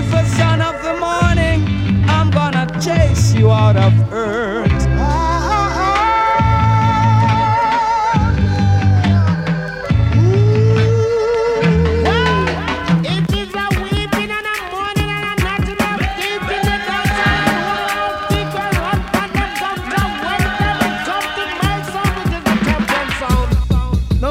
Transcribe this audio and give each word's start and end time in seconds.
Lucifer, 0.00 0.24
son 0.36 0.62
of 0.62 0.82
the 0.82 0.96
morning, 0.98 2.08
I'm 2.08 2.30
gonna 2.30 2.66
chase 2.80 3.34
you 3.34 3.50
out 3.50 3.76
of 3.76 3.92
earth. 4.12 4.70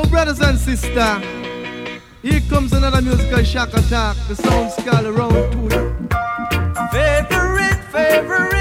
brothers 0.09 0.41
and 0.41 0.57
sisters, 0.57 1.38
comes 2.59 2.73
another 2.73 3.01
musical 3.01 3.41
shock 3.41 3.69
attack. 3.69 4.17
The 4.27 4.35
sound 4.35 4.71
skull 4.73 5.07
around 5.07 5.31
to. 5.31 5.69
Favorite, 6.91 7.81
favorite 7.89 8.58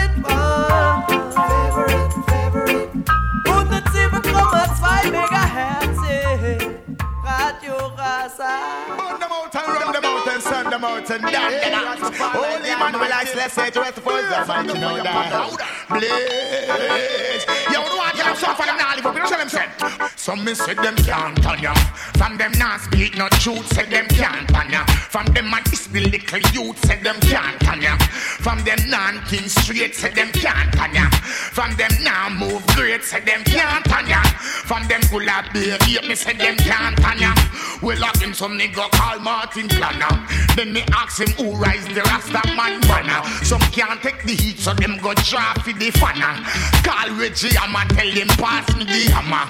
them 10.78 10.84
out 10.84 11.10
and 11.10 11.22
down 11.22 11.52
the 11.52 11.58
dance. 11.58 12.18
Holy 12.18 12.74
man 12.78 12.92
will 12.94 13.12
I 13.12 13.24
let's 13.34 13.54
say 13.54 13.70
to 13.70 13.80
rest 13.80 13.94
for 13.94 14.12
the 14.12 14.44
fight, 14.46 14.66
you 14.66 14.74
know 14.74 15.02
that. 15.02 15.78
Blaze. 15.88 17.44
Yo, 17.72 17.82
do 17.82 17.98
I 17.98 18.12
get 18.14 18.26
up 18.26 18.36
so 18.36 18.54
for 18.54 18.66
them 18.66 18.76
now? 18.76 18.88
Up, 18.88 18.96
you 18.98 19.02
know 19.02 19.30
what 19.30 19.40
I'm 19.40 19.48
saying? 19.48 19.70
Some 20.16 20.44
me 20.44 20.54
say 20.54 20.74
them 20.74 20.96
can't 20.96 21.44
on 21.46 21.60
ya. 21.60 21.74
From 22.16 22.36
them 22.36 22.52
not 22.58 22.80
speak 22.80 23.16
no 23.16 23.28
truth, 23.28 23.66
say 23.72 23.86
them 23.86 24.06
can't 24.08 24.54
on 24.54 24.70
ya. 24.70 24.84
From 24.84 25.26
them 25.26 25.50
man 25.50 25.62
is 25.72 25.86
the 25.86 26.00
little 26.00 26.40
youth, 26.52 26.78
say 26.84 27.02
them 27.02 27.16
can't 27.20 27.68
on 27.68 27.80
ya. 27.80 27.96
From 27.98 28.62
them 28.64 28.78
non-king 28.88 29.48
straight, 29.48 29.94
say 29.94 30.10
them 30.10 30.30
can't 30.32 30.78
on 30.80 30.94
ya. 30.94 31.08
From 31.10 31.74
them 31.76 31.90
now 32.02 32.28
move 32.28 32.66
great, 32.68 33.04
say 33.04 33.20
them 33.20 33.42
can't 33.44 33.90
on 33.92 34.06
ya. 34.08 34.22
From 34.68 34.86
them 34.88 35.02
full 35.02 35.28
of 35.28 35.52
behavior, 35.52 36.02
me 36.08 36.14
say 36.14 36.34
them 36.34 36.56
can't 36.56 37.02
on 37.04 37.18
ya. 37.18 37.34
We 37.82 37.94
lock 37.96 38.20
him 38.20 38.34
some 38.34 38.58
nigga 38.58 38.90
call 38.90 39.20
Martin 39.20 39.68
Planner. 39.68 40.26
Then 40.56 40.67
me 40.72 40.82
ask 40.92 41.20
him 41.20 41.28
who 41.38 41.56
rise 41.56 41.86
the 41.88 42.02
Rasta 42.02 42.42
man 42.54 42.80
banner. 42.82 43.22
Some 43.44 43.60
can't 43.72 44.00
take 44.02 44.22
the 44.24 44.34
heat, 44.34 44.58
so 44.58 44.74
them 44.74 44.98
go 44.98 45.14
drop 45.14 45.62
for 45.62 45.72
the 45.72 45.90
fanner. 45.90 46.34
Call 46.82 47.10
Reggie, 47.16 47.56
I'ma 47.56 47.84
tell 47.94 48.06
him 48.06 48.28
pass 48.38 48.66
me 48.76 48.84
the 48.84 49.12
hammer. 49.12 49.46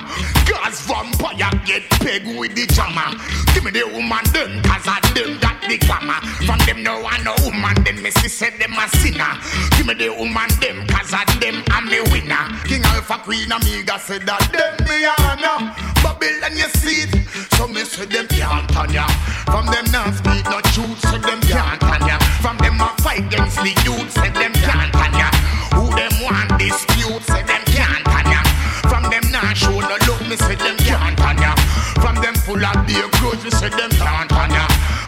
Cause 0.46 0.80
vampire 0.86 1.50
get 1.64 1.88
peg 2.00 2.26
with 2.38 2.54
the 2.54 2.66
jammer. 2.72 3.16
Give 3.54 3.64
me 3.64 3.70
the 3.70 3.86
woman 3.88 4.24
them, 4.32 4.62
cause 4.62 4.86
I 4.86 5.00
them 5.14 5.38
got 5.40 5.60
the 5.68 5.78
glamour. 5.78 6.20
From 6.46 6.58
them 6.66 6.82
no 6.82 7.00
one 7.00 7.24
no 7.24 7.34
woman, 7.44 7.74
then 7.84 8.02
me 8.02 8.10
see 8.10 8.28
say 8.28 8.50
them 8.56 8.72
a 8.78 8.88
sinner. 8.98 9.34
Give 9.76 9.86
me 9.86 9.94
the 9.94 10.10
woman 10.14 10.48
them, 10.60 10.86
cause 10.86 11.12
I 11.12 11.24
them 11.40 11.62
I'm 11.70 11.88
a 11.88 12.00
winner. 12.10 12.44
King 12.64 12.84
Alpha 12.84 13.18
Queen 13.24 13.50
Amiga 13.50 13.98
said 13.98 14.22
that 14.26 14.44
them 14.52 14.76
me 14.86 15.04
honor. 15.24 15.74
Babylon 16.02 16.56
you 16.56 16.68
see 16.80 17.04
it, 17.04 17.12
so 17.56 17.66
me 17.68 17.84
say 17.84 18.06
them 18.06 18.26
can't 18.28 18.76
on 18.76 18.92
ya. 18.92 19.06
From 19.48 19.66
them 19.66 19.84
not 19.90 20.12
speak 20.14 20.44
no 20.44 20.60
truth, 20.72 21.00
so 21.10 21.18
them 21.18 21.40
can't 21.40 21.82
on 21.82 22.00
ya. 22.06 22.18
From 22.42 22.56
them 22.58 22.80
a 22.80 22.88
fight 23.02 23.20
against 23.26 23.56
the 23.56 23.72
youth, 23.84 24.10
say 24.12 24.30
them 24.30 24.52
can't 24.52 24.94
on 24.94 25.12
ya. 25.20 25.28
Who 25.74 25.84
them 25.96 26.12
want 26.22 26.58
dispute, 26.58 27.22
say 27.24 27.42
them 27.42 27.62
can't 27.66 28.06
on 28.08 28.26
ya. 28.32 28.42
From 28.90 29.04
them 29.10 29.24
not 29.32 29.56
show 29.56 29.80
no 29.80 29.96
look, 30.06 30.20
me 30.28 30.36
say 30.36 30.56
them 30.56 30.76
can't 30.76 31.20
on 31.20 31.38
ya. 31.38 31.54
From 32.02 32.16
them 32.16 32.34
full 32.34 32.64
of 32.64 32.86
beer 32.86 33.08
grudge, 33.18 33.42
me 33.44 33.50
say 33.50 33.70
them 33.70 33.90
can't 33.90 34.32
on 34.32 34.50
ya. 34.50 34.66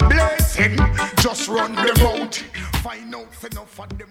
Blessing, 0.09 0.77
just 1.23 1.49
run 1.49 1.75
them 1.75 2.07
out. 2.07 2.43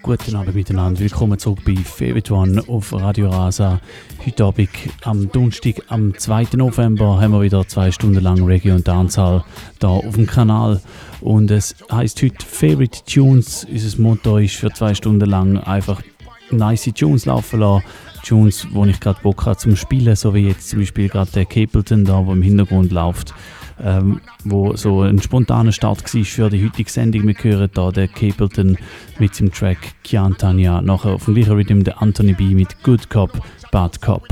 Guten 0.02 0.36
Abend 0.36 0.54
miteinander, 0.54 1.00
willkommen 1.00 1.38
zurück 1.38 1.60
bei 1.64 1.76
Favorite 1.76 2.32
One 2.32 2.62
auf 2.68 2.92
Radio 2.92 3.28
Rasa. 3.30 3.80
Heute 4.24 4.44
Abend 4.44 4.70
am 5.02 5.30
Donnerstag, 5.30 5.82
am 5.88 6.16
2. 6.16 6.48
November, 6.54 7.20
haben 7.20 7.32
wir 7.32 7.42
wieder 7.42 7.66
zwei 7.66 7.90
Stunden 7.90 8.20
lang 8.20 8.44
Reggae 8.44 8.72
und 8.72 8.86
Dancehall 8.86 9.44
da 9.80 9.88
auf 9.88 10.14
dem 10.14 10.26
Kanal. 10.26 10.80
Und 11.20 11.50
es 11.50 11.74
heißt 11.90 12.22
heute 12.22 12.44
Favorite 12.44 13.00
Tunes. 13.04 13.66
Unser 13.70 14.00
Motto 14.00 14.38
ist 14.38 14.56
für 14.56 14.70
zwei 14.70 14.94
Stunden 14.94 15.28
lang 15.28 15.58
einfach 15.58 16.02
nice 16.50 16.90
Tunes 16.94 17.26
laufen 17.26 17.60
lassen. 17.60 17.84
Tunes, 18.24 18.66
wo 18.72 18.84
ich 18.84 19.00
gerade 19.00 19.20
Bock 19.22 19.46
habe 19.46 19.56
zum 19.56 19.76
Spielen, 19.76 20.14
so 20.14 20.34
wie 20.34 20.48
jetzt 20.48 20.68
zum 20.68 20.80
Beispiel 20.80 21.08
gerade 21.08 21.30
der 21.30 21.46
Capleton 21.46 22.04
da, 22.04 22.26
wo 22.26 22.32
im 22.32 22.42
Hintergrund 22.42 22.92
läuft 22.92 23.34
ähm, 23.82 24.20
wo 24.44 24.76
so 24.76 25.02
ein 25.02 25.20
spontaner 25.20 25.72
Start 25.72 26.02
war 26.02 26.24
für 26.24 26.50
die 26.50 26.64
heutige 26.64 26.90
Sendung. 26.90 27.26
Wir 27.26 27.34
hören 27.34 27.70
hier 27.74 27.92
den 27.92 28.12
Capleton 28.12 28.78
mit 29.18 29.38
dem 29.38 29.52
Track 29.52 29.78
Chiantania, 30.04 30.80
nachher 30.82 31.12
auf 31.12 31.24
dem 31.24 31.34
gleichen 31.34 31.52
Rhythm 31.52 31.82
der 31.82 32.00
Anthony 32.00 32.34
B 32.34 32.54
mit 32.54 32.82
Good 32.82 33.10
Cop, 33.10 33.42
Bad 33.70 34.00
Cop. 34.00 34.26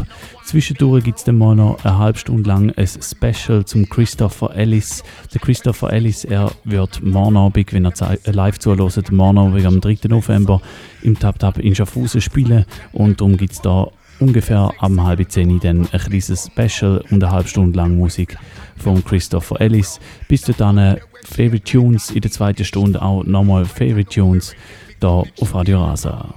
Zwischendurch 0.45 1.05
gibt 1.05 1.19
es 1.19 1.25
dann 1.25 1.39
mal 1.39 1.55
noch 1.55 1.85
eine 1.85 1.99
halbe 1.99 2.19
Stunde 2.19 2.49
lang 2.49 2.73
ein 2.77 2.87
Special 2.87 3.65
zum 3.65 3.89
Christopher 3.89 4.55
Ellis. 4.55 5.03
Der 5.33 5.41
Christopher 5.41 5.93
Ellis, 5.93 6.25
er 6.25 6.53
wird 6.65 7.03
morgen 7.03 7.37
Abend, 7.37 7.73
wenn 7.73 7.85
er 7.85 7.93
live 8.33 8.59
zuhört, 8.59 9.13
morgen 9.13 9.39
Abend 9.39 9.67
am 9.67 9.81
3. 9.81 10.09
November 10.09 10.61
im 11.03 11.19
Tap 11.19 11.39
Tap 11.39 11.59
in 11.59 11.75
Schaffhausen 11.75 12.21
spielen 12.21 12.65
und 12.93 13.21
darum 13.21 13.37
gibt 13.37 13.53
es 13.53 13.61
da 13.61 13.89
ungefähr 14.21 14.73
am 14.79 15.03
halb 15.05 15.31
zehn 15.31 15.61
dann 15.61 15.89
ein 15.93 16.01
kleines 16.01 16.51
Special 16.51 17.05
und 17.11 17.23
eine 17.23 17.33
halbe 17.33 17.49
Stunde 17.49 17.77
lang 17.77 17.97
Musik 17.97 18.37
von 18.77 19.05
Christopher 19.05 19.61
Ellis. 19.61 20.01
Bis 20.29 20.43
dahin 20.43 20.99
Favorite 21.25 21.65
Tunes 21.65 22.11
in 22.11 22.21
der 22.21 22.31
zweiten 22.31 22.65
Stunde 22.65 23.03
auch 23.03 23.25
nochmal 23.25 23.65
Favorite 23.65 24.11
Tunes 24.11 24.55
da 25.01 25.23
auf 25.41 25.55
Radio 25.55 25.85
Rasa. 25.85 26.35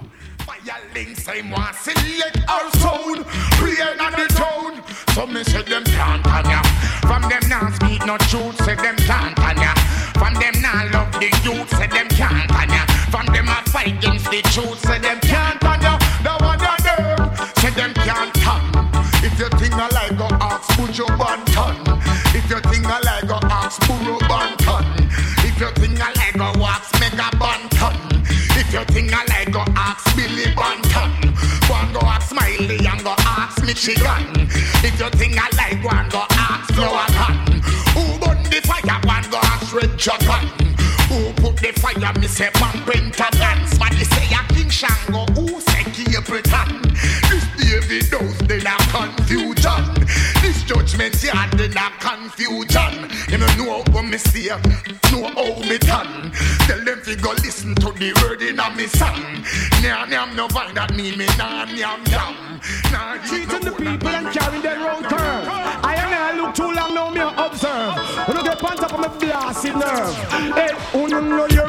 So 5.14 5.28
me 5.28 5.44
say 5.44 5.62
them 5.64 5.84
can't 5.84 6.26
on 6.28 6.46
ya 6.46 6.62
From 7.02 7.22
them 7.24 7.44
not 7.50 7.74
speak 7.74 8.06
no 8.06 8.18
truth 8.18 8.56
Say 8.64 8.76
them 8.76 8.96
can't 8.96 9.38
on 9.40 9.58
ya 9.58 9.74
From 10.16 10.34
them 10.36 10.56
not 10.62 10.92
love 10.92 11.12
the 11.20 11.28
youth 11.44 11.70
Say 11.76 11.88
them 11.88 12.08
can't 12.10 12.52
on 12.52 12.70
ya 12.70 12.86
From 13.12 13.26
them 13.28 13.48
a 13.50 13.60
fight 13.70 13.88
against 13.98 14.32
the 14.32 14.42
truth 14.54 14.80
Say 14.80 15.00
them 15.00 15.20
can't 15.20 15.64
on 15.66 15.82
ya 15.82 15.98
The 16.24 16.32
one 16.40 16.64
of 16.64 16.80
them 16.88 17.04
Say 17.60 17.72
them 17.72 17.94
can't 17.94 18.34
come 18.40 18.72
If 19.24 19.38
you 19.38 19.50
think 19.60 19.74
I 19.74 19.90
like 19.92 20.18
go 20.18 20.28
ask 20.40 20.70
put 20.80 20.98
your 20.98 21.12
banton 21.20 21.76
If 22.34 22.50
you 22.50 22.60
think 22.72 22.86
I 22.88 23.00
like 23.02 23.28
go 23.28 23.40
ask 23.52 23.82
Burro 23.88 24.18
banton 24.32 24.86
If 25.44 25.60
you 25.60 25.72
think 25.76 26.00
I 26.00 26.14
like 26.16 26.38
go 26.38 26.60
wax 26.60 26.92
mega 27.00 27.30
banton. 27.36 27.96
If 28.56 28.74
you 28.74 28.84
think 28.86 29.14
I 29.14 29.26
like 29.26 29.52
go 29.52 29.64
ask 29.76 30.16
Billy 30.16 30.46
banton 30.56 31.31
Go 31.72 31.78
and 31.78 31.94
go 31.94 32.02
ask 32.02 32.28
Smiley 32.32 32.86
and 32.86 33.02
go 33.02 33.16
ask 33.20 33.64
Michigan. 33.64 34.28
If 34.84 35.00
you 35.00 35.10
think 35.12 35.40
I 35.40 35.48
like 35.56 35.82
go 35.82 35.88
and 35.88 36.12
go 36.12 36.26
ask 36.32 36.74
Flower 36.74 37.08
Cotton 37.16 37.62
Who 37.96 38.20
burn 38.20 38.44
the 38.44 38.60
fire? 38.68 39.00
Go 39.00 39.10
and 39.10 39.32
go 39.32 39.38
ask 39.38 39.74
Red 39.74 39.98
Japan. 39.98 40.52
Who 41.08 41.32
put 41.40 41.56
the 41.64 41.72
fire? 41.80 42.12
Me 42.20 42.28
say 42.28 42.50
man 42.60 42.76
Pentagon 42.84 43.68
Somebody 43.68 44.04
say 44.04 44.36
a 44.36 44.44
King 44.54 44.70
Shango 44.70 45.24
Who 45.32 45.62
say 45.62 45.84
Capleton 45.96 46.92
This 47.32 47.48
David 47.56 48.12
Dose 48.12 48.38
then 48.48 48.68
a 48.68 48.76
confusion 48.92 50.08
This 50.42 50.64
judgment 50.64 51.24
yard 51.24 51.52
then 51.54 51.72
a 51.72 51.88
confusion 52.00 53.01
say 54.22 54.48
Know 55.12 55.28
how 55.36 55.60
me 55.60 55.78
done 55.78 56.32
Tell 56.68 56.84
them 56.84 57.00
fi 57.02 57.16
go 57.16 57.32
listen 57.44 57.76
to 57.76 57.92
the 57.92 58.14
word 58.22 58.42
in 58.42 58.60
a 58.60 58.76
me 58.76 58.88
song 58.88 59.22
Nyam 59.82 60.10
nyam 60.10 60.36
no 60.36 60.48
find 60.50 60.76
that 60.78 60.94
mean 60.96 61.18
me 61.18 61.26
nah 61.38 61.66
nyam 61.66 62.04
nyam 62.06 62.52
Nah 62.92 63.18
Cheating 63.26 63.62
the 63.62 63.72
people 63.72 64.10
and 64.10 64.28
carrying 64.34 64.62
them 64.62 64.84
round 64.84 65.06
curve. 65.06 65.48
I 65.84 65.96
and 65.98 66.14
I 66.14 66.38
look 66.38 66.54
too 66.54 66.72
long 66.72 66.94
now, 66.94 67.10
me 67.10 67.22
a 67.22 67.28
observe. 67.28 67.96
When 68.28 68.38
I 68.38 68.44
get 68.44 68.64
on 68.64 68.78
top 68.78 68.94
of 68.94 69.00
my 69.00 69.08
blasted 69.18 69.76
nerve. 69.76 70.16
Hey, 70.54 70.70
who 70.92 71.08
no 71.08 71.22
know 71.22 71.48
here, 71.48 71.66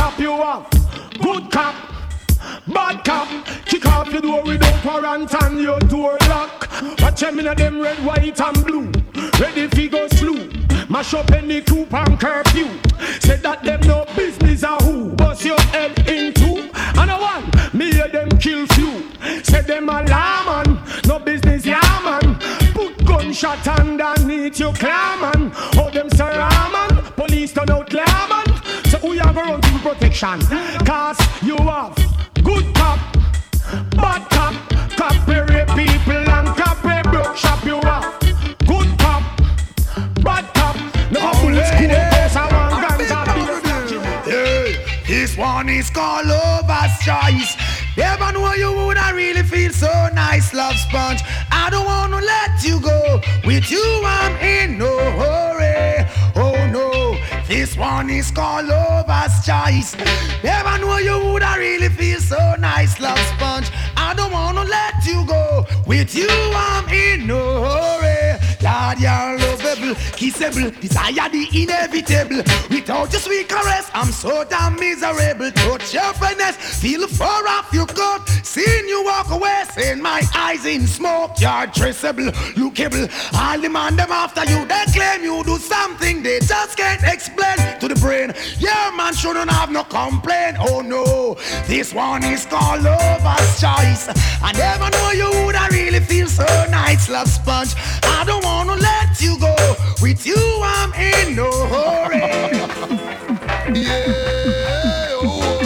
cop 0.00 0.18
you 0.18 0.32
off. 0.32 0.70
Good 1.20 1.50
cop, 1.50 1.74
bad 2.66 3.04
cop. 3.04 3.28
Kick 3.66 3.84
off 3.84 4.10
your 4.10 4.22
door 4.22 4.42
without 4.44 4.82
warrant 4.82 5.34
and 5.42 5.60
your 5.60 5.78
door 5.80 6.16
lock. 6.28 6.68
Watch 7.02 7.20
them 7.20 7.38
in 7.38 7.48
a 7.48 7.54
them 7.54 7.80
red, 7.82 7.98
white 7.98 8.40
and 8.40 8.64
blue. 8.64 8.90
Ready 9.38 9.68
fi 9.68 9.88
go 9.88 10.08
slew. 10.08 10.50
Mash 10.88 11.12
up 11.12 11.30
any 11.32 11.60
coupe 11.60 11.92
and 11.92 12.18
curfew. 12.18 12.68
Said 13.20 13.42
that 13.42 13.62
them 13.62 13.80
no 13.82 14.06
business 14.16 14.62
a 14.62 14.74
who. 14.84 15.10
Bust 15.16 15.44
your 15.44 15.60
head 15.74 15.92
in 16.08 16.32
two. 16.32 16.70
And 16.98 17.10
a 17.10 17.16
one, 17.18 17.44
me 17.78 17.92
hear 17.92 18.08
them 18.08 18.30
kill 18.38 18.66
few. 18.68 19.04
Said 19.42 19.66
them 19.66 19.90
a 19.90 20.02
lawman, 20.02 20.78
no 21.06 21.18
business 21.18 21.66
yeah 21.66 22.00
man. 22.04 22.38
Put 22.72 23.04
gunshot 23.04 23.68
underneath 23.68 24.58
your 24.58 24.72
clam 24.72 25.20
run 30.10 30.20
protection? 30.40 30.40
Cause 30.86 31.18
you 31.42 31.56
have 31.56 31.94
good 32.42 32.74
cop, 32.74 32.98
bad 33.92 34.28
cop, 34.30 34.54
copy 34.96 35.32
rape 35.32 35.68
people 35.68 36.30
and 36.30 36.48
copy 36.56 37.02
broke 37.10 37.36
shop. 37.36 37.64
You 37.64 37.80
have 37.80 38.18
good 38.66 38.98
cop, 38.98 39.22
bad 40.22 40.52
cop. 40.54 40.76
No 41.10 41.20
cool 41.34 41.54
cause 41.54 42.36
I 42.36 42.48
want 42.52 42.90
and 42.90 43.00
this 45.06 45.36
one 45.36 45.68
is 45.68 45.90
called 45.90 46.26
Lover's 46.26 46.98
Choice. 47.04 47.56
Never 47.96 48.32
know 48.32 48.54
you 48.54 48.72
woulda 48.72 49.12
really 49.14 49.42
feel 49.42 49.72
so 49.72 50.08
nice, 50.14 50.54
love 50.54 50.76
sponge. 50.76 51.22
I 51.50 51.68
don't 51.70 51.84
wanna 51.84 52.20
let 52.20 52.62
you 52.62 52.78
go. 52.80 53.20
With 53.44 53.68
you, 53.70 54.02
I'm 54.04 54.36
in 54.36 54.78
no 54.78 54.96
hurry. 55.18 55.69
One 57.80 58.10
is 58.10 58.30
called 58.30 58.66
Lover's 58.66 59.42
Choice. 59.42 59.96
Never 60.44 60.76
know 60.84 60.98
you 60.98 61.18
woulda 61.18 61.54
really 61.56 61.88
feel 61.88 62.20
so 62.20 62.54
nice, 62.58 63.00
love 63.00 63.18
sponge. 63.34 63.70
I 63.96 64.12
don't 64.12 64.30
wanna 64.30 64.64
let 64.64 65.06
you 65.06 65.24
go. 65.26 65.64
With 65.86 66.14
you, 66.14 66.28
I'm 66.28 66.86
in 66.90 67.26
no 67.26 67.40
hurry. 67.64 68.38
Lord, 68.60 69.00
you're 69.00 69.38
kissable, 69.76 70.78
desire 70.80 71.28
the 71.30 71.46
inevitable. 71.62 72.42
Without 72.70 73.12
your 73.12 73.20
sweet 73.20 73.48
caress, 73.48 73.90
I'm 73.94 74.12
so 74.12 74.44
damn 74.44 74.76
miserable. 74.76 75.50
Touch 75.52 75.94
your 75.94 76.12
finesse, 76.14 76.56
feel 76.80 77.06
far 77.06 77.46
off 77.46 77.72
your 77.72 77.86
coat. 77.86 78.28
Seeing 78.42 78.88
you 78.88 79.04
walk 79.04 79.30
away, 79.30 79.64
seeing 79.74 80.02
my 80.02 80.22
eyes 80.34 80.64
in 80.64 80.86
smoke. 80.86 81.32
You're 81.38 81.66
traceable, 81.68 82.32
lookable. 82.56 83.08
All 83.34 83.58
the 83.58 83.68
man 83.68 83.96
them 83.96 84.10
after 84.10 84.44
you, 84.50 84.64
they 84.66 84.84
claim 84.92 85.22
you 85.22 85.44
do 85.44 85.58
something 85.58 86.22
they 86.22 86.40
just 86.40 86.76
can't 86.76 87.02
explain 87.04 87.56
to 87.78 87.88
the 87.88 87.94
brain. 87.96 88.32
Your 88.58 88.96
man 88.96 89.14
shouldn't 89.14 89.50
have 89.50 89.70
no 89.70 89.84
complaint. 89.84 90.56
Oh 90.60 90.80
no, 90.80 91.34
this 91.66 91.94
one 91.94 92.24
is 92.24 92.46
called 92.46 92.82
lover's 92.82 93.60
choice. 93.60 94.08
I 94.42 94.52
never 94.52 94.90
know 94.90 95.10
you 95.12 95.46
would 95.46 95.54
I 95.54 95.68
really 95.68 96.00
feel 96.00 96.26
so 96.26 96.44
nice, 96.70 97.08
love 97.08 97.28
sponge. 97.28 97.74
I 98.02 98.24
don't 98.24 98.44
wanna 98.44 98.76
let 98.76 99.20
you 99.20 99.38
go. 99.38 99.59
With 100.02 100.26
you, 100.26 100.36
I'm 100.62 100.92
in 100.94 101.36
no 101.36 101.50
hurry. 101.68 102.20
Yeah, 103.74 105.20
oh, 105.22 105.60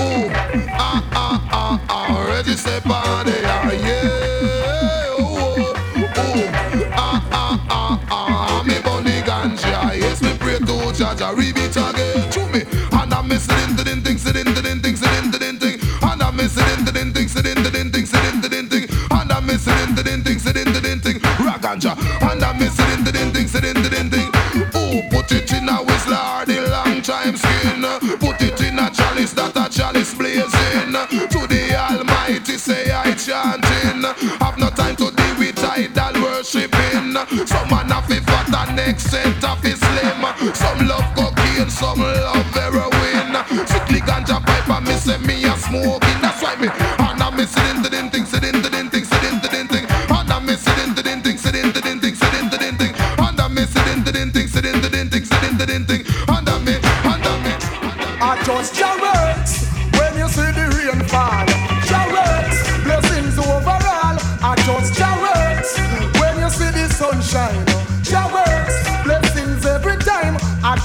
oh, 0.00 0.30
ah, 0.72 1.08
ah, 1.12 1.48
ah, 1.52 1.80
ah, 1.88 2.26
register 2.28 2.80
party, 2.80 3.34
ah, 3.44 3.70
yeah, 3.70 5.16
oh, 5.18 5.74
oh, 6.16 6.50
ah, 6.92 7.28
ah, 7.30 7.66
ah, 7.70 8.06
ah, 8.10 8.62
me 8.66 8.80
bunny 8.82 9.20
ganja, 9.22 9.94
yes, 9.96 10.22
me 10.22 10.32
pray 10.38 10.58
to 10.58 10.76
Jaja, 10.98 11.36
read 11.36 11.56
it 11.58 11.76
again 11.76 12.30
to 12.32 12.40
me, 12.52 12.64
and 12.98 13.14
I'm 13.14 13.28
missing 13.28 13.76
the 13.76 13.84
din 13.84 14.00
thing, 14.02 14.18
sitting 14.18 14.52
the 14.54 14.62
din 14.62 14.80
thing, 14.80 14.96
sitting 14.96 15.30
the 15.30 15.38
din 15.38 15.58
thing, 15.58 15.78
and 16.02 16.22
I'm 16.22 16.34
missing 16.36 16.84
the 16.84 16.92
din 16.92 17.12
thing, 17.12 17.28
sitting 17.28 17.62
the 17.62 17.70
din 17.70 17.90
thing, 17.92 18.06
sitting 18.06 18.40
the 18.40 18.48
din 18.48 18.68
thing, 18.68 18.86
and 19.10 19.30
I'm 19.32 19.46
missing 19.46 19.94
the 19.94 20.02
din 20.02 20.22
thing, 20.24 20.38
sitting 20.38 20.72
the 20.72 20.80
din 20.80 20.98
thing, 21.00 21.20
rock 21.44 21.60
ganja, 21.62 21.94
and 22.32 22.42
I'm 22.42 22.58
missing 22.58 22.95
long 26.96 27.02
time 27.02 27.36
skin, 27.36 27.82
put 28.18 28.40
it 28.40 28.60
in 28.62 28.78
a 28.78 28.88
chalice 28.90 29.32
that 29.32 29.52
a 29.56 29.68
chalice 29.68 30.14
blazing, 30.14 30.92
to 31.28 31.46
the 31.46 31.76
Almighty 31.76 32.56
say 32.56 32.90
I 32.90 33.12
chanting, 33.12 34.02
have 34.40 34.56
no 34.58 34.70
time 34.70 34.96
to 34.96 35.10
deal 35.12 35.36
with 35.38 35.58
idol 35.60 36.22
worshiping, 36.22 37.12
some 37.46 37.68
man 37.68 37.92
have 37.92 38.08
it 38.08 38.24
fat 38.24 38.68
and 38.68 38.76
next 38.76 39.10
set 39.10 39.44
of 39.44 39.64
it 39.64 39.76
slim, 39.76 40.54
some 40.54 40.88
love 40.88 41.08
cocaine, 41.14 41.68
some 41.70 42.00
love 42.00 42.48
heroin, 42.56 43.34
sickly 43.66 44.00
ganja 44.00 44.40
pipe 44.40 44.68
and 44.70 44.86
me 44.86 44.94
say 44.94 45.18
me 45.18 45.44
a 45.44 45.52
smoking, 45.58 46.15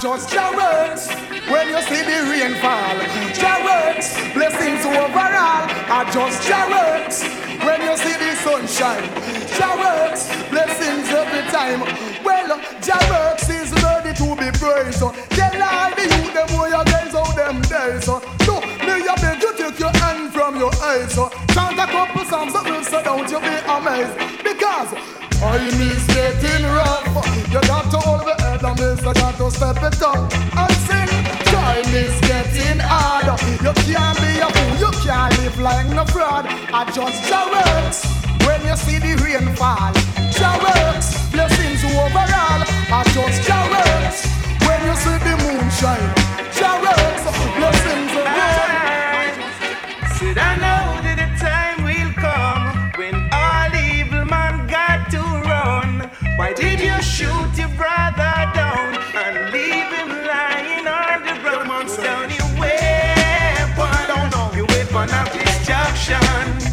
just 0.02 0.34
your 0.34 0.50
when 1.52 1.70
you 1.70 1.80
see 1.84 2.02
the 2.02 2.26
rain 2.26 2.58
fall. 2.58 2.98
Your 3.38 3.62
blessings 4.34 4.84
overall. 4.84 5.70
I 5.94 6.10
just 6.10 6.42
your 6.50 6.66
when 7.62 7.82
you 7.86 7.96
see 8.02 8.18
the 8.18 8.34
sunshine. 8.42 9.06
Your 9.62 9.78
words, 9.78 10.26
blessings 10.50 11.06
every 11.14 11.46
time. 11.54 11.86
Well, 12.26 12.50
your 12.82 13.04
works 13.14 13.48
is 13.48 13.70
ready 13.84 14.18
to 14.18 14.28
be 14.42 14.50
praised. 14.58 15.06
Tell 15.38 15.62
all 15.62 15.94
the 15.94 16.06
youth 16.10 16.34
them 16.34 16.50
where 16.58 16.74
you 16.74 16.84
guys 16.90 17.14
out 17.14 17.36
them 17.36 17.62
days. 17.62 18.06
So 18.06 18.58
me 18.82 19.06
a 19.06 19.14
beg 19.22 19.44
you 19.44 19.54
take 19.54 19.80
your 19.80 19.94
hand 20.02 20.34
from 20.34 20.58
your 20.58 20.74
eyes. 20.82 21.14
Chant 21.14 21.78
a 21.78 21.86
couple 21.86 22.26
songs 22.26 22.54
that 22.54 22.66
will 22.66 22.84
so 22.84 23.04
don't 23.04 23.30
you 23.30 23.40
be 23.40 23.54
amazed 23.70 24.18
because. 24.42 24.98
Is 25.42 26.06
getting 26.06 26.66
rough. 26.66 27.06
You 27.52 27.60
got 27.62 27.90
to 27.90 27.98
hold 27.98 28.41
You 28.82 28.96
got 28.98 29.38
to 29.38 29.52
step 29.52 29.78
it 29.78 30.02
up 30.02 30.34
and 30.58 30.76
sing. 30.90 31.14
Time 31.54 31.94
is 31.94 32.20
getting 32.22 32.80
harder. 32.82 33.38
You 33.62 33.74
can't 33.86 34.18
be 34.18 34.42
a 34.42 34.50
fool. 34.50 34.74
You 34.82 34.92
can't 35.06 35.38
live 35.38 35.60
like 35.60 35.88
no 35.90 36.04
fraud. 36.06 36.46
Adjust 36.50 37.30
your 37.30 37.46
words 37.54 38.04
when 38.42 38.60
you 38.66 38.76
see 38.76 38.98
the 38.98 39.14
rain 39.22 39.54
fall. 39.56 39.94
Your 40.34 40.58
works, 40.66 41.14
blessings 41.30 41.84
overall. 41.94 42.62
Adjust 42.98 43.46
your 43.46 43.66
words 43.70 44.18
when 44.66 44.82
you 44.88 44.96
see 44.98 45.18
the 45.30 45.34
moon 45.46 45.70
shine. 45.78 46.12
Your 46.58 46.82
works, 46.82 47.24
blessings 47.58 48.14
overall. 48.18 49.30
Should 50.18 50.40
I 50.40 50.71
destruction. 66.02 66.71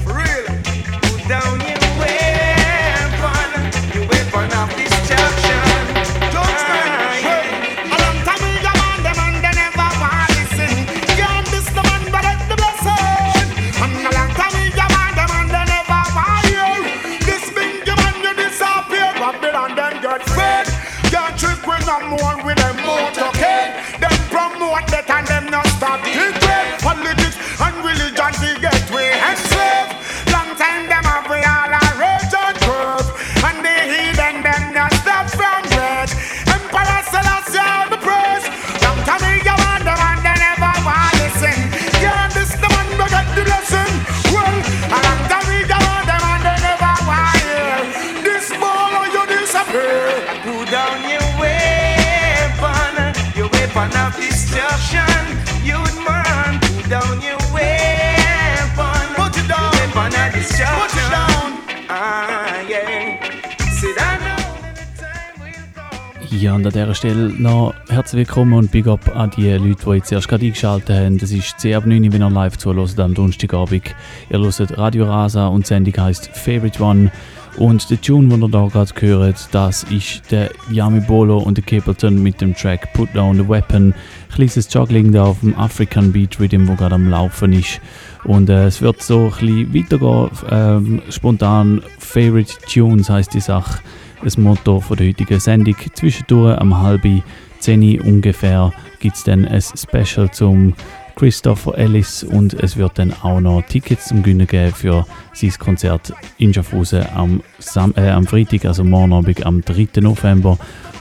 An 66.66 66.72
dieser 66.72 66.94
Stelle 66.94 67.28
noch 67.38 67.74
herzlich 67.88 68.26
willkommen 68.26 68.54
und 68.54 68.70
Big 68.70 68.86
Up 68.86 69.14
an 69.14 69.30
die 69.36 69.50
Leute, 69.50 69.84
die 69.84 69.90
jetzt 69.96 70.10
erst 70.10 70.28
gerade 70.28 70.46
eingeschaltet 70.46 70.96
haben. 70.96 71.18
Das 71.18 71.30
ist 71.30 71.60
10 71.60 71.74
ab 71.74 71.86
9, 71.86 72.12
wenn 72.12 72.22
ihr 72.22 72.30
live 72.30 72.56
zuhört 72.56 72.98
am 72.98 73.14
Donnerstagabend. 73.14 73.94
Ihr 74.30 74.38
hört 74.38 74.78
Radio 74.78 75.04
Rasa 75.04 75.48
und 75.48 75.64
die 75.64 75.68
Sendung 75.68 75.94
heisst 75.98 76.28
Favorite 76.28 76.82
One. 76.82 77.12
Und 77.58 77.90
der 77.90 78.00
Tune, 78.00 78.28
den 78.28 78.42
ihr 78.42 78.48
da 78.48 78.66
gerade 78.66 78.92
gehört, 78.94 79.48
das 79.52 79.84
ist 79.84 80.30
der 80.30 80.50
Yami 80.70 81.00
Bolo 81.00 81.38
und 81.38 81.58
der 81.58 81.64
Capleton 81.64 82.22
mit 82.22 82.40
dem 82.40 82.54
Track 82.54 82.92
Put 82.92 83.08
Down 83.14 83.36
the 83.36 83.48
Weapon. 83.48 83.94
Kleines 84.34 84.72
Juggling 84.72 85.12
da 85.12 85.24
auf 85.24 85.40
dem 85.40 85.56
African 85.56 86.12
Beat 86.12 86.40
Rhythm, 86.40 86.66
wo 86.66 86.74
gerade 86.74 86.94
am 86.94 87.08
Laufen 87.08 87.52
ist. 87.52 87.80
Und 88.24 88.48
äh, 88.48 88.66
es 88.66 88.80
wird 88.80 89.02
so 89.02 89.32
ein 89.40 89.70
bisschen 89.70 89.74
weitergehen. 89.74 90.30
Ähm, 90.50 91.02
spontan 91.10 91.82
Favorite 91.98 92.54
Tunes 92.66 93.10
heisst 93.10 93.34
die 93.34 93.40
Sache 93.40 93.80
das 94.22 94.36
Motto 94.36 94.80
von 94.80 94.96
der 94.96 95.08
heutigen 95.08 95.40
Sendung. 95.40 95.76
Zwischendurch 95.94 96.58
am 96.58 96.80
halben 96.80 97.22
zehn 97.60 98.00
ungefähr 98.00 98.72
gibt 99.00 99.16
es 99.16 99.24
dann 99.24 99.44
ein 99.44 99.60
Special 99.60 100.30
zum 100.30 100.74
Christopher 101.16 101.76
Ellis 101.76 102.22
und 102.22 102.54
es 102.54 102.76
wird 102.76 102.98
dann 102.98 103.12
auch 103.22 103.40
noch 103.40 103.62
Tickets 103.62 104.06
zum 104.06 104.22
Gewinnen 104.22 104.46
geben 104.46 104.72
für 104.72 105.04
sein 105.32 105.52
Konzert 105.58 106.12
in 106.38 106.54
Schaffhausen 106.54 107.06
am, 107.14 107.42
Sam 107.58 107.92
äh, 107.96 108.10
am 108.10 108.26
Freitag, 108.26 108.64
also 108.66 108.84
morgen 108.84 109.12
Abend 109.12 109.44
am 109.44 109.60
3. 109.62 110.00
November. 110.00 110.56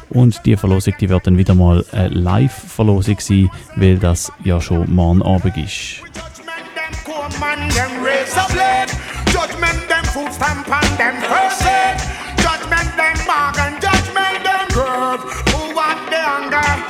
Und 0.10 0.46
die 0.46 0.56
Verlosung 0.56 0.96
die 1.00 1.10
wird 1.10 1.28
dann 1.28 1.38
wieder 1.38 1.54
mal 1.54 1.86
eine 1.92 2.10
Live-Verlosung 2.10 3.20
sein, 3.20 3.50
weil 3.76 3.98
das 3.98 4.32
ja 4.44 4.60
schon 4.60 4.92
morgen 4.94 5.22
Abend 5.22 5.56
ist. 5.58 6.02
Judgment 9.34 9.88
them 10.98 11.22
them 12.98 13.16
bargain, 13.28 13.80
judgment 13.80 14.44
them 14.44 14.68
curve. 14.70 15.22
Who 15.54 15.76
want 15.76 16.10
the 16.10 16.18
anger? 16.18 16.87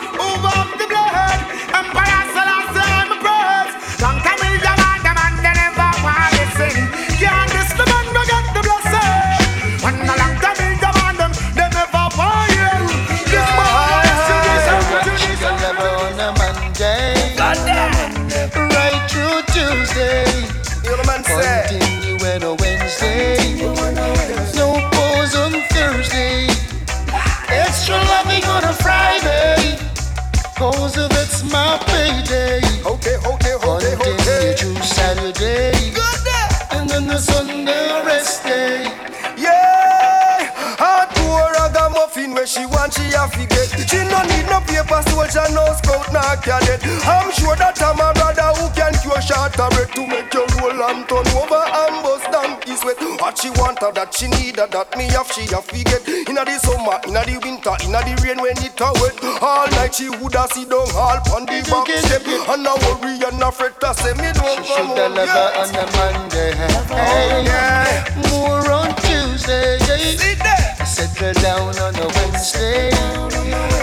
And 50.87 51.03
turn 51.09 51.27
over 51.35 51.59
and 51.59 51.95
bust 52.03 52.31
down 52.31 52.55
his 52.63 52.79
sweat. 52.79 52.97
What 53.19 53.37
she 53.37 53.49
want 53.59 53.83
or 53.83 53.91
that 53.91 54.13
she 54.13 54.27
need 54.27 54.59
or 54.59 54.67
that 54.67 54.95
me 54.97 55.11
have 55.11 55.27
she 55.27 55.43
have 55.51 55.67
to 55.67 55.79
get. 55.83 56.07
Inna 56.07 56.47
the 56.47 56.55
summer, 56.63 56.99
inna 57.07 57.21
the 57.27 57.35
winter, 57.43 57.75
inna 57.83 57.99
the 58.07 58.15
rain 58.23 58.39
when 58.39 58.55
it 58.63 58.79
a 58.79 58.89
wet. 59.03 59.15
All 59.43 59.67
night 59.75 59.95
she 59.95 60.07
woulda 60.09 60.47
sit 60.51 60.69
down 60.71 60.87
all 60.95 61.19
on 61.35 61.43
the 61.43 61.59
back 61.67 61.91
step. 62.07 62.23
And 62.23 62.63
now 62.63 62.79
worry 62.87 63.19
and 63.19 63.43
a 63.43 63.51
fret 63.51 63.75
to 63.83 63.91
say 63.93 64.15
me 64.15 64.31
don't 64.31 64.63
she 64.63 64.75
come 64.75 64.95
home 64.95 65.15
yet. 65.15 65.59
on 65.59 65.75
a 65.75 65.85
Monday, 65.91 66.55
hey, 66.55 66.71
oh, 66.71 67.43
yeah. 67.43 68.07
More 68.31 68.63
on 68.71 68.95
Tuesday, 69.03 69.77
yeah. 69.83 70.83
Settle 70.87 71.35
down 71.43 71.75
on 71.83 71.95
a 71.99 72.07
Wednesday. 72.15 72.91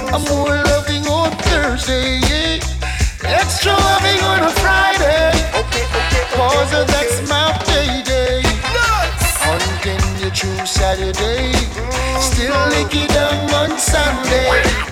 I'm 0.09 0.25
more 0.33 0.57
loving 0.73 1.05
on 1.07 1.37
Thursday, 1.53 2.21
yeah. 2.25 2.65
Extra 3.29 3.73
loving 3.73 4.21
on 4.25 4.41
a 4.49 4.51
Friday. 4.57 5.33
Okay, 6.45 6.57
okay, 6.57 6.65
Cause 6.65 6.87
that's 6.87 7.29
my 7.29 7.53
payday. 7.65 8.43
Continue 9.81 10.31
through 10.31 10.67
Saturday. 10.67 11.53
Still 12.21 12.57
lick 12.69 12.95
it 12.95 13.09
down 13.11 13.51
on 13.55 13.79
Sunday. 13.79 14.85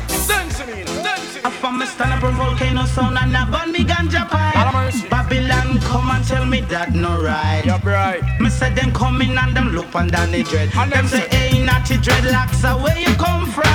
Up 1.45 1.53
from 1.55 1.79
me 1.79 1.87
stand 1.87 2.13
up 2.13 2.23
on 2.23 2.35
volcano 2.37 2.85
sound 2.87 3.19
and 3.19 3.37
I 3.37 3.45
burn 3.51 3.73
me 3.73 3.85
ganja 3.85 4.29
pipe. 4.29 5.11
Babylon 5.11 5.79
come 5.81 6.11
and 6.11 6.25
tell 6.25 6.47
me 6.47 6.61
that 6.73 6.95
no 6.95 7.21
right. 7.21 7.63
Yup, 7.65 7.85
right. 7.85 8.23
Me 8.41 8.49
say 8.49 8.73
them 8.73 8.93
coming 8.93 9.37
and 9.37 9.57
them 9.57 9.71
look 9.71 9.95
on 9.95 10.09
down 10.09 10.31
the 10.31 10.43
dread. 10.45 10.71
And 10.75 10.93
them 10.93 11.07
say, 11.07 11.27
hey, 11.29 11.63
natty 11.65 11.97
dreadlocks, 11.97 12.65
uh, 12.65 12.79
where 12.79 12.99
you 12.99 13.15
come 13.17 13.47
from? 13.51 13.67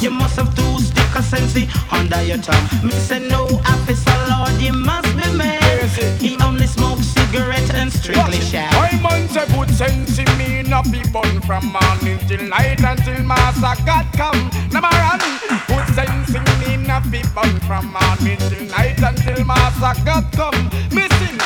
You 0.00 0.10
must 0.10 0.36
have 0.36 0.54
two 0.54 0.78
stick 0.78 1.14
of 1.16 1.24
sense 1.24 1.54
under 1.92 2.22
your 2.22 2.38
tongue. 2.38 2.66
Me 2.82 2.92
say 2.92 3.20
no 3.28 3.44
officer, 3.66 4.18
Lord, 4.30 4.60
you 4.60 4.72
must 4.72 5.08
be 5.16 5.36
mad. 5.36 5.60
He 6.20 6.36
only 6.40 6.66
smokes 6.66 6.89
cigarette 7.30 7.74
and 7.74 7.92
strictly 7.92 8.40
shag. 8.40 8.72
I 8.74 9.00
man 9.02 9.28
say 9.28 9.46
put 9.54 9.70
sense 9.70 10.18
in 10.18 10.38
me, 10.38 10.62
not 10.62 10.90
be 10.90 11.02
born 11.12 11.40
from 11.42 11.66
morning 11.66 12.18
till 12.26 12.42
night 12.48 12.80
until 12.80 13.22
master 13.24 13.82
God 13.84 14.06
come. 14.14 14.50
Number 14.72 14.90
one, 14.90 15.20
put 15.70 15.86
sense 15.94 16.34
in 16.34 16.44
me, 16.60 16.86
not 16.86 17.10
be 17.10 17.22
born 17.34 17.58
from 17.60 17.92
morning 17.92 18.38
till 18.38 18.64
night 18.66 19.00
until 19.00 19.44
master 19.44 20.04
God 20.04 20.26
come. 20.32 20.70
Missing 20.92 21.38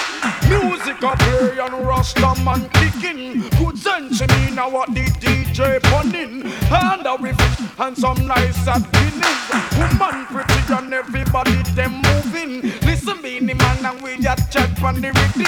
music 0.48 1.02
up 1.02 1.18
play 1.18 1.58
and 1.58 1.86
rasta 1.86 2.34
man 2.42 2.68
kicking. 2.70 3.42
Put 3.50 3.76
sense 3.76 4.20
in 4.20 4.28
me 4.28 4.54
now 4.54 4.70
what 4.70 4.88
the 4.94 5.04
DJ 5.20 5.82
punning. 5.82 6.44
And 6.70 7.06
a 7.06 7.16
riff 7.20 7.80
and 7.80 7.96
some 7.96 8.26
nice 8.26 8.66
at 8.68 8.82
Guinness. 8.92 9.34
Woman 9.78 10.26
pretty 10.26 10.72
and 10.72 10.94
everybody 10.94 11.62
them 11.74 12.02
moving. 12.02 12.73
Listen 13.04 13.22
me, 13.22 13.38
the 13.38 13.54
man 13.54 13.84
and 13.84 14.02
we 14.02 14.16
just 14.16 14.50
check 14.50 14.82
on 14.82 14.94
the 14.94 15.12
rhythm. 15.12 15.44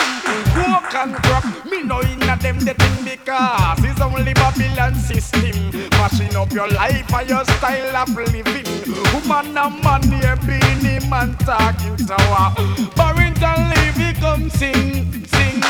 Walk 0.60 0.94
and 0.94 1.14
crack, 1.14 1.64
me 1.64 1.82
know 1.84 2.02
inna 2.02 2.36
them 2.36 2.58
the 2.60 2.75
thing 2.75 2.96
because 3.00 3.80
it's 3.80 4.00
only 4.00 4.34
Babylon 4.34 4.94
system. 4.94 5.70
Mashing 5.92 6.36
up 6.36 6.52
your 6.52 6.68
life 6.68 7.10
and 7.14 7.28
your 7.28 7.44
style 7.44 7.96
of 7.96 8.10
living. 8.14 8.68
Woman 9.14 9.56
and 9.56 9.82
man 9.82 10.02
here 10.04 10.36
being 10.44 10.84
him 10.84 11.12
and 11.12 11.38
talking 11.40 11.96
to 11.96 12.12
her. 12.12 12.52
Barrington 12.94 13.72
Levy 13.72 14.12
come 14.20 14.50
sing, 14.50 15.25
sing, 15.25 15.62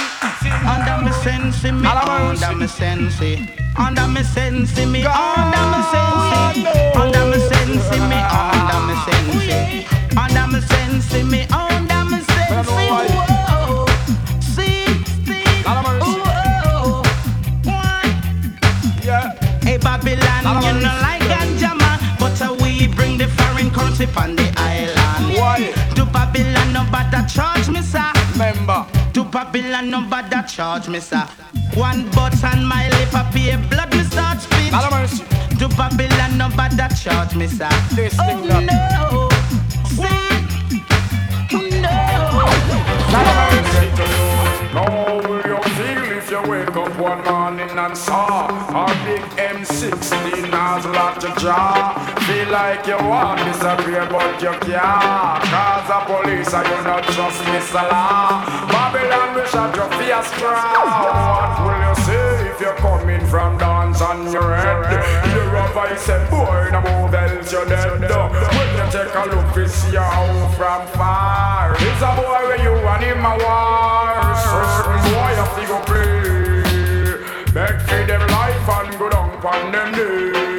sing. 0.42 0.58
Under 0.66 1.06
me 1.06 1.12
sense 1.22 1.62
me, 1.62 1.86
under 1.86 2.56
me 2.56 2.66
sense 2.66 3.20
eh. 3.20 3.36
eh. 3.38 3.46
under 3.78 4.08
me 4.08 4.24
sense 4.24 4.74
me, 4.74 5.06
under 5.06 5.64
me 5.70 5.80
sense 5.94 6.26
under 6.98 7.26
me 7.30 7.38
sense 7.46 7.90
me, 8.10 8.18
under 8.18 8.80
me 8.88 8.94
sense 9.06 9.95
me 10.16 10.60
sense 10.60 11.12
me, 11.14 11.22
me 11.22 11.46
sense 11.46 12.66
Whoa, 12.68 13.86
see, 14.40 14.86
see, 15.26 15.44
whoa, 15.64 17.02
Yeah. 19.02 19.34
Hey 19.62 19.78
Babylon, 19.78 20.62
you 20.62 20.72
know 20.80 20.98
like 21.02 21.20
ganja 21.22 21.78
man, 21.78 21.98
but 22.18 22.40
uh, 22.40 22.56
we 22.62 22.86
bring 22.88 23.18
the 23.18 23.28
foreign 23.28 23.70
country 23.70 24.06
on 24.16 24.36
the 24.36 24.52
island. 24.56 25.36
Why? 25.36 25.72
To 25.96 26.04
Babylon, 26.06 26.72
no 26.72 26.84
bother 26.90 27.26
charge 27.28 27.68
me, 27.68 27.82
sir. 27.82 28.12
Member. 28.36 28.86
To 29.14 29.24
Babylon, 29.24 29.90
no 29.90 30.00
bother 30.08 30.42
charge 30.48 30.88
me, 30.88 31.00
sir. 31.00 31.26
One 31.74 32.08
butt 32.10 32.42
on 32.44 32.64
my 32.64 32.88
lip, 32.90 33.14
I 33.14 33.22
pay 33.32 33.56
blood, 33.68 33.94
me 33.94 34.04
start 34.04 34.40
speech. 34.40 34.70
To 35.58 35.68
Babylon, 35.76 36.38
no 36.38 36.48
bother 36.56 36.88
charge 36.94 37.34
me, 37.34 37.46
sir. 37.48 37.68
This 37.94 38.16
oh 38.20 38.24
thing 38.26 38.48
no, 38.48 39.35
one 46.98 47.22
morning 47.24 47.70
and 47.70 47.96
saw 47.96 48.46
a 48.48 48.86
big 49.04 49.22
M16 49.36 50.50
has 50.50 50.86
locked 50.86 51.22
your 51.22 51.34
jaw? 51.36 51.94
Feel 52.26 52.48
like 52.50 52.86
you 52.86 52.96
want 52.96 53.38
disappear 53.44 54.06
but 54.10 54.40
you 54.42 54.54
can't 54.64 55.42
Cause 55.52 55.86
the 55.86 55.98
police 56.08 56.52
you 56.52 56.78
not 56.82 57.04
trust. 57.14 57.40
Law 57.74 58.42
Babylon 58.72 59.34
face 59.98 60.30
What 60.42 61.56
will 61.64 61.82
you 61.84 61.94
if 62.50 62.60
you're 62.60 62.76
coming 62.76 63.24
from 63.26 63.58
dance 63.58 64.00
on 64.00 64.32
your 64.32 64.56
head? 64.56 65.26
A 66.08 66.30
boy 66.30 66.68
no 66.72 66.80
move 66.82 67.14
else 67.14 67.52
you're 67.52 67.66
dead 67.66 68.00
you 68.00 68.55
take 68.90 69.14
a 69.14 69.24
look 69.30 69.56
you 69.56 69.68
see 69.68 69.96
a 69.96 70.02
home 70.02 70.52
from 70.54 70.86
far 70.98 71.74
It's 71.78 72.02
a 72.02 72.10
boy 72.16 72.40
where 72.48 72.62
you 72.62 72.74
and 72.74 73.04
him 73.04 73.24
a 73.24 73.34
war 73.42 74.34
Certain 74.50 75.00
boy 75.10 75.32
have 75.40 75.54
to 75.58 75.62
go 75.70 75.78
play 75.88 77.52
Beg 77.52 77.80
for 77.88 78.02
them 78.06 78.26
life 78.28 78.68
and 78.68 78.98
go 78.98 79.10
down 79.10 79.30
on 79.44 79.72
them 79.72 79.92
knee 79.92 80.56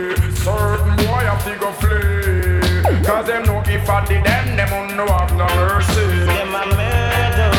Certain 0.47 0.95
boy 0.95 1.23
have 1.27 1.43
to 1.43 1.59
go 1.59 1.71
flee. 1.73 3.03
Cause 3.03 3.27
them 3.27 3.43
know 3.43 3.61
if 3.67 3.89
I 3.89 4.05
did 4.05 4.23
them, 4.23 4.55
them 4.55 4.71
won't 4.71 5.09
have 5.09 5.35
no 5.35 5.45
mercy. 5.55 6.07
Them 6.23 6.55
a 6.55 6.63
murderer. 6.71 7.57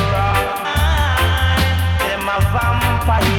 Them 2.01 2.29
a 2.33 2.39
vampire. 2.53 3.38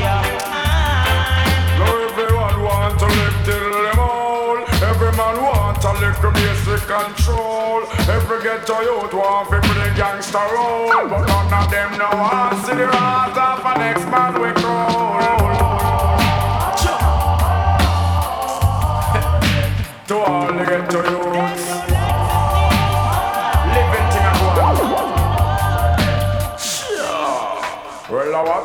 Little 6.22 6.32
basic 6.32 6.88
control. 6.88 7.84
Every 8.10 8.44
ghetto 8.44 8.82
youth 8.82 9.14
want 9.14 9.50
to 9.50 9.62
play 9.62 9.94
gangster 9.96 10.38
role. 10.54 10.90
But 10.90 11.26
none 11.28 11.54
of 11.54 11.72
them 11.72 11.98
know 11.98 12.06
how 12.08 12.50
to 12.50 12.56
see 12.66 12.76
the 12.76 12.88
wrath 12.88 13.38
of 13.38 13.66
an 13.66 13.80
next 13.80 14.06
man 14.06 14.34
we 14.42 14.52
crawl. 14.62 15.20
to 20.08 20.16
all 20.16 20.48
the 20.48 20.66
ghetto 20.66 21.10
youths. 21.10 21.19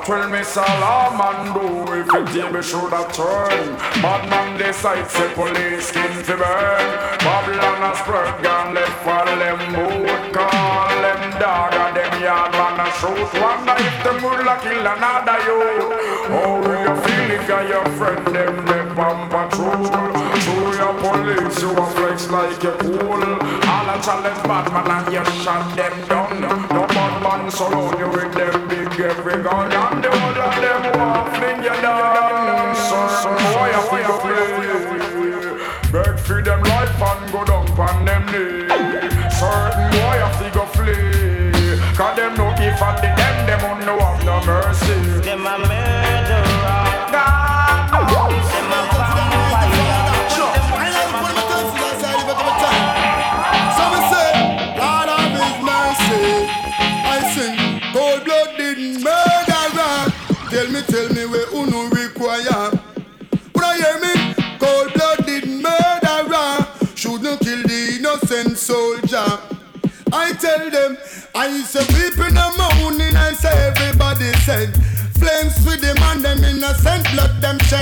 Well, 0.07 0.29
me 0.29 0.31
what 0.31 0.31
will 0.31 0.39
Miss 0.39 0.49
Salaman 0.49 1.55
do 1.55 1.93
if 1.95 2.07
the 2.07 2.43
table 2.43 2.61
should 2.61 2.93
have 2.93 3.11
turned? 3.13 3.79
Bad 4.03 4.29
man 4.29 4.59
decide 4.59 5.11
say 5.11 5.33
police 5.33 5.87
skin 5.89 6.13
to 6.25 6.37
burn. 6.37 7.19
Babylon 7.25 7.91
a 7.91 7.97
spread 7.97 8.43
gun 8.43 8.75
left 8.75 9.01
for 9.01 9.25
them 9.25 9.59
boot. 9.73 10.35
Call 10.35 10.89
them 11.01 11.41
dog 11.41 11.73
and 11.73 11.97
them 11.97 12.23
yard 12.23 12.53
man 12.53 12.81
a 12.81 12.91
shoot. 13.01 13.41
Wonder 13.41 13.77
if 13.81 13.97
them 14.05 14.23
would 14.25 14.45
like 14.45 14.63
kill 14.63 14.85
another 14.85 15.39
you. 15.47 15.61
How 16.29 16.45
oh, 16.45 16.61
will 16.61 16.81
you 16.85 16.95
feel 17.01 17.31
if 17.41 17.49
you're 17.49 17.69
your 17.69 17.87
friend 17.97 18.27
them 18.27 18.67
them 18.67 18.99
on 18.99 19.31
patrol? 19.31 20.24
Through 20.75 20.87
your 20.87 20.95
police 20.99 21.63
you 21.63 21.71
a 21.71 21.87
flex 21.87 22.29
like 22.31 22.65
a 22.65 22.73
cool. 22.79 22.99
All 22.99 23.89
a 23.91 24.03
challenge 24.03 24.43
bad 24.43 24.73
man 24.73 24.91
and 24.91 25.15
you 25.15 25.25
shot 25.43 25.77
them 25.77 26.09
down. 26.09 26.41
No 26.75 26.85
bad 26.89 27.23
man 27.23 27.49
surround 27.49 27.97
you 27.97 28.09
with 28.09 28.35
them 28.35 28.69
big 28.69 29.01
every 29.01 29.41
gun 29.45 29.73
and 29.73 30.03
the 30.03 30.11
of 30.11 30.55
them 30.63 30.99
want 30.99 31.37
fling 31.37 31.63
you 31.63 31.81
down. 31.81 32.75
Son, 32.75 33.37
boy, 33.55 33.71
I 33.71 33.83
feel 33.87 34.19
play. 34.19 34.43
Beg 35.93 36.19
for 36.19 36.43
them 36.43 36.61
life 36.63 37.03
and 37.03 37.33
go 37.33 37.45
down 37.45 37.71
on 37.79 38.05
them 38.05 38.27
knee. 38.27 38.67
Certain 39.31 39.91
boy, 39.95 40.19
I 40.27 40.31
feel 40.39 40.51
go 40.59 40.67
flee. 40.75 41.95
Cause 41.95 42.17
them 42.17 42.35
know 42.35 42.51
if 42.59 42.83
I 42.83 43.01
did 43.01 43.17
them, 43.17 43.47
them 43.47 43.63
won't 43.63 43.87
know 43.87 43.99
have 44.01 44.25
no 44.25 44.45
mercy. 44.45 45.24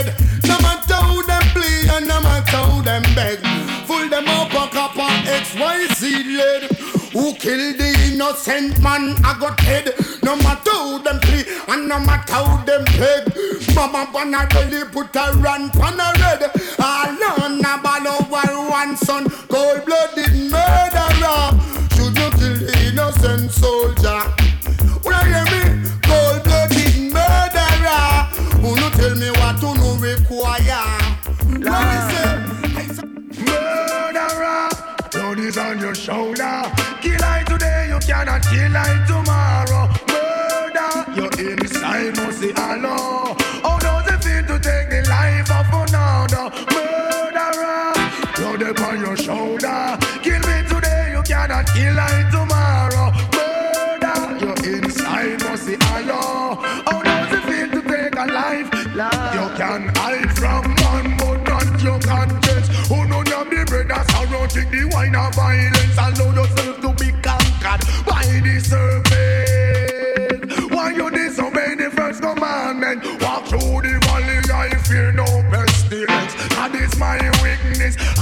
Blood. 0.03 0.15
No 0.45 0.59
matter 0.61 0.95
how 0.95 1.23
them 1.23 1.43
plea 1.53 1.89
and 1.91 2.07
no 2.09 2.21
matter 2.21 2.57
how 2.57 2.83
them 2.83 3.03
beg. 3.15 3.39
Full 3.87 4.09
them 4.09 4.29
up 4.29 4.53
a 4.53 4.69
copper 4.73 5.13
XYZ 5.29 6.01
lead. 6.37 6.71
Who 7.13 7.35
killed 7.35 7.79
the 7.79 8.11
innocent 8.13 8.81
man? 8.81 9.17
I 9.25 9.37
got 9.39 9.61
head. 9.61 9.95
No 10.23 10.37
matter 10.37 10.71
how 10.71 10.99
them 10.99 11.21
plea 11.21 11.45
and 11.69 11.89
no 11.89 11.99
matter 12.01 12.33
how 12.33 12.65
them 12.65 12.85
beg. 12.85 13.33
Mama 13.75 14.09
wanna 14.13 14.49
really 14.55 14.85
put 14.91 15.15
a 15.17 15.33
run 15.39 15.71
on 15.81 16.01
a 16.01 16.13
red. 16.21 16.51
Alone 16.79 17.61
about 17.61 18.07
over 18.07 18.71
one 18.71 18.97
son. 18.97 19.29
Cold 19.49 19.85
blooded 19.85 20.35
murderer. 20.51 21.61
Should 21.95 22.17
you 22.19 22.31
kill 22.39 22.57
the 22.57 22.89
innocent 22.89 23.51
soldier? 23.51 24.42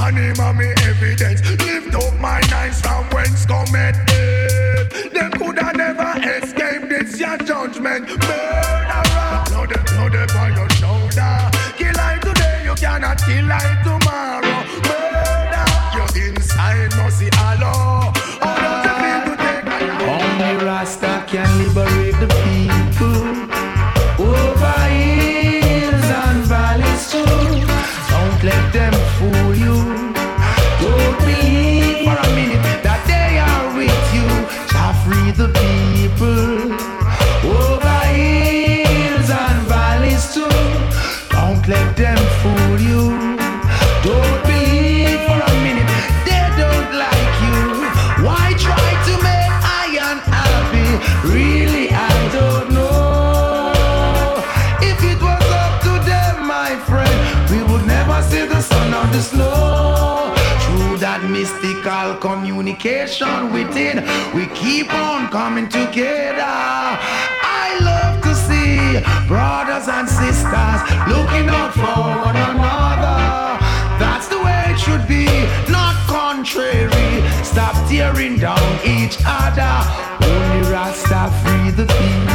And 0.00 0.16
him 0.16 0.40
are 0.40 0.54
me 0.54 0.72
evidence. 0.82 1.40
Lift 1.64 1.94
up 1.94 2.18
my 2.18 2.40
eyes 2.54 2.80
from 2.80 3.04
whence 3.10 3.44
cometh 3.46 3.96
it 4.08 5.12
Them 5.12 5.30
coulda 5.32 5.72
never 5.74 6.12
escaped 6.28 6.88
this 6.88 7.20
your 7.20 7.36
judgment. 7.38 8.08
Murderer, 8.08 9.44
blood, 9.46 9.72
blood 9.86 10.14
upon 10.14 10.54
your 10.56 10.70
shoulder. 10.70 11.50
Kill 11.76 11.98
I 11.98 12.18
today, 12.22 12.62
you 12.64 12.74
cannot 12.74 13.18
kill 13.18 13.52
I 13.52 13.80
tomorrow. 13.82 13.99
Communication 63.00 63.52
within, 63.52 64.04
we 64.34 64.46
keep 64.54 64.92
on 64.92 65.28
coming 65.30 65.68
together. 65.68 66.42
I 66.42 67.78
love 67.80 68.22
to 68.22 68.34
see 68.34 69.00
brothers 69.26 69.88
and 69.88 70.08
sisters 70.08 70.80
looking 71.08 71.48
out 71.48 71.72
for 71.72 72.02
one 72.24 72.36
another. 72.36 73.58
That's 73.98 74.28
the 74.28 74.38
way 74.38 74.64
it 74.66 74.78
should 74.78 75.06
be, 75.08 75.26
not 75.70 75.94
contrary. 76.06 77.22
Stop 77.44 77.74
tearing 77.88 78.38
down 78.38 78.58
each 78.84 79.18
other. 79.24 79.72
Only 80.24 80.70
Rasta 80.70 81.30
free 81.42 81.70
the 81.70 81.86
people. 81.86 82.29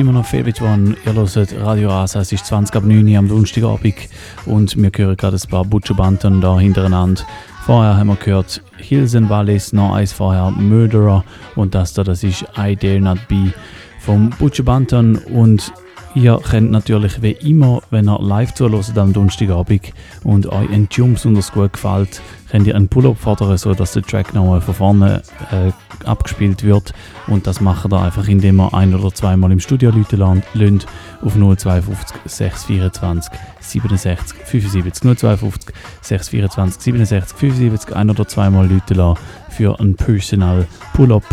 Immer 0.00 0.12
noch 0.12 0.24
Favorite 0.24 0.64
One. 0.64 0.96
Ihr 1.04 1.14
hört 1.14 1.54
Radio 1.60 1.90
Rasa, 1.90 2.20
es 2.20 2.32
ist 2.32 2.46
20 2.46 2.74
ab 2.74 2.84
9 2.84 3.06
Uhr 3.06 3.18
am 3.18 3.28
Donnerstagabend 3.28 4.08
und 4.46 4.74
wir 4.74 4.90
hören 4.96 5.16
gerade 5.16 5.36
ein 5.36 5.50
paar 5.50 5.64
Butcher 5.66 5.92
Banten 5.92 6.40
da 6.40 6.58
hintereinander. 6.58 7.22
Vorher 7.66 7.98
haben 7.98 8.06
wir 8.06 8.16
gehört 8.16 8.62
Hills 8.78 9.14
and 9.14 9.28
Valleys, 9.28 9.74
noch 9.74 9.92
eins 9.92 10.14
vorher 10.14 10.50
Murderer 10.52 11.22
und 11.54 11.74
das 11.74 11.92
da, 11.92 12.02
das 12.02 12.24
ist 12.24 12.46
I 12.56 12.76
Dare 12.76 13.00
Not 13.00 13.28
Be 13.28 13.52
vom 13.98 14.30
Butcher 14.38 14.62
Banton 14.62 15.16
und 15.16 15.70
Ihr 16.16 16.40
könnt 16.42 16.72
natürlich 16.72 17.22
wie 17.22 17.32
immer, 17.32 17.82
wenn 17.90 18.08
ihr 18.08 18.18
live 18.20 18.52
zuhört 18.54 18.98
am 18.98 19.12
Donnerstagabend 19.12 19.92
und 20.24 20.46
euch 20.46 20.68
ein 20.70 20.88
Tune 20.88 21.12
besonders 21.12 21.52
gut 21.52 21.74
gefällt, 21.74 22.20
könnt 22.50 22.66
ihr 22.66 22.74
einen 22.74 22.88
Pull-up 22.88 23.16
fordern, 23.16 23.56
sodass 23.56 23.92
der 23.92 24.02
Track 24.02 24.34
nochmal 24.34 24.60
von 24.60 24.74
vorne 24.74 25.22
äh, 25.52 25.70
abgespielt 26.06 26.64
wird. 26.64 26.92
Und 27.26 27.46
das 27.46 27.60
macht 27.60 27.92
ihr 27.92 28.00
einfach, 28.00 28.28
indem 28.28 28.60
ihr 28.60 28.74
ein- 28.74 28.94
oder 28.94 29.12
zweimal 29.12 29.52
im 29.52 29.60
Studio 29.60 29.90
Leute 29.90 30.16
lasst 30.16 30.86
auf 31.22 31.34
052 31.34 32.16
624 32.24 33.32
67 33.60 34.38
75 34.44 35.16
052 35.16 35.74
624 36.02 36.82
67 36.82 37.38
75 37.38 37.96
ein- 37.96 38.10
oder 38.10 38.26
zweimal 38.26 38.68
Leute 38.68 38.94
lassen 38.94 39.20
für 39.50 39.78
einen 39.78 39.94
Personal 39.94 40.66
Pull-up 40.94 41.24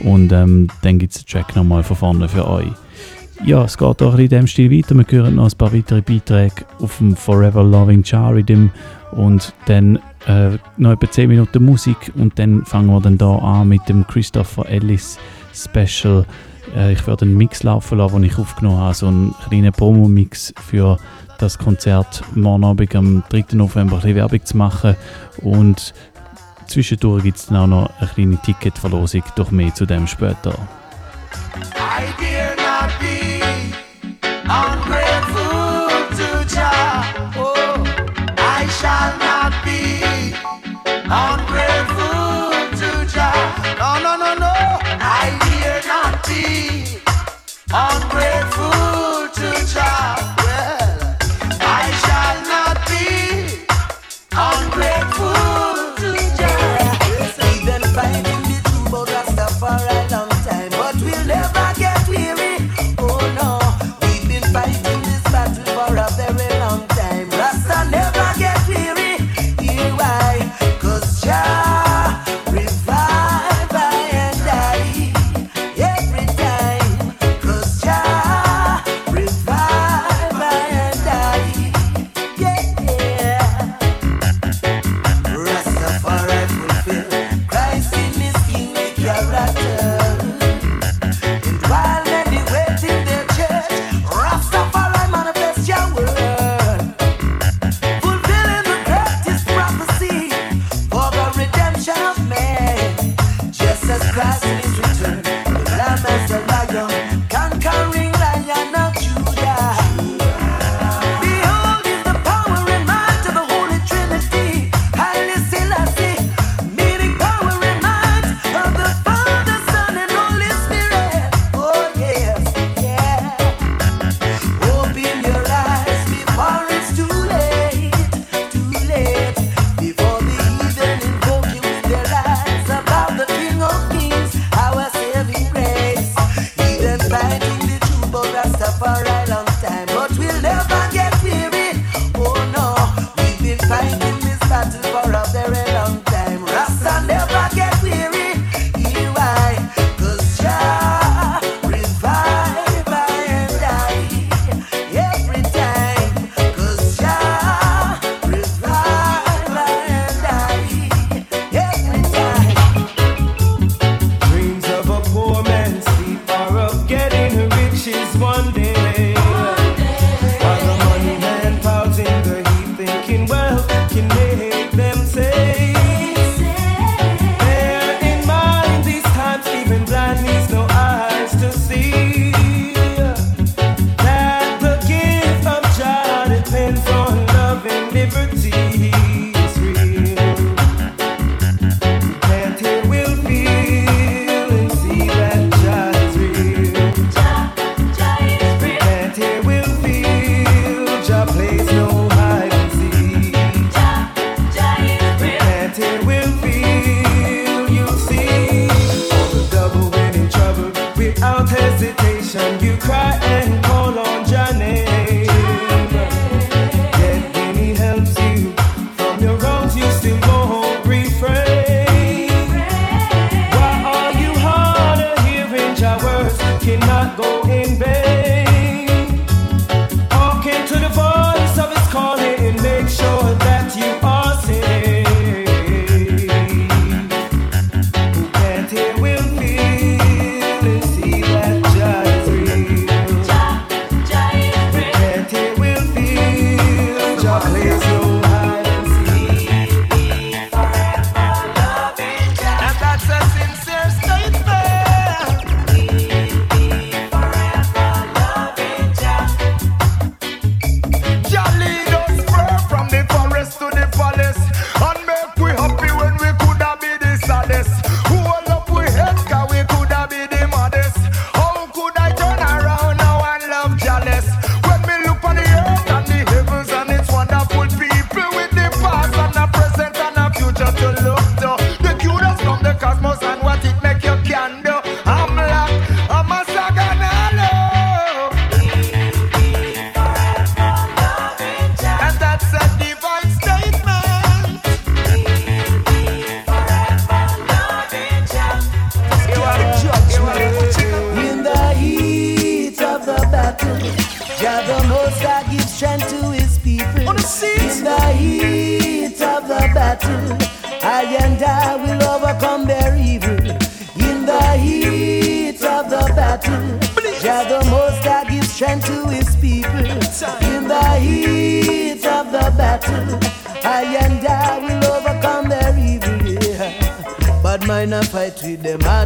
und 0.00 0.32
ähm, 0.32 0.68
dann 0.82 0.98
gibt 0.98 1.14
es 1.14 1.24
den 1.24 1.30
Track 1.30 1.54
nochmal 1.56 1.82
von 1.82 1.96
vorne 1.96 2.28
für 2.28 2.48
euch. 2.48 2.72
Ja, 3.44 3.64
es 3.64 3.76
geht 3.76 4.02
auch 4.02 4.18
in 4.18 4.28
dem 4.28 4.46
Stil 4.46 4.70
weiter. 4.70 4.94
Wir 4.96 5.04
hören 5.18 5.34
noch 5.34 5.50
ein 5.50 5.58
paar 5.58 5.74
weitere 5.74 6.00
Beiträge 6.00 6.64
auf 6.80 6.98
dem 6.98 7.16
Forever 7.16 7.64
Loving 7.64 8.04
Char 8.04 8.34
Rhythm 8.34 8.68
und 9.12 9.54
dann 9.66 9.96
äh, 10.26 10.58
noch 10.76 10.92
etwa 10.92 11.10
10 11.10 11.28
Minuten 11.28 11.64
Musik 11.64 12.12
und 12.16 12.38
dann 12.38 12.64
fangen 12.64 12.88
wir 12.88 13.00
dann 13.00 13.18
da 13.18 13.36
an 13.36 13.68
mit 13.68 13.88
dem 13.88 14.06
Christopher 14.06 14.68
Ellis 14.68 15.18
Special. 15.54 16.24
Äh, 16.76 16.92
ich 16.92 17.06
werde 17.06 17.24
einen 17.24 17.36
Mix 17.36 17.62
laufen 17.62 17.98
lassen, 17.98 18.16
den 18.16 18.24
ich 18.24 18.38
aufgenommen 18.38 18.78
habe, 18.78 18.94
so 18.94 19.06
einen 19.06 19.34
kleinen 19.48 19.72
Promo-Mix 19.72 20.54
für 20.68 20.98
das 21.38 21.58
Konzert 21.58 22.22
morgen 22.34 22.64
Abend 22.64 22.94
am 22.94 23.22
3. 23.28 23.46
November 23.52 24.00
ein 24.02 24.14
Werbung 24.14 24.44
zu 24.44 24.56
machen 24.56 24.96
und 25.38 25.92
zwischendurch 26.66 27.24
gibt 27.24 27.38
es 27.38 27.46
dann 27.46 27.56
auch 27.56 27.66
noch 27.66 27.90
eine 27.98 28.08
kleine 28.08 28.36
Ticketverlosung, 28.38 29.24
doch 29.36 29.50
mehr 29.50 29.74
zu 29.74 29.86
dem 29.86 30.06
später. 30.06 30.54
I 31.74 32.04
dare 32.18 32.56
not 32.56 32.90
be 33.00 33.32
ungrateful 41.12 42.22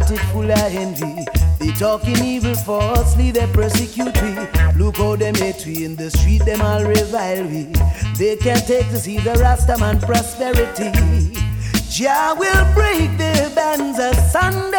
with 0.09 0.19
them, 0.19 0.27
heart 0.27 0.27
it 0.27 0.31
full 0.31 0.51
of 0.51 0.75
envy. 0.75 1.25
They 1.59 1.71
talking 1.71 2.23
evil 2.23 2.55
falsely, 2.55 3.31
they 3.31 3.47
persecute 3.47 4.15
we. 4.21 4.35
Look 4.77 4.97
how 4.97 5.15
them 5.15 5.35
hate 5.35 5.65
we 5.65 5.85
in 5.85 5.95
the 5.95 6.11
street, 6.11 6.45
them 6.45 6.61
all 6.61 6.83
revile 6.83 7.45
we. 7.45 7.63
They 8.17 8.37
can't 8.37 8.65
take 8.65 8.87
to 8.89 8.97
see 8.97 9.17
the 9.19 9.33
Rastaman 9.33 10.01
prosperity. 10.01 10.91
Jah 11.89 12.35
will 12.37 12.73
break 12.73 13.17
the 13.17 13.51
bands 13.55 13.97
asunder. 13.99 14.77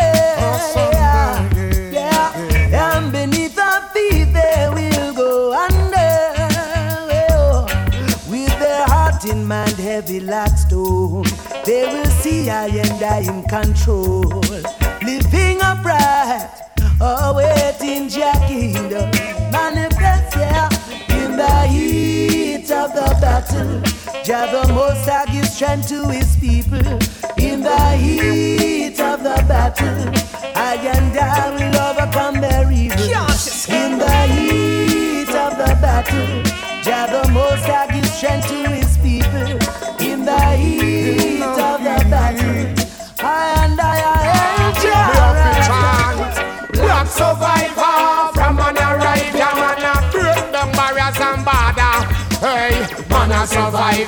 Yeah, 1.92 2.32
and 2.72 3.12
beneath 3.12 3.58
our 3.58 3.82
feet 3.88 4.32
they 4.32 4.68
will 4.72 5.14
go 5.14 5.52
under. 5.52 6.22
Oh, 7.32 7.66
With 8.30 8.58
their 8.60 8.86
heart 8.86 9.24
in 9.24 9.46
mind 9.46 9.76
heavy 9.76 10.20
like 10.20 10.56
stone, 10.56 11.24
they 11.64 11.86
will 11.86 12.06
see 12.06 12.50
I 12.50 12.66
and 12.66 13.02
I 13.02 13.20
in 13.20 13.42
control. 13.44 14.37
Jah 24.28 24.46
the 24.52 24.70
Most 24.74 25.08
High 25.08 25.24
gives 25.32 25.54
strength 25.54 25.88
to 25.88 26.06
His 26.10 26.36
people. 26.36 26.76
In 27.38 27.62
the 27.62 27.96
heat 27.96 29.00
of 29.00 29.22
the 29.22 29.42
battle, 29.48 30.12
I 30.54 30.74
and 30.84 31.18
I 31.18 31.48
will 31.48 31.74
overcome 31.88 32.38
their 32.38 32.70
evil. 32.70 32.98
In 33.72 33.96
the 33.96 34.20
heat 34.28 35.30
of 35.30 35.56
the 35.56 35.72
battle, 35.80 36.42
Jah 36.82 37.06
the 37.10 37.26
Most 37.32 37.64
High 37.64 37.86
gives 37.90 38.12
strength 38.12 38.48
to 38.48 38.77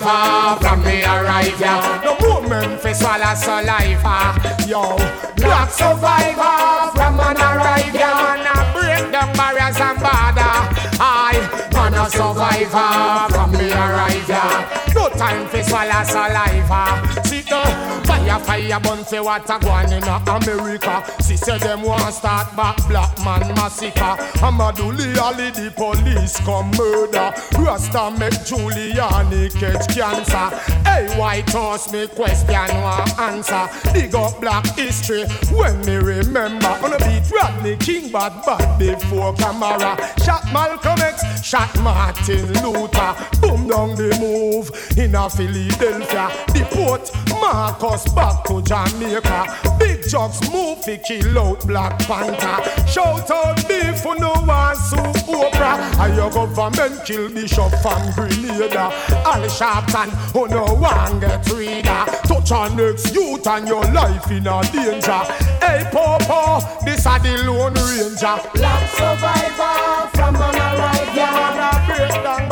survivor 0.01 0.61
from 0.61 0.85
me 0.85 1.03
arrive, 1.05 1.61
yeah. 1.61 2.01
No 2.05 2.17
movement 2.21 2.81
fi 2.81 2.93
swallow 2.93 3.35
saliva, 3.35 4.35
yo. 4.67 4.97
Black 5.37 5.71
survivor 5.71 6.91
from 6.97 7.21
an 7.21 7.37
arrive, 7.37 7.95
yeah, 7.95 8.15
man 8.15 8.47
a 8.47 8.73
break 8.73 9.13
down 9.13 9.33
barriers 9.37 9.79
and 9.81 9.99
border. 9.99 10.57
I, 11.03 11.69
man 11.73 11.95
a 11.95 12.09
survivor 12.11 13.35
from 13.35 13.53
me 13.53 13.71
arrive, 13.73 14.29
yeah. 14.29 14.80
Time 15.21 15.47
fi 15.49 15.61
swallow 15.61 16.03
saliva. 16.03 16.97
See 17.29 17.43
the 17.43 17.61
fire, 18.07 18.41
fire, 18.41 18.81
burn 18.81 19.05
say 19.05 19.21
what 19.21 19.51
a 19.51 19.57
in 19.95 20.03
America. 20.03 21.05
See 21.21 21.37
say 21.37 21.59
them 21.59 21.83
want 21.83 22.15
start 22.15 22.57
back 22.57 22.79
black 22.89 23.19
man 23.19 23.55
massacre. 23.55 24.17
Amadou 24.41 24.97
Diallo 24.97 25.53
the 25.53 25.71
police 25.77 26.41
come 26.41 26.71
murder. 26.71 27.35
Rasta 27.59 28.11
make 28.19 28.33
Giuliani 28.49 29.53
catch 29.61 29.95
cancer. 29.95 30.57
Hey, 30.89 31.07
White 31.19 31.51
House 31.51 31.93
me 31.93 32.07
question 32.07 32.55
one 32.81 33.11
answer. 33.21 33.69
Dig 33.93 34.15
up 34.15 34.41
black 34.41 34.65
history 34.75 35.27
when 35.53 35.79
me 35.85 35.97
remember. 35.97 36.73
On 36.83 36.95
a 36.95 36.99
beat 37.01 37.31
Rodney 37.31 37.77
King 37.77 38.11
bad 38.11 38.33
bad 38.47 38.79
before 38.79 39.35
camera. 39.35 39.99
Shot 40.25 40.51
Malcolm 40.51 40.99
X, 40.99 41.45
shot 41.45 41.79
Martin 41.83 42.47
Luther. 42.63 43.15
Boom 43.43 43.69
down 43.69 43.95
the 43.97 44.17
move 44.19 44.71
in 44.97 45.10
a 45.15 45.31
Philadelphia. 45.31 46.31
Deport 46.53 47.11
Marcus 47.41 48.13
back 48.13 48.45
to 48.45 48.63
Jamaica. 48.63 49.77
Big 49.79 50.07
jobs 50.09 50.41
move 50.51 50.83
fi 50.85 50.97
kill 50.99 51.39
out 51.39 51.67
Black 51.67 51.99
Panther. 52.01 52.87
Shout 52.87 53.31
out 53.31 53.57
beef 53.69 54.01
who 54.01 54.19
no 54.19 54.33
want 54.47 54.77
soup 54.77 55.17
Oprah. 55.27 55.79
And 56.01 56.17
your 56.17 56.31
government 56.31 57.05
kill 57.05 57.29
Bishop 57.29 57.73
from 57.83 58.13
Grenada. 58.13 58.93
Al 59.25 59.43
Sharpton 59.49 60.11
who 60.33 60.49
no 60.49 60.65
want 60.75 61.21
get 61.21 61.49
reader. 61.51 62.05
Touch 62.25 62.53
on 62.53 62.77
next 62.77 63.15
youth 63.15 63.47
and 63.47 63.67
your 63.67 63.85
life 63.93 64.31
in 64.31 64.47
a 64.47 64.63
danger. 64.73 65.23
Hey 65.61 65.89
Popo, 65.91 66.61
this 66.85 67.07
a 67.07 67.19
the 67.19 67.43
Lone 67.47 67.75
Ranger. 67.75 68.37
Black 68.55 68.89
survivor 68.91 70.09
from 70.15 70.37
an 70.37 70.57
arrive, 70.57 71.17
yeah. 71.17 71.87
Break 71.87 72.11
down 72.11 72.11
barriers 72.11 72.17
and 72.17 72.25
border. 72.25 72.50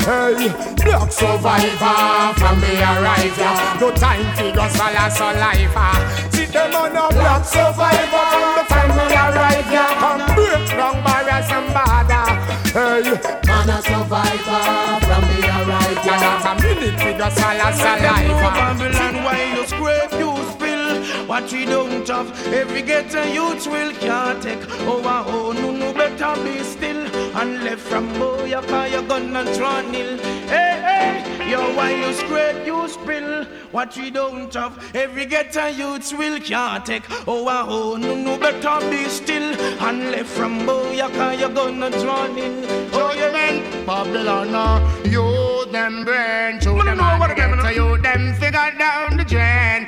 Hey, 0.00 0.48
black 0.82 1.12
survivor 1.12 2.34
from 2.38 2.60
me 2.60 2.72
arrive, 2.80 3.36
yeah. 3.38 3.78
No 3.80 3.90
time 3.92 4.24
to 4.36 4.50
go 4.56 4.66
swallow 4.68 5.08
saliva. 5.10 5.88
See 6.32 6.46
them 6.46 6.74
on 6.74 6.96
a 6.96 7.08
black 7.14 7.44
survivor 7.44 8.24
from 8.32 8.50
the 8.56 8.64
time 8.68 8.90
me 8.96 9.06
arrive, 9.14 9.68
yeah. 9.70 10.00
Come 10.00 10.24
break 10.34 10.68
down 10.70 10.96
barriers 11.04 11.50
and 11.52 11.68
border. 11.76 12.26
Hey, 12.72 13.12
Man 13.46 13.68
a 13.68 13.78
survivor 13.82 14.64
from 15.04 15.22
the 15.28 15.38
arrive, 15.46 16.00
yeah. 16.06 16.20
Not 16.24 16.46
a 16.48 16.62
minute 16.62 16.96
to 16.98 17.10
go 17.18 17.28
swallow 17.28 17.70
saliva. 17.76 18.48
Babylon, 18.56 19.14
why 19.24 19.42
you 19.54 19.66
scrape, 19.66 20.12
you 20.18 20.29
what 21.30 21.52
we 21.52 21.64
don't 21.64 22.08
have. 22.08 22.28
Every 22.52 22.82
ghetto 22.82 23.22
youth 23.22 23.64
will 23.68 23.92
can't 24.00 24.42
take 24.42 24.64
over. 24.94 25.18
Oh, 25.34 25.52
no, 25.52 25.70
no, 25.70 25.92
better 25.94 26.34
be 26.42 26.58
still 26.64 27.06
and 27.36 27.62
left 27.62 27.82
from 27.82 28.12
boy, 28.18 28.50
cause 28.66 28.90
you're 28.90 29.02
gonna 29.02 29.44
draw 29.56 29.80
nil. 29.80 30.18
Hey, 30.54 30.74
hey, 30.86 31.50
yo, 31.50 31.60
why 31.76 31.92
you 31.92 32.12
scrape, 32.14 32.66
you 32.66 32.88
spill 32.88 33.44
what 33.70 33.96
we 33.96 34.10
don't 34.10 34.52
have. 34.54 34.74
Every 34.92 35.24
ghetto 35.24 35.66
youth 35.68 36.12
will 36.18 36.40
can't 36.40 36.84
take 36.84 37.08
over. 37.28 37.62
Oh, 37.74 37.96
no, 37.96 38.16
no, 38.16 38.36
better 38.36 38.80
be 38.90 39.04
still 39.04 39.54
and 39.86 40.10
left 40.10 40.30
from 40.30 40.66
boy, 40.66 40.98
cause 40.98 41.38
you're 41.38 41.48
gonna 41.60 41.90
draw 42.02 42.26
nil. 42.26 42.64
Oh, 42.92 43.14
yeah, 43.14 43.30
man. 43.30 43.86
Babylon, 43.86 44.52
uh, 44.52 45.02
you 45.04 45.50
them 45.70 46.04
brain 46.04 46.58
to 46.58 46.70
them 46.82 46.98
and 47.00 47.36
get 47.36 47.62
to 47.62 47.74
you 47.74 47.98
them 47.98 48.34
figure 48.34 48.72
down 48.78 49.16
the 49.16 49.24
drain. 49.24 49.86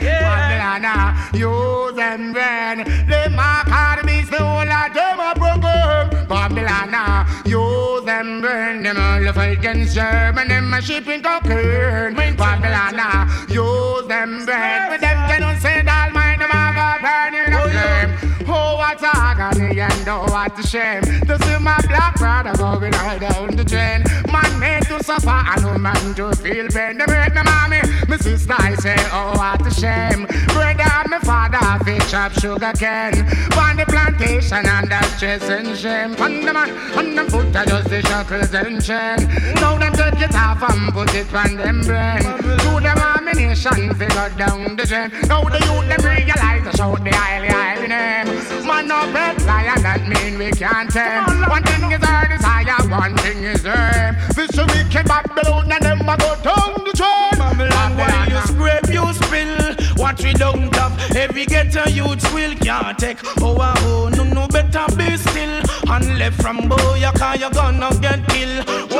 Babylon, 0.82 1.14
uh, 1.14 1.36
you 1.36 1.92
them 1.94 2.32
brain. 2.32 2.84
They 3.06 3.28
mark 3.34 3.68
hard 3.68 4.02
the 4.02 4.06
beast, 4.06 4.30
the 4.30 4.38
whole 4.38 4.66
of 4.66 4.94
them 4.94 5.20
a 5.20 5.34
broken. 5.38 6.26
Babylon, 6.26 7.26
you 7.46 8.02
them 8.04 8.40
brain. 8.40 8.82
Them 8.82 8.96
all 8.98 9.32
fight 9.32 9.58
against 9.58 9.94
German, 9.94 10.48
them 10.48 10.74
a 10.74 10.82
shipping 10.82 11.22
cocaine. 11.22 12.14
Babylon, 12.36 13.28
you 13.48 14.06
them 14.08 14.44
brain. 14.44 14.90
But 14.90 15.00
them 15.00 15.18
cannot 15.28 15.58
say 15.62 15.82
that 15.82 16.12
mind, 16.12 16.40
them 16.40 16.50
a 16.50 16.72
go 16.74 16.98
burn 17.02 17.34
in 17.34 17.52
a 17.52 17.60
flame. 17.70 18.48
Oh, 18.48 18.71
what 19.00 19.16
agony 19.16 19.80
and 19.80 20.08
oh, 20.08 20.24
what 20.28 20.58
a 20.58 20.62
shame. 20.66 21.02
To 21.02 21.38
see 21.42 21.58
my 21.58 21.78
black 21.88 22.16
brother 22.16 22.52
going 22.56 22.92
right 22.92 23.20
down 23.20 23.56
the 23.56 23.64
drain. 23.64 24.04
Man 24.30 24.58
made 24.58 24.82
to 24.84 25.02
suffer 25.02 25.28
and 25.30 25.62
no 25.62 25.78
man 25.78 26.14
to 26.14 26.32
feel 26.36 26.68
pain. 26.68 26.98
They 26.98 27.06
break 27.06 27.34
my 27.34 27.42
mommy, 27.42 27.80
my 28.08 28.16
sister 28.16 28.54
I 28.58 28.74
say 28.76 28.96
oh, 29.12 29.32
what 29.36 29.66
a 29.66 29.70
shame. 29.70 30.26
Brother 30.52 30.84
and 30.84 31.10
my 31.10 31.18
father 31.20 31.84
fish 31.84 32.14
up 32.14 32.32
sugar 32.32 32.72
cane 32.76 33.24
On 33.56 33.76
the 33.76 33.84
plantation 33.88 34.66
and 34.66 34.90
that's 34.90 35.16
stress 35.16 35.48
and 35.48 35.76
shame. 35.76 36.14
On 36.20 36.44
the 36.44 36.52
man, 36.52 36.70
on 36.96 37.14
them 37.14 37.28
foot 37.28 37.56
I 37.56 37.64
just 37.64 37.88
the 37.88 38.02
shackles 38.02 38.54
and 38.54 38.82
chain. 38.84 39.16
Now 39.56 39.78
them 39.78 39.92
take 39.92 40.20
it 40.20 40.34
off 40.34 40.62
and 40.68 40.92
put 40.92 41.14
it 41.14 41.32
on 41.34 41.56
them 41.56 41.80
brain. 41.82 42.22
Do 42.60 42.80
them 42.80 42.98
ammunition 42.98 43.94
figure 43.94 44.30
down 44.36 44.76
the 44.76 44.84
drain. 44.84 45.10
Now 45.28 45.42
the 45.44 45.58
youth 45.58 45.88
them 45.88 46.02
realize 46.04 46.70
to 46.70 46.76
shout 46.76 47.02
the 47.02 47.10
highly 47.14 47.48
highly 47.48 47.88
name. 47.88 48.66
Man 48.66 48.81
no 48.86 49.12
bed 49.12 49.42
lion, 49.42 49.82
that 49.82 50.02
mean 50.08 50.38
we 50.38 50.50
can't 50.52 50.90
tame. 50.90 51.24
One 51.48 51.62
thing 51.62 51.90
is 51.92 52.02
our 52.02 52.28
desire, 52.28 52.88
one 52.88 53.16
thing 53.18 53.44
is 53.44 53.64
aim. 53.66 54.16
A 54.52 54.66
wicked 54.66 55.08
Babylon 55.08 55.72
and 55.72 55.82
them 55.82 56.00
a 56.00 56.16
go 56.16 56.36
down 56.42 56.74
the 56.84 56.92
train. 56.92 57.38
Babylon, 57.38 57.96
why 57.96 58.26
you 58.28 58.40
scrape, 58.46 58.92
you 58.92 59.12
spill 59.14 59.74
what 59.96 60.22
we 60.22 60.32
don't 60.34 60.74
have. 60.76 60.92
Every 61.16 61.46
ghetto 61.46 61.88
youth 61.88 62.22
will 62.34 62.54
can't 62.56 62.98
take. 62.98 63.18
Oh, 63.40 63.56
ah, 63.60 63.74
oh, 63.78 64.10
no, 64.14 64.24
no, 64.24 64.46
better 64.48 64.86
be 64.96 65.16
still. 65.16 65.62
And 65.88 66.18
left 66.18 66.40
from 66.40 66.68
boy, 66.68 66.96
you 66.96 67.12
cause 67.12 67.40
you're 67.40 67.50
gonna 67.50 67.90
get 68.00 68.26
killed. 68.28 68.91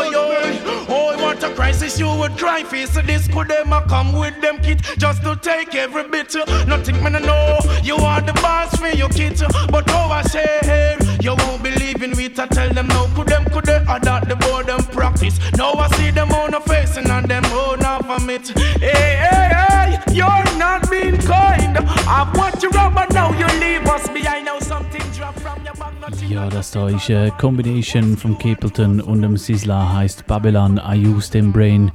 A 1.42 1.50
crisis 1.56 1.98
you 1.98 2.06
would 2.06 2.36
try 2.36 2.62
face 2.62 2.94
this 2.94 3.26
could 3.26 3.48
them 3.48 3.72
a 3.72 3.82
come 3.88 4.12
with 4.12 4.40
them 4.40 4.58
kit 4.58 4.80
just 4.96 5.24
to 5.24 5.34
take 5.34 5.74
every 5.74 6.08
bit. 6.08 6.36
Nothing 6.68 7.02
man 7.02 7.16
I 7.16 7.18
know 7.18 7.58
you 7.82 7.96
are 7.96 8.20
the 8.20 8.32
boss 8.34 8.76
for 8.76 8.86
your 8.88 9.08
kid, 9.08 9.42
but 9.68 9.90
how 9.90 10.08
I 10.08 10.22
say 10.22 10.96
you 11.20 11.34
won't 11.34 11.62
believe 11.62 12.00
in 12.00 12.18
it. 12.20 12.38
I 12.38 12.46
tell 12.46 12.70
them 12.72 12.86
no 12.86 13.08
could 13.16 13.26
them 13.26 13.44
could 13.46 13.64
they 13.64 13.82
adopt 13.88 14.28
the 14.28 14.36
and 14.68 14.88
practice. 14.92 15.38
Now 15.56 15.72
I 15.72 15.88
see 15.96 16.12
them 16.12 16.30
on 16.30 16.52
the 16.52 16.60
face 16.60 16.96
and 16.96 17.10
on 17.10 17.24
them 17.24 17.44
own 17.46 17.82
off 17.82 18.06
from 18.06 18.30
it. 18.30 18.48
Hey 18.78 19.16
hey 19.24 19.50
hey, 19.52 19.98
you're 20.12 20.44
not 20.58 20.88
being 20.90 21.18
kind. 21.18 21.76
I've 22.06 22.36
watched 22.36 22.62
you 22.62 22.70
rub 22.70 22.94
but 22.94 23.12
now 23.12 23.32
you 23.32 23.46
leave 23.58 23.84
us 23.88 24.08
behind. 24.08 24.44
Now 24.46 24.60
something 24.60 25.02
drop 25.12 25.34
from 25.40 25.64
your 25.64 25.74
back. 25.74 25.92
Ja, 26.28 26.48
das 26.48 26.70
da 26.70 26.88
ist 26.88 27.10
eine 27.10 27.30
Combination 27.32 28.16
von 28.16 28.38
Capleton 28.38 29.00
und 29.00 29.22
dem 29.22 29.36
Sizzla 29.36 29.92
heißt 29.92 30.26
Babylon 30.26 30.80
I 30.84 31.06
Use 31.06 31.30
Them 31.32 31.52
Brain 31.52 31.90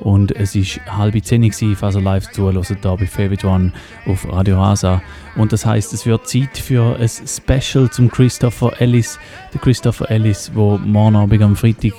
und 0.00 0.32
es 0.32 0.54
ist 0.54 0.80
halb 0.86 1.22
zehn 1.24 1.50
also 1.80 2.00
live 2.00 2.30
zuhören 2.32 2.62
da 2.82 2.96
bei 2.96 3.06
Favorite 3.06 3.46
One 3.46 3.72
auf 4.06 4.26
Radio 4.30 4.60
Rasa 4.60 5.02
und 5.36 5.52
das 5.52 5.64
heißt 5.64 5.92
es 5.92 6.06
wird 6.06 6.28
Zeit 6.28 6.56
für 6.58 6.96
ein 6.96 7.08
Special 7.08 7.90
zum 7.90 8.10
Christopher 8.10 8.80
Ellis 8.80 9.18
der 9.52 9.60
Christopher 9.60 10.10
Ellis 10.10 10.50
wo 10.54 10.78
morgen 10.78 11.16
Abend 11.16 11.42
am 11.42 11.56
Freitag 11.56 11.94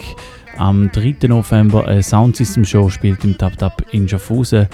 am 0.58 0.92
3. 0.92 1.28
November 1.28 1.88
eine 1.88 2.04
Soundsystem 2.04 2.66
Show 2.66 2.90
spielt 2.90 3.24
im 3.24 3.38
Tap 3.38 3.58
Tap 3.58 3.84
in 3.92 4.08
Schaffhausen 4.08 4.68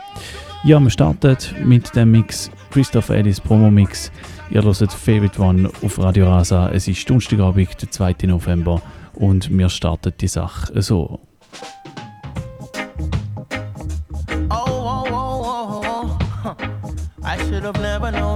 Ja, 0.65 0.79
wir 0.79 0.89
starten 0.89 1.35
mit 1.65 1.93
dem 1.93 2.11
Mix 2.11 2.49
Christopher 2.71 3.15
Ellis 3.15 3.41
Promo 3.41 3.69
Mix. 3.69 4.09
Ihr 4.49 4.63
hört 4.63 4.93
Favorite 4.93 5.41
One 5.41 5.69
auf 5.83 5.99
Radio 5.99 6.25
Rasa. 6.25 6.69
Es 6.69 6.87
ist 6.87 7.09
Donnerstagabend, 7.09 7.81
der 7.81 7.91
2. 7.91 8.15
November 8.27 8.81
und 9.13 9.49
wir 9.49 9.67
starten 9.67 10.13
die 10.21 10.29
Sache 10.29 10.81
so. 10.81 11.19
Oh, 14.49 14.55
oh, 14.55 15.03
oh, 15.11 15.81
oh, 15.83 16.15
oh. 16.45 16.55
I 17.25 17.37
should 17.39 17.65
have 17.65 17.81
never 17.81 18.09
known, 18.09 18.32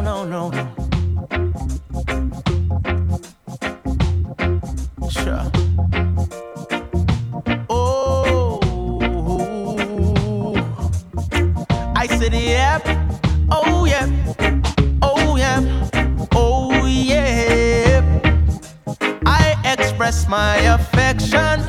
express 20.08 20.30
my 20.30 20.56
affection, 20.74 21.60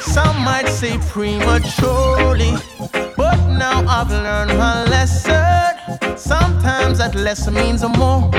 some 0.00 0.42
might 0.42 0.66
say 0.68 0.96
prematurely, 1.10 2.52
but 3.14 3.36
now 3.58 3.84
I've 3.86 4.10
learned 4.10 4.56
my 4.56 4.84
lesson. 4.84 6.16
Sometimes 6.16 6.96
that 6.98 7.14
lesson 7.14 7.52
means 7.52 7.82
more. 7.82 8.30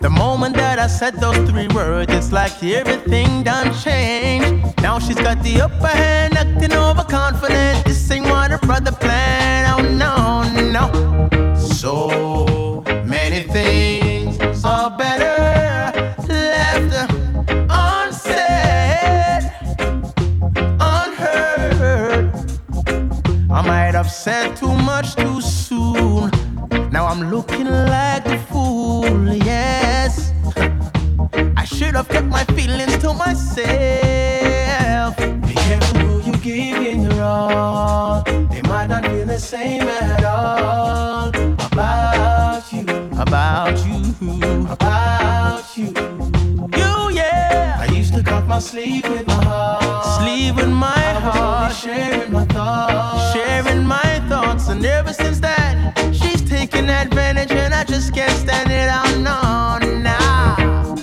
The 0.00 0.10
moment 0.10 0.56
that 0.56 0.78
I 0.78 0.86
said 0.86 1.14
those 1.14 1.38
three 1.48 1.68
words, 1.68 2.12
it's 2.12 2.30
like 2.30 2.62
everything 2.62 3.42
done 3.42 3.72
changed. 3.82 4.82
Now 4.82 4.98
she's 4.98 5.16
got 5.16 5.42
the 5.42 5.62
upper 5.62 5.86
hand, 5.86 6.36
acting 6.36 6.74
overconfident. 6.74 7.86
This 7.86 8.10
ain't 8.10 8.26
what 8.26 8.50
her 8.50 8.58
brother 8.58 8.92
planned. 8.92 9.66
Oh 9.72 9.82
no, 10.04 10.42
no. 10.76 11.56
So 11.56 12.31
I'm 27.12 27.30
looking 27.30 27.66
like 27.66 28.24
a 28.24 28.38
fool, 28.50 29.34
yes. 29.34 30.32
I 31.58 31.64
should 31.66 31.94
have 31.94 32.08
kept 32.08 32.26
my 32.28 32.42
feelings 32.56 32.96
to 33.02 33.12
myself. 33.12 33.58
Be 35.46 35.52
careful 35.52 36.00
who 36.00 36.30
you 36.30 36.32
give 36.38 36.78
in 36.78 37.02
your 37.02 37.22
all. 37.22 38.22
They 38.22 38.62
might 38.62 38.86
not 38.86 39.04
feel 39.04 39.26
the 39.26 39.38
same 39.38 39.82
at 39.82 40.24
all. 40.24 41.28
About 41.68 42.72
you, 42.72 42.86
about 43.20 43.76
you, 43.86 44.66
about 44.70 45.76
you. 45.76 45.88
You, 46.78 47.10
yeah. 47.14 47.76
I 47.78 47.88
used 47.92 48.14
to 48.14 48.22
cut 48.22 48.46
my 48.46 48.58
sleep 48.58 49.06
with 49.06 49.26
my 49.26 49.44
heart. 49.44 50.22
Sleep 50.22 50.56
with 50.56 50.70
my 50.70 50.94
I 50.96 51.20
heart. 51.20 51.74
Sharing 51.74 52.32
my 52.32 52.46
thoughts. 52.46 53.34
Sharing 53.34 53.84
my 53.84 54.22
thoughts. 54.30 54.68
And 54.68 54.82
ever 54.86 55.12
since 55.12 55.40
that, 55.40 55.61
taking 56.82 56.94
advantage. 56.94 57.52
And 57.52 57.74
I 57.74 57.84
just 57.84 58.14
can't 58.14 58.36
stand 58.38 58.70
it 58.70 58.88
out. 58.88 59.16
No, 59.18 59.78
now. 59.98 60.96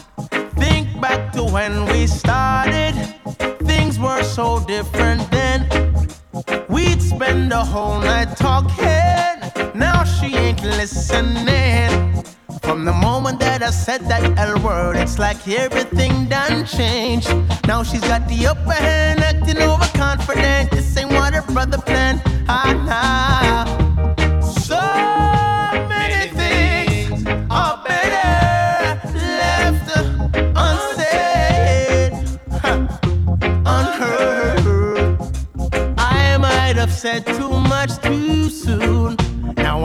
Think 0.56 1.00
back 1.02 1.32
to 1.34 1.44
when 1.44 1.86
we 1.86 2.08
started. 2.08 2.94
Things 3.66 4.00
were 4.00 4.24
so 4.24 4.60
different 4.66 5.30
then. 5.32 5.68
We'd 6.70 7.02
spend 7.02 7.52
the 7.52 7.64
whole 7.64 8.00
night 8.00 8.36
talking. 8.38 9.80
Now 9.80 10.04
she 10.04 10.36
ain't 10.36 10.64
listening. 10.64 12.24
From 12.62 12.86
the 12.86 12.94
moment 12.94 13.40
that 13.40 13.64
I 13.64 13.72
said 13.72 14.02
that 14.10 14.38
L 14.38 14.60
word, 14.60 14.96
it's 14.96 15.18
like 15.18 15.48
everything 15.48 16.28
done 16.28 16.66
changed. 16.66 17.34
Now 17.68 17.84
she's 17.84 18.02
got 18.02 18.28
the 18.28 18.48
upper 18.48 18.74
hand, 18.74 19.22
acting 19.22 19.58
overconfident. 19.58 20.72
This 20.72 20.98
ain't 20.98 21.12
what 21.12 21.34
her 21.34 21.42
brother 21.54 21.80
planned. 21.80 22.22
Ah, 22.48 22.74
nah. 22.86 23.49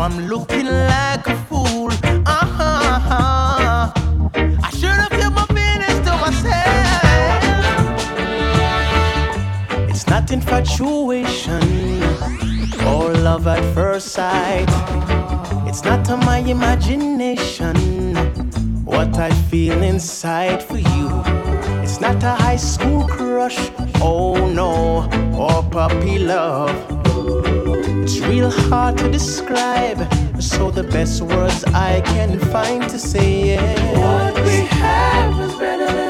I'm 0.04 0.28
looking 0.28 0.66
like 0.66 1.26
a 1.26 1.34
fool. 1.48 1.90
Uh-huh. 2.26 3.90
I 4.34 4.70
should 4.76 4.90
have 4.90 5.08
kept 5.08 5.34
my 5.34 5.46
feelings 5.46 5.98
to 6.04 6.12
myself. 6.20 6.60
It's 9.88 10.06
not 10.06 10.30
infatuation 10.30 12.02
or 12.84 13.14
love 13.14 13.46
at 13.46 13.64
first 13.72 14.08
sight. 14.08 14.68
It's 15.66 15.84
not 15.84 16.04
to 16.04 16.18
my 16.18 16.40
imagination 16.40 17.74
what 18.84 19.16
I 19.16 19.30
feel 19.48 19.82
inside 19.82 20.62
for 20.62 20.76
you. 20.76 21.08
It's 21.82 22.02
not 22.02 22.22
a 22.22 22.34
high 22.34 22.56
school 22.56 23.08
crush, 23.08 23.70
oh 24.02 24.52
no, 24.52 25.08
or 25.34 25.62
puppy 25.70 26.18
love. 26.18 26.93
It's 28.06 28.20
real 28.20 28.50
hard 28.50 28.98
to 28.98 29.10
describe, 29.10 29.96
so 30.38 30.70
the 30.70 30.82
best 30.82 31.22
words 31.22 31.64
I 31.64 32.02
can 32.02 32.38
find 32.38 32.82
to 32.90 32.98
say 32.98 33.56
is 33.56 33.80
What 33.98 34.34
we 34.44 34.66
have 34.76 35.40
is 35.40 35.54
better 35.54 35.86
than 35.86 36.03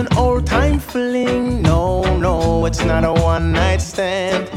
an 0.00 0.08
old 0.16 0.46
time 0.46 0.78
fling. 0.78 1.60
No, 1.60 2.02
no, 2.16 2.64
it's 2.64 2.82
not 2.82 3.04
a 3.04 3.12
one 3.12 3.52
night 3.52 3.82
stand. 3.82 4.48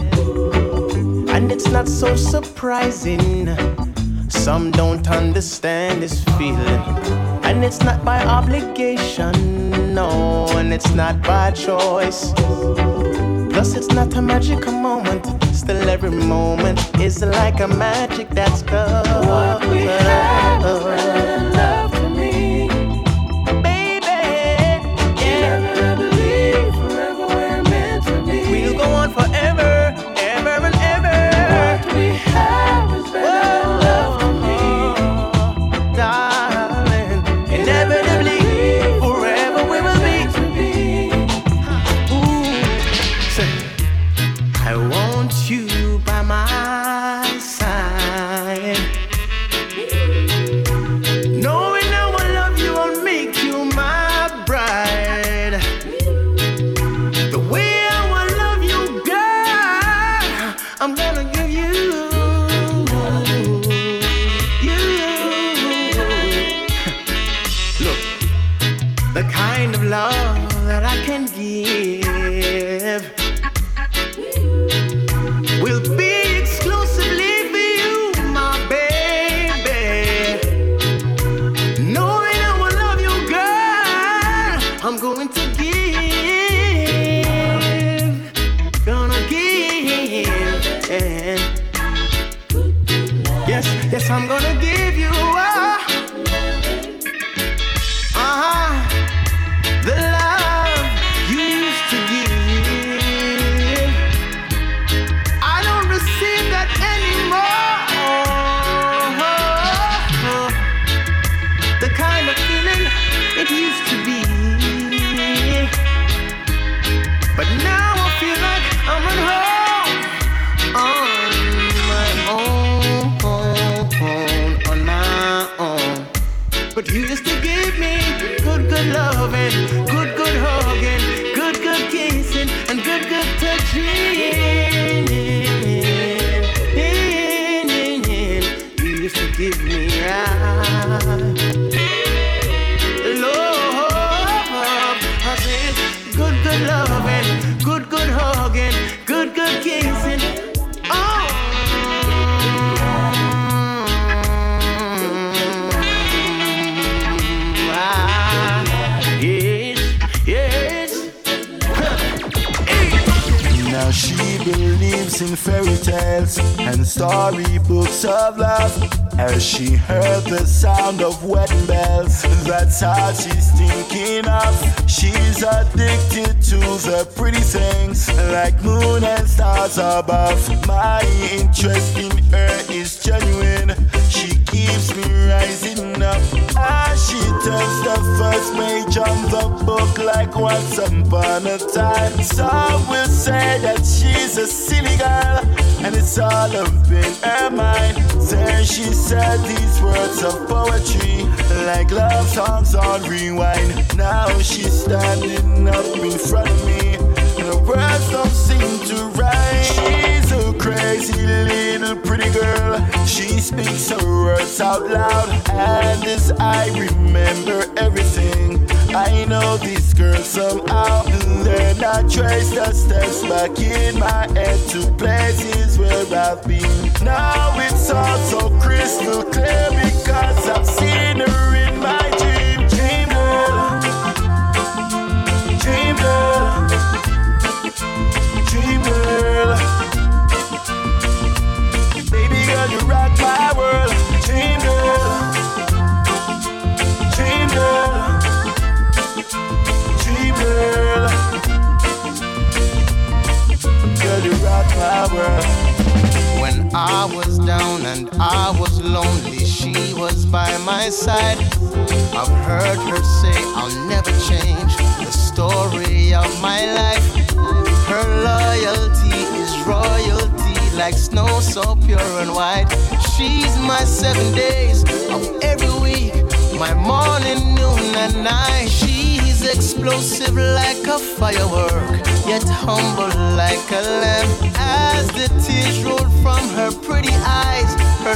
And 1.30 1.52
it's 1.52 1.68
not 1.68 1.88
so 1.90 2.16
surprising. 2.16 3.50
Some 4.30 4.72
don't 4.72 5.06
understand 5.10 6.02
this 6.02 6.24
feeling. 6.38 6.82
And 7.44 7.64
it's 7.64 7.82
not 7.82 8.06
by 8.06 8.24
obligation, 8.24 9.94
no, 9.94 10.48
and 10.60 10.74
it's 10.74 10.92
not 10.92 11.22
by 11.22 11.52
choice. 11.52 12.32
Plus, 13.54 13.76
it's 13.76 13.92
not 13.92 14.16
a 14.16 14.22
magical 14.22 14.72
moment. 14.72 15.26
Still, 15.54 15.90
every 15.90 16.12
moment 16.12 16.80
is 17.02 17.22
like 17.22 17.60
a 17.60 17.68
magic 17.68 18.30
that's 18.30 18.62
covered. 18.64 19.14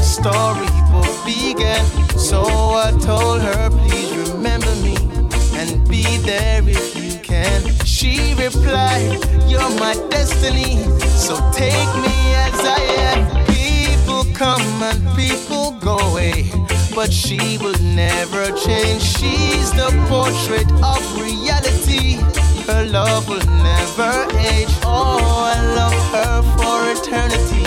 story 0.08 0.66
storybook 0.68 1.26
began. 1.26 1.84
So 2.18 2.42
I 2.44 2.92
told 3.02 3.42
her, 3.42 3.70
please 3.70 4.16
remember 4.32 4.74
me 4.78 4.96
and 5.60 5.88
be 5.90 6.18
there 6.24 6.62
if 6.64 6.96
you 6.96 7.20
can. 7.20 7.62
She 7.86 8.34
replied, 8.36 9.20
You're 9.48 9.70
my 9.80 9.96
destiny, 10.10 10.78
so 11.26 11.36
take 11.52 11.92
me 12.06 12.18
as 12.48 12.60
I 12.64 12.82
am. 13.12 13.46
People 13.48 14.24
come 14.34 14.68
and 14.90 15.02
people 15.16 15.72
go 15.82 15.98
away, 16.12 16.50
but 16.96 17.12
she 17.12 17.58
will 17.58 17.80
never 17.82 18.52
change. 18.66 19.02
She's 19.04 19.72
the 19.72 19.92
portrait 20.08 20.70
of 20.84 21.02
reality. 21.20 22.16
Her 22.66 22.86
love 22.86 23.28
will 23.28 23.48
never 23.72 24.14
age. 24.40 24.72
Oh, 24.84 25.52
I 25.54 25.58
love 25.76 26.00
her 26.16 26.42
for 26.56 26.78
eternity 26.96 27.67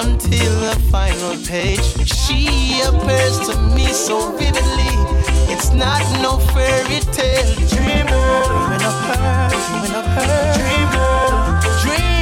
until 0.00 0.52
the 0.60 0.74
final 0.90 1.36
page. 1.44 1.84
She 2.08 2.80
appears 2.80 3.38
to 3.48 3.60
me 3.74 3.86
so 3.92 4.32
vividly. 4.38 4.94
It's 5.52 5.70
not 5.70 6.00
no 6.22 6.38
fairy 6.54 7.00
tale. 7.12 7.54
Dream 7.68 8.06
girl, 8.06 8.48
dreaming 8.48 8.86
of 8.88 8.96
her, 9.08 9.48
dreaming 9.52 9.94
of 10.00 10.06
her. 10.16 10.54
Dream 10.56 10.88
girl, 10.96 12.21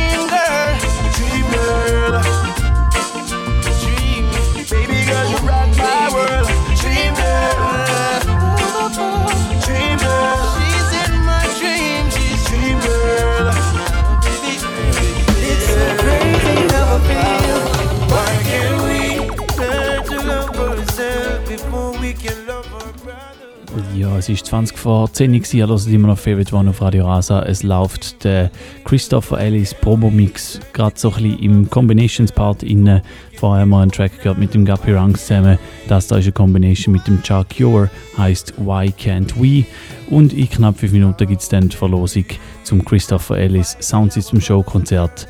Ja, 24.00 24.16
es 24.16 24.30
ist 24.30 24.46
20 24.46 24.78
vor 24.78 25.12
10 25.12 25.34
Uhr, 25.34 25.42
ihr 25.52 25.66
hört 25.66 25.86
immer 25.86 26.08
noch 26.08 26.18
Favorite 26.18 26.56
One 26.56 26.70
auf 26.70 26.80
Radio 26.80 27.04
Rasa. 27.04 27.42
Es 27.42 27.62
läuft 27.62 28.24
der 28.24 28.50
Christopher 28.86 29.38
Ellis 29.38 29.74
Promo-Mix 29.74 30.58
gerade 30.72 30.98
so 30.98 31.10
ein 31.12 31.22
bisschen 31.22 31.38
im 31.40 31.68
Combinations-Part 31.68 32.62
inne. 32.62 33.02
Vorher 33.36 33.66
wir 33.66 33.76
einen 33.76 33.90
Track 33.92 34.22
gehört 34.22 34.38
mit 34.38 34.54
dem 34.54 34.64
Guppy 34.64 34.94
Ranks 34.94 35.26
zusammen. 35.26 35.58
Das 35.86 36.06
da 36.06 36.16
ist 36.16 36.24
eine 36.24 36.32
Combination 36.32 36.94
mit 36.94 37.06
dem 37.06 37.22
Chuck 37.22 37.48
Cure, 37.54 37.90
heißt 38.16 38.54
Why 38.56 38.90
Can't 38.98 39.34
We? 39.36 39.66
Und 40.08 40.32
in 40.32 40.48
knapp 40.48 40.78
5 40.78 40.92
Minuten 40.92 41.26
gibt 41.26 41.42
es 41.42 41.50
dann 41.50 41.68
die 41.68 41.76
Verlosung 41.76 42.24
zum 42.64 42.82
Christopher 42.82 43.36
Ellis 43.36 43.76
Sound 43.82 44.14
System 44.14 44.40
Show 44.40 44.62
Konzert 44.62 45.28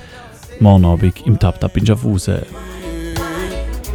morgen 0.60 0.84
Abend 0.84 1.26
im 1.26 1.36
Tap 1.40 1.58
Tap 1.58 1.76
in 1.76 1.86
Schaffhausen. 1.88 2.42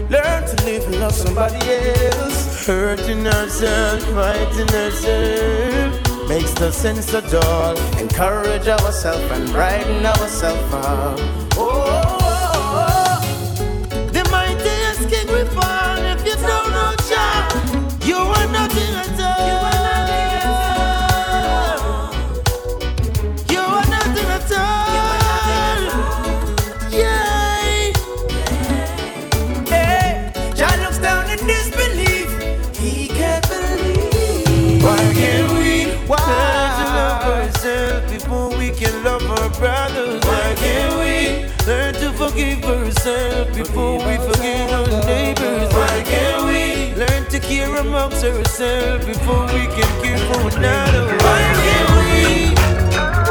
Learn 0.09 0.43
to 0.45 0.65
live 0.65 0.85
and 0.87 0.99
love 0.99 1.13
somebody 1.13 1.55
else. 1.55 2.24
Hurting 2.65 3.27
ourselves, 3.27 4.03
fighting 4.05 4.69
ourselves. 4.73 6.27
Makes 6.27 6.59
no 6.59 6.71
sense 6.71 7.13
at 7.13 7.31
all. 7.31 7.77
Encourage 7.99 8.67
ourselves 8.67 9.31
and 9.31 9.51
brighten 9.51 10.03
ourselves 10.03 10.73
up. 10.73 11.19
Oh, 11.57 11.84
ourselves 42.67 43.57
before 43.57 43.97
we 43.97 44.17
forgive 44.17 44.69
our 44.71 44.87
neighbors? 45.05 45.73
Why 45.73 46.03
can't 46.03 46.45
we 46.45 46.95
learn 46.95 47.25
to 47.29 47.39
care 47.39 47.75
amongst 47.75 48.23
ourselves 48.23 49.05
before 49.05 49.45
we 49.47 49.67
can 49.75 49.91
care 50.01 50.17
for 50.29 50.57
another? 50.57 51.05
Why 51.25 51.41
can't 51.63 51.91
we? 51.99 52.55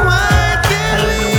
Why 0.05 0.61
can't 0.63 1.34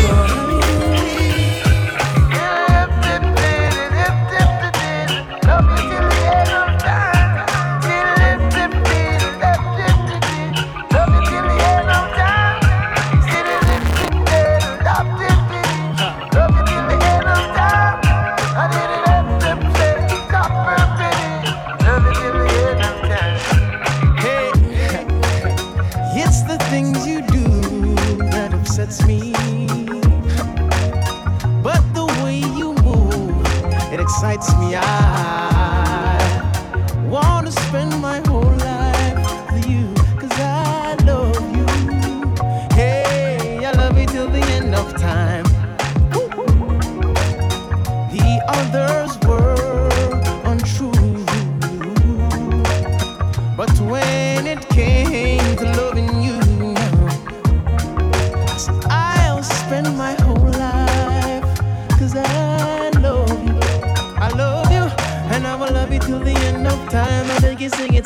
excites 34.37 34.59
me. 34.59 34.77
I 34.77 34.96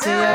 to 0.01 0.31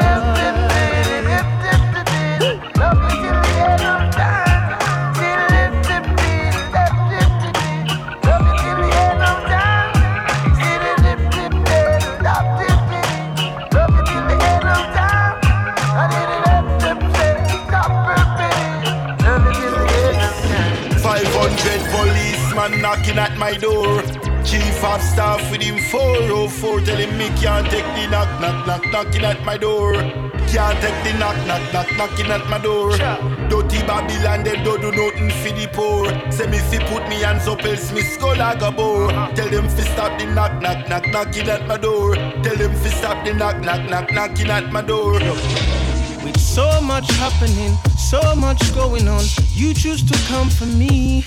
policemen 21.90 22.80
knocking 22.80 23.18
at 23.18 23.36
my 23.36 23.54
door. 23.54 24.02
Chief 24.44 24.84
of 24.84 25.02
staff 25.02 25.50
with 25.50 25.62
him 25.62 25.78
404 26.48 26.80
telling 26.86 27.18
me 27.18 27.28
can't 27.40 27.66
take 27.70 27.84
the 27.96 28.06
knock, 28.08 28.28
knock, 28.40 28.66
knock, 28.66 28.82
knocking 28.92 29.24
at 29.24 29.44
my 29.44 29.56
door. 29.56 29.94
Can't 29.94 30.78
take 30.80 30.98
the 31.04 31.18
knock, 31.18 31.36
knock, 31.46 31.72
knock, 31.72 31.88
knocking 31.96 32.26
at 32.26 32.48
my 32.48 32.58
door. 32.58 32.96
Dirty 33.48 33.80
Babylon, 33.86 34.44
them 34.44 34.62
don't 34.62 34.80
do 34.80 34.92
nothing 34.92 35.30
for 35.30 35.52
the 35.58 35.66
poor. 35.72 36.06
Say 36.30 36.46
me 36.46 36.58
fi 36.58 36.78
put 36.86 37.08
me 37.08 37.16
hands 37.16 37.48
up, 37.48 37.64
else 37.64 37.90
me 37.92 38.02
skull 38.02 38.40
I 38.40 38.54
go 38.54 38.70
bore. 38.70 39.10
Tell 39.34 39.48
them 39.48 39.68
fi 39.68 39.82
stop 39.82 40.18
the 40.18 40.26
knock, 40.26 40.60
knock, 40.62 40.88
knock, 40.88 41.06
knocking 41.08 41.48
at 41.48 41.66
my 41.66 41.76
door. 41.76 42.14
Tell 42.14 42.56
them 42.56 42.74
fi 42.74 42.90
stop 42.90 43.24
the 43.24 43.34
knock, 43.34 43.60
knock, 43.62 43.90
knock, 43.90 44.12
knocking 44.12 44.50
at 44.50 44.72
my 44.72 44.82
door. 44.82 45.14
With 46.22 46.38
so 46.38 46.80
much 46.80 47.10
happening, 47.12 47.76
so 47.98 48.34
much 48.36 48.74
going 48.74 49.08
on, 49.08 49.24
you 49.52 49.74
choose 49.74 50.02
to 50.04 50.16
come 50.28 50.48
for 50.48 50.66
me. 50.66 51.24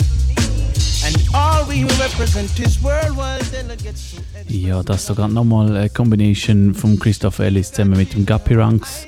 Ja, 4.47 4.81
das 4.83 5.05
sogar 5.05 5.27
nochmal 5.27 5.75
eine 5.75 5.89
Combination 5.89 6.73
von 6.73 6.97
Christoph 6.97 7.39
Ellis 7.39 7.71
zusammen 7.71 7.97
mit 7.97 8.13
dem 8.13 8.25
Guppy 8.25 8.55
Ranks. 8.55 9.05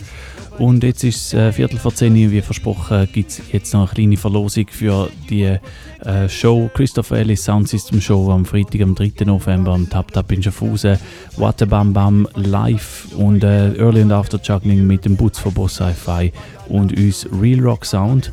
Und 0.57 0.83
jetzt 0.83 1.03
ist 1.03 1.27
es 1.27 1.33
äh, 1.33 1.51
Viertel 1.51 1.79
vor 1.79 1.95
zehn, 1.95 2.13
wie 2.13 2.41
versprochen, 2.41 3.07
gibt 3.11 3.31
es 3.31 3.41
jetzt 3.51 3.73
noch 3.73 3.87
eine 3.87 3.95
kleine 3.95 4.17
Verlosung 4.17 4.67
für 4.69 5.09
die 5.29 5.57
äh, 6.05 6.29
Show 6.29 6.69
Christopher 6.73 7.17
Ellis 7.17 7.43
Sound 7.43 7.67
System 7.67 7.99
Show 7.99 8.29
am 8.29 8.45
Freitag, 8.45 8.81
am 8.81 8.93
3. 8.93 9.25
November 9.25 9.71
am 9.71 9.89
Tap 9.89 10.11
Tap 10.11 10.31
in 10.31 10.43
Schaffhausen. 10.43 10.99
A 11.39 11.51
Bam 11.65 11.93
Bam 11.93 12.27
live 12.35 13.07
und 13.17 13.43
äh, 13.43 13.73
Early 13.73 14.01
and 14.01 14.11
After 14.11 14.39
Juggling 14.43 14.85
mit 14.85 15.05
dem 15.05 15.15
Boots 15.15 15.39
von 15.39 15.53
Boss 15.53 15.75
Sci-Fi 15.75 16.31
und 16.67 16.95
uns 16.95 17.27
Real 17.41 17.61
Rock 17.61 17.85
Sound. 17.85 18.31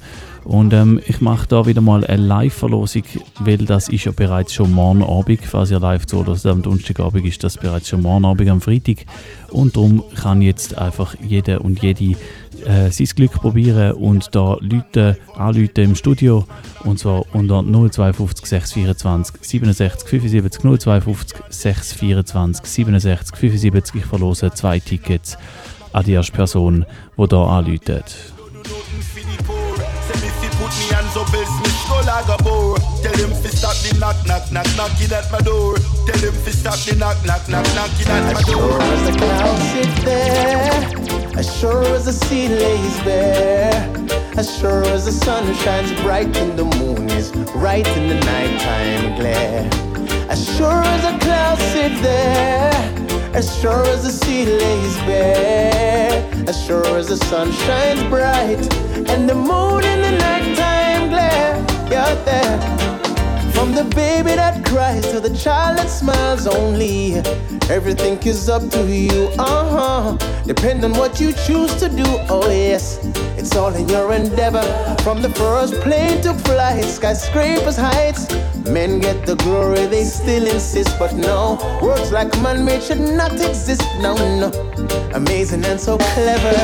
Und 0.49 0.72
ähm, 0.72 0.99
ich 1.07 1.20
mache 1.20 1.46
da 1.46 1.66
wieder 1.66 1.82
mal 1.82 2.07
eine 2.07 2.22
Live-Verlosung, 2.22 3.03
weil 3.40 3.59
das 3.59 3.90
ist 3.90 4.07
ja 4.07 4.12
bereits 4.12 4.55
schon 4.55 4.72
morgen 4.72 5.03
Abend, 5.03 5.40
falls 5.44 5.70
ihr 5.70 5.78
live 5.78 6.07
zuhört, 6.07 6.46
am 6.46 6.62
Donnerstagabend 6.62 7.26
ist 7.26 7.44
das 7.44 7.59
bereits 7.59 7.90
schon 7.90 8.01
morgen 8.01 8.24
Abend 8.24 8.49
am 8.49 8.62
Freitag. 8.62 9.05
Und 9.51 9.76
darum 9.76 10.03
kann 10.14 10.40
jetzt 10.40 10.78
einfach 10.78 11.14
jeder 11.20 11.61
und 11.61 11.82
jede 11.82 12.16
äh, 12.64 12.90
sein 12.90 13.09
Glück 13.14 13.32
probieren 13.32 13.92
und 13.92 14.34
da 14.34 14.57
Leute 14.61 15.18
anrufen 15.36 15.84
im 15.84 15.94
Studio. 15.94 16.46
Und 16.82 16.99
zwar 16.99 17.26
unter 17.34 17.62
052 17.62 18.46
624 18.46 19.36
67 19.42 20.09
75 20.09 20.62
052 20.62 21.38
624 21.51 22.64
67 22.64 23.36
75. 23.36 23.94
Ich 23.96 24.07
verlose 24.07 24.51
zwei 24.53 24.78
Tickets 24.78 25.36
an 25.92 26.05
die 26.05 26.12
erste 26.12 26.32
Person, 26.32 26.86
die 27.18 27.26
hier 27.28 27.36
anruft. 27.36 28.32
Tell 32.09 33.13
him 33.13 33.31
fi 33.31 33.51
stop 33.51 33.77
the 33.85 33.99
knock, 34.01 34.17
knock, 34.27 34.51
knock, 34.51 34.67
knocking 34.79 35.13
at 35.13 35.31
my 35.31 35.41
door. 35.41 35.77
Tell 36.07 36.19
him 36.19 36.33
fi 36.33 36.51
stop 36.53 36.79
the 36.81 36.97
knock, 36.97 37.19
knock, 37.27 37.47
knock, 37.51 37.67
knocking 37.75 38.09
at 38.09 38.33
my 38.33 38.43
door. 38.43 38.81
As 38.81 39.11
the 39.11 39.19
clouds 39.19 39.63
sit 39.73 40.05
there, 40.07 41.39
as 41.39 41.61
sure 41.61 41.85
as 41.95 42.07
the 42.07 42.15
sea 42.15 42.49
lays 42.49 42.99
bare, 43.01 43.93
as 44.39 44.59
sure 44.59 44.85
as 44.85 45.05
the 45.05 45.13
sun 45.13 45.55
shines 45.57 45.93
bright 46.01 46.35
and 46.39 46.59
the 46.59 46.65
moon 46.65 47.11
is 47.11 47.31
right 47.55 47.87
in 47.99 48.09
the 48.09 48.15
nighttime 48.15 49.15
glare. 49.17 49.69
As 50.31 50.41
sure 50.57 50.83
as 50.83 51.03
the 51.03 51.19
clouds 51.25 51.63
sit 51.73 51.93
there, 52.01 52.73
as 53.35 53.55
sure 53.61 53.85
as 53.85 54.05
the 54.05 54.13
sea 54.13 54.47
lays 54.47 54.97
bare, 55.05 56.25
as 56.49 56.65
sure 56.65 56.97
as 56.97 57.09
the 57.09 57.19
sun 57.19 57.53
shines 57.53 58.03
bright 58.05 58.65
and 59.11 59.29
the 59.29 59.35
moon 59.35 59.85
in 59.85 60.01
the 60.01 60.13
nighttime 60.13 60.78
you're 61.91 62.16
there. 62.24 62.59
From 63.53 63.72
the 63.74 63.84
baby 63.95 64.34
that 64.36 64.64
cries 64.64 65.07
to 65.11 65.20
the 65.20 65.36
child 65.36 65.78
that 65.78 65.89
smiles 65.91 66.47
only. 66.47 67.16
Everything 67.68 68.16
is 68.26 68.49
up 68.49 68.62
to 68.70 68.86
you, 68.86 69.28
uh 69.39 69.68
huh. 69.74 70.16
Depend 70.47 70.84
on 70.84 70.93
what 70.93 71.20
you 71.20 71.32
choose 71.32 71.74
to 71.80 71.89
do, 71.89 72.07
oh 72.30 72.49
yes. 72.49 73.05
It's 73.36 73.57
all 73.57 73.74
in 73.74 73.89
your 73.89 74.12
endeavor. 74.14 74.62
From 75.03 75.22
the 75.22 75.30
first 75.30 75.74
plane 75.80 76.22
to 76.22 76.34
flight, 76.34 76.84
skyscrapers, 76.84 77.76
heights. 77.76 78.28
Men 78.64 79.01
get 79.01 79.26
the 79.26 79.34
glory, 79.36 79.86
they 79.86 80.05
still 80.05 80.47
insist, 80.47 80.99
but 80.99 81.14
no. 81.14 81.59
Words 81.82 82.12
like 82.12 82.32
man 82.43 82.64
made 82.64 82.82
should 82.82 83.01
not 83.01 83.32
exist, 83.32 83.82
no, 84.01 84.14
no. 84.39 84.51
Amazing 85.14 85.64
and 85.64 85.80
so 85.80 85.99
clever. 85.99 86.55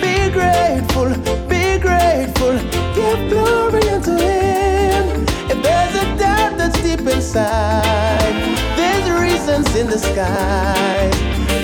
Be 0.00 0.30
grateful, 0.30 1.08
be 1.48 1.67
grateful. 1.78 2.58
Give 2.94 3.30
glory 3.30 3.88
unto 3.90 4.12
Him. 4.12 5.24
If 5.50 5.62
there's 5.62 5.94
a 5.94 6.16
doubt 6.18 6.58
that's 6.58 6.80
deep 6.82 7.00
inside, 7.00 8.34
there's 8.76 9.10
reasons 9.20 9.74
in 9.76 9.86
the 9.86 9.98
sky. 9.98 11.10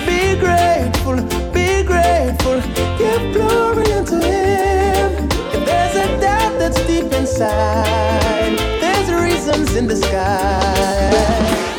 Be 0.06 0.38
grateful, 0.38 1.16
be 1.52 1.82
grateful, 1.82 2.60
give 2.98 3.34
glory 3.34 3.92
unto 3.92 4.16
Him. 4.20 5.28
If 5.52 5.64
there's 5.66 5.96
a 5.96 6.20
doubt 6.20 6.58
that's 6.58 6.80
deep 6.86 7.12
inside, 7.12 8.58
there's 8.80 9.10
reasons 9.12 9.74
in 9.76 9.86
the 9.86 9.96
sky. 9.96 11.73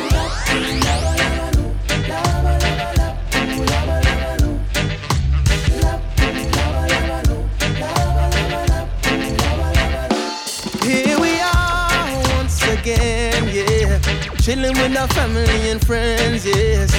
Chilling 14.46 14.76
with 14.76 14.96
our 14.96 15.08
family 15.08 15.70
and 15.70 15.84
friends, 15.84 16.46
yes. 16.46 16.92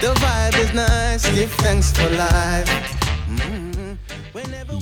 The 0.00 0.12
vibe 0.14 0.58
is 0.64 0.74
nice, 0.74 1.32
give 1.32 1.48
thanks 1.58 1.92
for 1.92 2.10
life. 2.10 2.68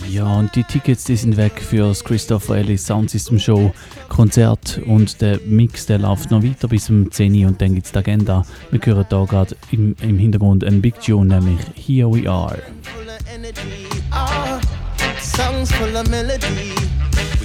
Ja, 0.08 0.24
und 0.24 0.54
die 0.54 0.64
Tickets 0.64 1.04
die 1.04 1.16
sind 1.16 1.36
weg 1.36 1.60
für 1.60 1.88
das 1.88 2.02
Christopher 2.02 2.56
Ellis 2.56 2.86
Sound 2.86 3.10
System 3.10 3.38
Show 3.38 3.74
Konzert 4.08 4.80
und 4.86 5.20
der 5.20 5.38
Mix 5.44 5.84
der 5.84 5.98
läuft 5.98 6.30
noch 6.30 6.42
weiter 6.42 6.68
bis 6.68 6.86
zum 6.86 7.10
10 7.12 7.34
Uhr 7.34 7.48
und 7.48 7.60
dann 7.60 7.74
gibt 7.74 7.84
es 7.84 7.92
die 7.92 7.98
Agenda. 7.98 8.46
Wir 8.70 8.80
hören 8.82 9.04
da 9.10 9.22
gerade 9.26 9.54
im, 9.70 9.94
im 10.00 10.16
Hintergrund 10.16 10.64
ein 10.64 10.80
Big 10.80 10.98
Tune, 11.02 11.38
nämlich 11.38 11.60
Here 11.74 12.10
We 12.10 12.26
Are. 12.26 12.62
Ah, 14.10 14.58
songs 15.20 15.70
full 15.70 15.94
of 15.94 16.08
melody. 16.08 16.72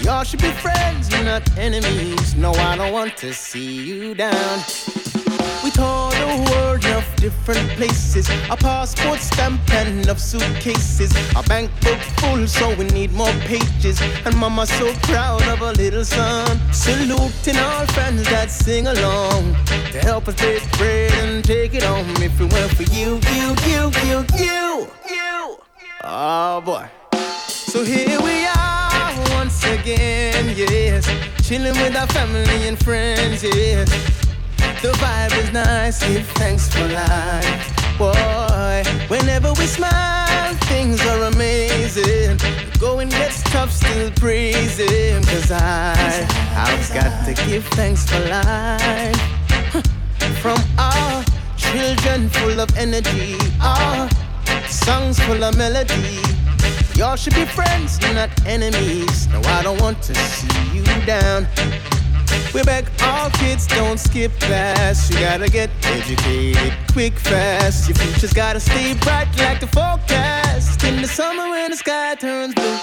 We 0.10 0.16
all 0.16 0.24
should 0.24 0.42
be 0.42 0.50
friends, 0.50 1.08
not 1.24 1.44
enemies. 1.56 2.34
No, 2.34 2.52
I 2.54 2.76
don't 2.76 2.92
want 2.92 3.16
to 3.18 3.32
see 3.32 3.84
you 3.84 4.16
down. 4.16 4.58
We 5.64 5.70
tour 5.70 6.10
the 6.10 6.50
world 6.50 6.84
of 6.98 7.06
different 7.18 7.70
places. 7.78 8.28
Our 8.50 8.58
passport 8.58 9.20
stamp 9.20 9.62
and 9.72 10.04
enough 10.04 10.18
suitcases. 10.20 11.14
Our 11.36 11.44
bank 11.44 11.70
book 11.82 12.00
full, 12.18 12.48
so 12.48 12.74
we 12.74 12.86
need 12.86 13.12
more 13.12 13.32
pages. 13.46 14.02
And 14.26 14.36
mama's 14.36 14.72
so 14.72 14.92
proud 15.04 15.48
of 15.48 15.60
her 15.60 15.74
little 15.74 16.04
son. 16.04 16.58
Saluting 16.74 17.58
all 17.58 17.86
friends 17.94 18.24
that 18.32 18.50
sing 18.50 18.88
along 18.88 19.54
to 19.92 20.00
help 20.00 20.28
us 20.28 20.34
break 20.42 20.72
bread 20.80 21.12
and 21.22 21.46
take 21.46 21.76
it 21.76 21.84
home. 21.84 22.10
If 22.16 22.42
it 22.42 22.52
weren't 22.52 22.74
for 22.74 22.88
you, 22.98 23.20
you, 23.38 23.54
you, 23.70 23.92
you, 24.10 24.26
you, 24.40 24.88
you. 25.14 25.58
Oh 26.04 26.62
boy. 26.66 26.90
So 27.48 27.84
here 27.84 28.20
we 28.20 28.48
are 28.48 28.59
again, 29.74 30.54
yes. 30.56 31.06
Chilling 31.48 31.74
with 31.74 31.96
our 31.96 32.08
family 32.08 32.68
and 32.68 32.78
friends, 32.84 33.44
yes. 33.44 33.90
The 34.82 34.92
vibe 34.94 35.38
is 35.44 35.52
nice, 35.52 36.00
give 36.08 36.26
thanks 36.40 36.70
for 36.74 36.88
life. 36.88 37.98
Boy, 37.98 38.84
whenever 39.10 39.52
we 39.54 39.66
smile, 39.66 40.54
things 40.72 41.06
are 41.06 41.24
amazing. 41.24 42.40
Going 42.80 43.10
gets 43.10 43.44
tough, 43.44 43.72
still 43.72 44.12
praising. 44.12 45.22
Cause 45.24 45.52
I, 45.52 46.26
I've 46.56 46.94
got 46.94 47.26
to 47.26 47.34
give 47.46 47.66
thanks 47.76 48.06
for 48.10 48.20
life. 48.30 49.20
From 50.42 50.60
our 50.78 51.26
children 51.58 52.30
full 52.30 52.60
of 52.60 52.70
energy, 52.78 53.36
our 53.62 54.10
songs 54.70 55.20
full 55.20 55.44
of 55.44 55.58
melody. 55.58 56.39
Y'all 57.00 57.16
should 57.16 57.34
be 57.34 57.46
friends, 57.46 57.98
not 58.14 58.30
enemies. 58.46 59.30
No, 59.30 59.40
I 59.46 59.64
don't 59.64 59.80
want 59.80 60.04
to 60.04 60.14
see 60.14 60.76
you 60.76 60.84
down. 61.06 61.48
We 62.54 62.62
beg 62.64 62.90
all 63.02 63.30
kids, 63.30 63.66
don't 63.68 63.98
skip 63.98 64.38
class. 64.42 65.10
You 65.10 65.22
gotta 65.22 65.50
get 65.50 65.70
educated 65.86 66.74
quick, 66.92 67.14
fast. 67.14 67.88
Your 67.88 67.96
future's 67.96 68.34
gotta 68.34 68.60
stay 68.60 68.96
bright 68.96 69.30
like 69.38 69.62
the 69.62 69.68
forecast. 69.68 70.84
In 70.84 71.02
the 71.02 71.08
summer 71.08 71.50
when 71.50 71.72
the 71.72 71.78
sky 71.78 72.16
turns 72.16 72.54
blue. 72.54 72.78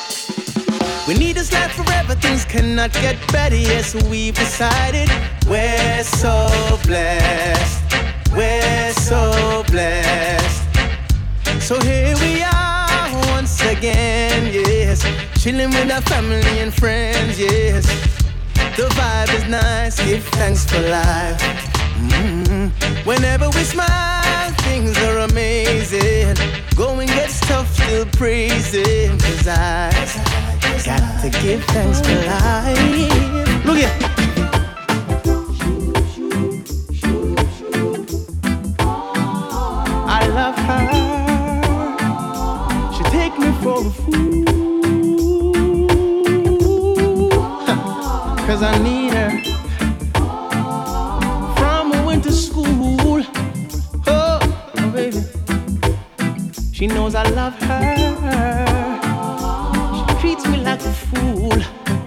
We 1.07 1.13
need 1.19 1.37
this 1.37 1.53
life 1.53 1.73
forever, 1.73 2.15
things 2.15 2.47
cannot 2.47 2.95
get 2.95 3.17
better. 3.31 3.55
Yes, 3.55 3.95
we've 4.09 4.35
decided 4.35 5.11
we're 5.47 6.03
so 6.05 6.49
blessed. 6.87 7.85
We're 8.33 8.95
so 8.95 9.63
blessed. 9.69 10.63
So 11.61 11.79
here 11.81 12.17
we 12.23 12.43
are 12.43 12.66
once 13.59 13.79
again, 13.79 14.53
yes. 14.53 15.03
Chilling 15.43 15.71
with 15.71 15.91
our 15.91 16.03
family 16.03 16.59
and 16.61 16.73
friends, 16.75 17.39
yes. 17.39 17.87
The 18.77 18.89
vibe 18.95 19.35
is 19.35 19.49
nice, 19.49 19.99
give 20.05 20.25
thanks 20.25 20.65
for 20.65 20.81
life. 20.81 21.41
mm 21.97 22.71
Whenever 23.07 23.49
we 23.51 23.63
smile, 23.65 24.53
things 24.63 24.99
are 24.99 25.19
amazing. 25.21 26.37
Going 26.75 27.09
gets 27.09 27.41
tough, 27.41 27.73
still 27.75 28.07
praising. 28.13 29.19
Cause 29.19 29.49
I 29.49 29.91
got 30.85 31.23
to 31.23 31.31
give 31.41 31.65
thanks 31.65 32.01
for 32.01 32.15
life. 32.27 33.65
Look 33.65 33.79
here. 33.79 34.16
For 43.67 43.81
a 43.81 43.91
fool. 43.91 44.45
Cause 48.47 48.63
I 48.63 48.79
need 48.87 49.13
her. 49.19 49.31
From 51.59 51.93
a 51.93 52.07
winter 52.07 52.31
school. 52.31 53.25
Oh, 54.07 54.39
oh, 54.79 54.91
baby. 54.95 55.21
She 56.73 56.87
knows 56.87 57.17
I 57.17 57.25
love 57.41 57.57
her. 57.69 57.97
She 59.97 60.03
treats 60.21 60.47
me 60.47 60.59
like 60.59 60.83
a 60.93 60.95
fool. 61.09 61.59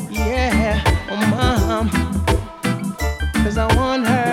Yeah, 0.10 0.82
oh, 1.12 1.18
mom. 1.34 1.86
Cause 3.44 3.58
I 3.58 3.68
want 3.76 4.08
her. 4.08 4.29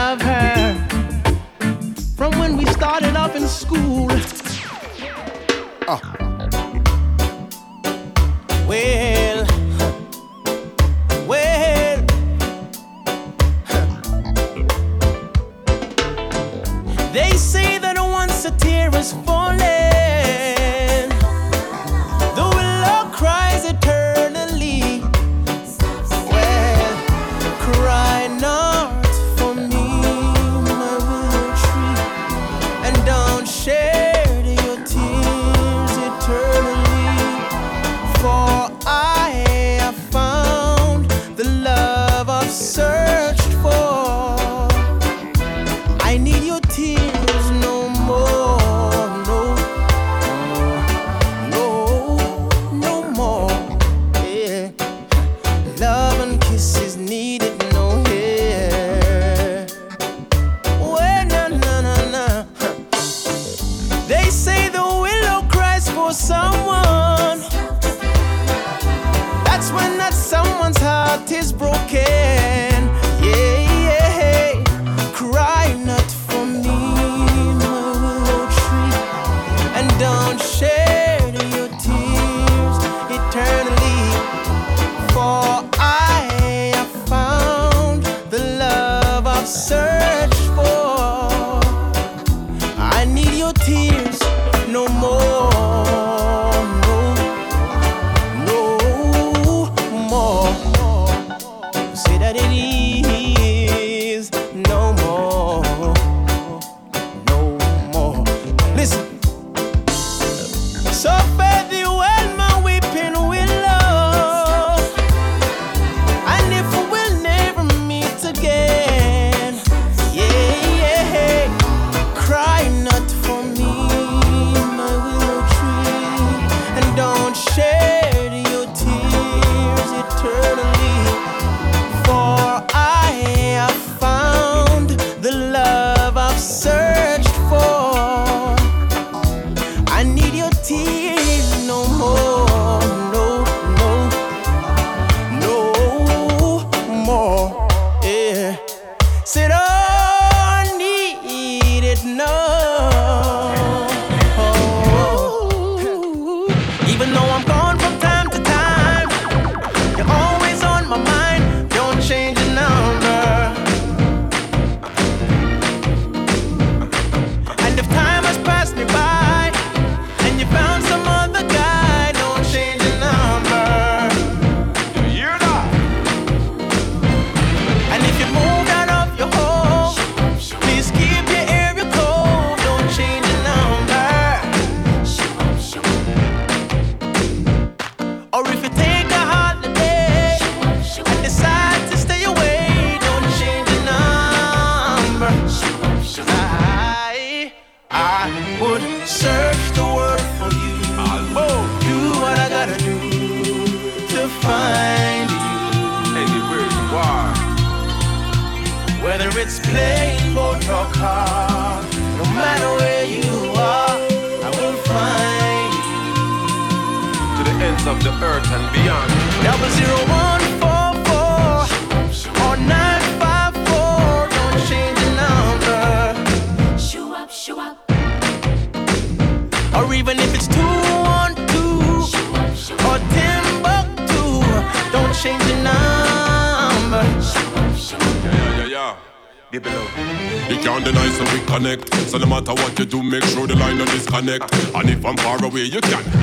Love 0.00 0.22
her. 0.22 0.74
From 2.16 2.32
when 2.40 2.56
we 2.56 2.64
started 2.66 3.14
off 3.16 3.36
in 3.36 3.46
school. 3.46 4.08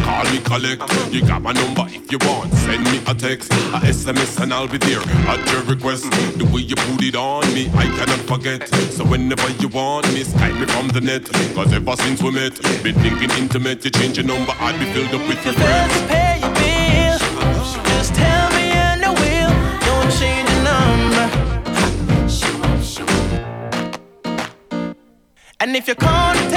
Call 0.04 0.24
me 0.32 0.40
collect. 0.40 0.82
You 1.14 1.26
got 1.26 1.42
my 1.42 1.52
number 1.52 1.86
if 1.88 2.12
you 2.12 2.18
want. 2.22 2.54
Send 2.54 2.84
me 2.86 3.00
a 3.08 3.14
text, 3.14 3.52
a 3.52 3.80
SMS, 3.84 4.42
and 4.42 4.54
I'll 4.54 4.68
be 4.68 4.78
there 4.78 5.02
at 5.02 5.52
your 5.52 5.64
request. 5.64 6.04
The 6.38 6.46
way 6.52 6.62
you 6.62 6.76
put 6.76 7.04
it 7.04 7.16
on 7.16 7.46
me, 7.54 7.70
I 7.76 7.86
cannot 7.86 8.20
forget. 8.32 8.68
So 8.92 9.06
whenever 9.06 9.50
you 9.62 9.68
want 9.68 10.08
me, 10.14 10.24
Skype 10.24 10.60
me 10.60 10.66
from 10.66 10.88
the 10.90 11.02
net. 11.02 11.26
Cause 11.56 11.72
ever 11.74 11.96
since 11.98 12.22
we 12.22 12.32
met, 12.32 12.62
been 12.84 12.96
thinking 12.96 13.32
intimate. 13.32 13.84
You 13.86 13.92
change 13.92 14.18
your 14.18 14.28
number, 14.28 14.54
I'd 14.60 14.80
be 14.80 14.86
filled 14.94 15.14
up 15.14 15.28
with 15.28 15.46
regrets. 15.46 16.02
Pay 16.08 16.40
your 16.42 16.54
bill. 16.54 17.18
Just 17.92 18.14
tell 18.16 18.50
me 18.52 18.72
and 18.72 19.06
I 19.06 19.12
will. 19.12 19.54
Don't 19.88 20.12
change 20.20 20.50
your 20.50 20.64
number. 20.64 21.26
And 25.60 25.76
if 25.76 25.88
your 25.88 25.96
contacts 25.96 26.57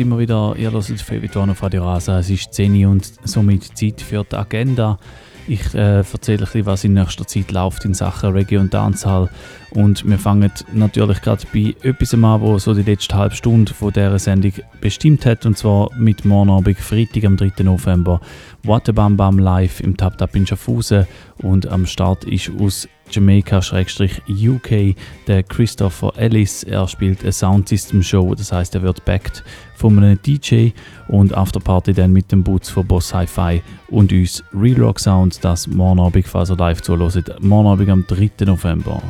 sind 0.00 0.08
wir 0.08 0.18
wieder, 0.18 0.54
ihr 0.56 0.72
hört 0.72 0.82
Favorite 1.02 1.38
One 1.38 1.52
auf 1.52 1.62
Radio 1.62 1.84
Rasa. 1.84 2.20
Es 2.20 2.30
ist 2.30 2.54
10 2.54 2.74
Uhr 2.82 2.90
und 2.90 3.04
somit 3.24 3.76
Zeit 3.76 4.00
für 4.00 4.24
die 4.24 4.34
Agenda. 4.34 4.98
Ich 5.46 5.74
äh, 5.74 5.98
erzähle 5.98 6.38
bisschen, 6.38 6.64
was 6.64 6.84
in 6.84 6.94
nächster 6.94 7.26
Zeit 7.26 7.52
läuft 7.52 7.84
in 7.84 7.92
Sachen 7.92 8.32
Reggae 8.32 8.56
und 8.56 8.72
Dancehall. 8.72 9.28
Und 9.72 10.08
wir 10.08 10.18
fangen 10.18 10.50
natürlich 10.72 11.22
gerade 11.22 11.44
bei 11.52 11.74
etwas 11.82 12.14
an, 12.14 12.40
wo 12.40 12.58
so 12.58 12.74
die 12.74 12.82
letzte 12.82 13.16
halbe 13.16 13.34
Stunde 13.34 13.72
von 13.72 13.92
dieser 13.92 14.18
Sendung 14.18 14.52
bestimmt 14.80 15.24
hat. 15.26 15.46
Und 15.46 15.56
zwar 15.56 15.90
mit 15.96 16.24
morgen 16.24 16.50
Abend, 16.50 16.78
Freitag, 16.78 17.24
am 17.24 17.36
3. 17.36 17.62
November. 17.62 18.20
A 18.66 18.78
Bam 18.92 19.38
live 19.38 19.80
im 19.80 19.96
Tap 19.96 20.18
Tap 20.18 20.34
in 20.34 20.46
Schaffhausen. 20.46 21.06
Und 21.38 21.68
am 21.68 21.86
Start 21.86 22.24
ist 22.24 22.50
aus 22.58 22.88
Jamaica-UK 23.10 24.94
der 25.26 25.42
Christopher 25.42 26.12
Ellis. 26.16 26.62
Er 26.62 26.86
spielt 26.88 27.22
eine 27.22 27.32
Soundsystem 27.32 28.02
Show, 28.02 28.34
das 28.34 28.52
heißt, 28.52 28.74
er 28.74 28.82
wird 28.82 29.04
backed 29.04 29.42
von 29.74 29.96
einem 29.98 30.20
DJ 30.22 30.70
und 31.08 31.34
Afterparty 31.34 31.92
dann 31.92 32.12
mit 32.12 32.30
dem 32.30 32.42
Boots 32.42 32.70
von 32.70 32.86
Boss 32.86 33.12
Hi-Fi 33.14 33.62
und 33.88 34.12
uns 34.12 34.44
Real 34.54 34.80
Rock 34.80 35.00
Sound, 35.00 35.44
das 35.44 35.66
morgen 35.66 36.00
Abend, 36.00 36.26
falls 36.26 36.50
ihr 36.50 36.56
live 36.56 36.82
zuhört, 36.82 37.42
morgen 37.42 37.68
Abend 37.68 37.90
am 37.90 38.06
3. 38.06 38.44
November. 38.44 39.02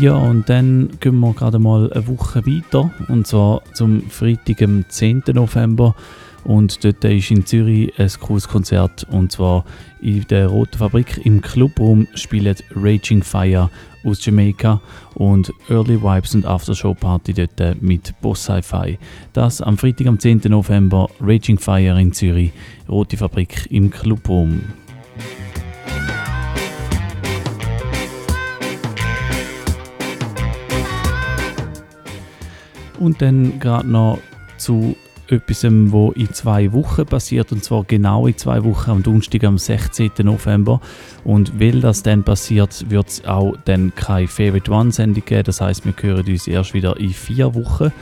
Ja, 0.00 0.14
und 0.14 0.48
dann 0.48 0.90
gehen 1.00 1.18
wir 1.18 1.32
gerade 1.32 1.58
mal 1.58 1.92
eine 1.92 2.06
Woche 2.06 2.46
weiter, 2.46 2.90
und 3.08 3.26
zwar 3.26 3.62
zum 3.72 4.08
Freitag, 4.08 4.62
am 4.62 4.84
10. 4.88 5.24
November. 5.32 5.96
Und 6.44 6.84
dort 6.84 7.02
ist 7.04 7.32
in 7.32 7.44
Zürich 7.44 7.92
ein 7.98 8.10
cooles 8.20 8.46
Konzert 8.46 9.04
und 9.10 9.32
zwar 9.32 9.64
in 10.00 10.24
der 10.28 10.46
Roten 10.46 10.78
Fabrik 10.78 11.26
im 11.26 11.42
Clubraum 11.42 12.06
spielt 12.14 12.62
Raging 12.76 13.24
Fire 13.24 13.70
aus 14.04 14.24
Jamaika 14.24 14.80
und 15.14 15.52
Early 15.68 16.00
Vibes 16.00 16.34
und 16.34 16.46
Aftershow 16.46 16.94
Party 16.94 17.34
dort 17.34 17.82
mit 17.82 18.14
Boss 18.20 18.44
Sci-Fi. 18.44 18.98
Das 19.32 19.60
am 19.60 19.76
Freitag, 19.76 20.06
am 20.06 20.20
10. 20.20 20.42
November, 20.46 21.10
Raging 21.20 21.58
Fire 21.58 22.00
in 22.00 22.12
Zürich, 22.12 22.52
Rote 22.88 23.16
Fabrik 23.16 23.66
im 23.70 23.90
Clubraum. 23.90 24.60
Und 32.98 33.22
dann 33.22 33.60
gerade 33.60 33.88
noch 33.88 34.18
zu 34.56 34.96
etwas, 35.28 35.64
was 35.64 36.16
in 36.16 36.32
zwei 36.32 36.72
Wochen 36.72 37.04
passiert, 37.04 37.52
und 37.52 37.62
zwar 37.62 37.84
genau 37.84 38.26
in 38.26 38.36
zwei 38.36 38.64
Wochen, 38.64 38.90
am 38.90 39.02
Donnerstag, 39.02 39.44
am 39.44 39.58
16. 39.58 40.10
November. 40.22 40.80
Und 41.24 41.60
weil 41.60 41.80
das 41.80 42.02
dann 42.02 42.24
passiert, 42.24 42.90
wird 42.90 43.08
es 43.08 43.24
auch 43.24 43.54
dann 43.64 43.94
keine 43.94 44.28
Favorite 44.28 44.70
One-Sendung 44.70 45.24
geben. 45.24 45.44
Das 45.44 45.60
heißt, 45.60 45.84
wir 45.84 45.94
hören 46.00 46.26
uns 46.26 46.46
erst 46.46 46.74
wieder 46.74 46.98
in 46.98 47.10
vier 47.10 47.54
Wochen. 47.54 47.92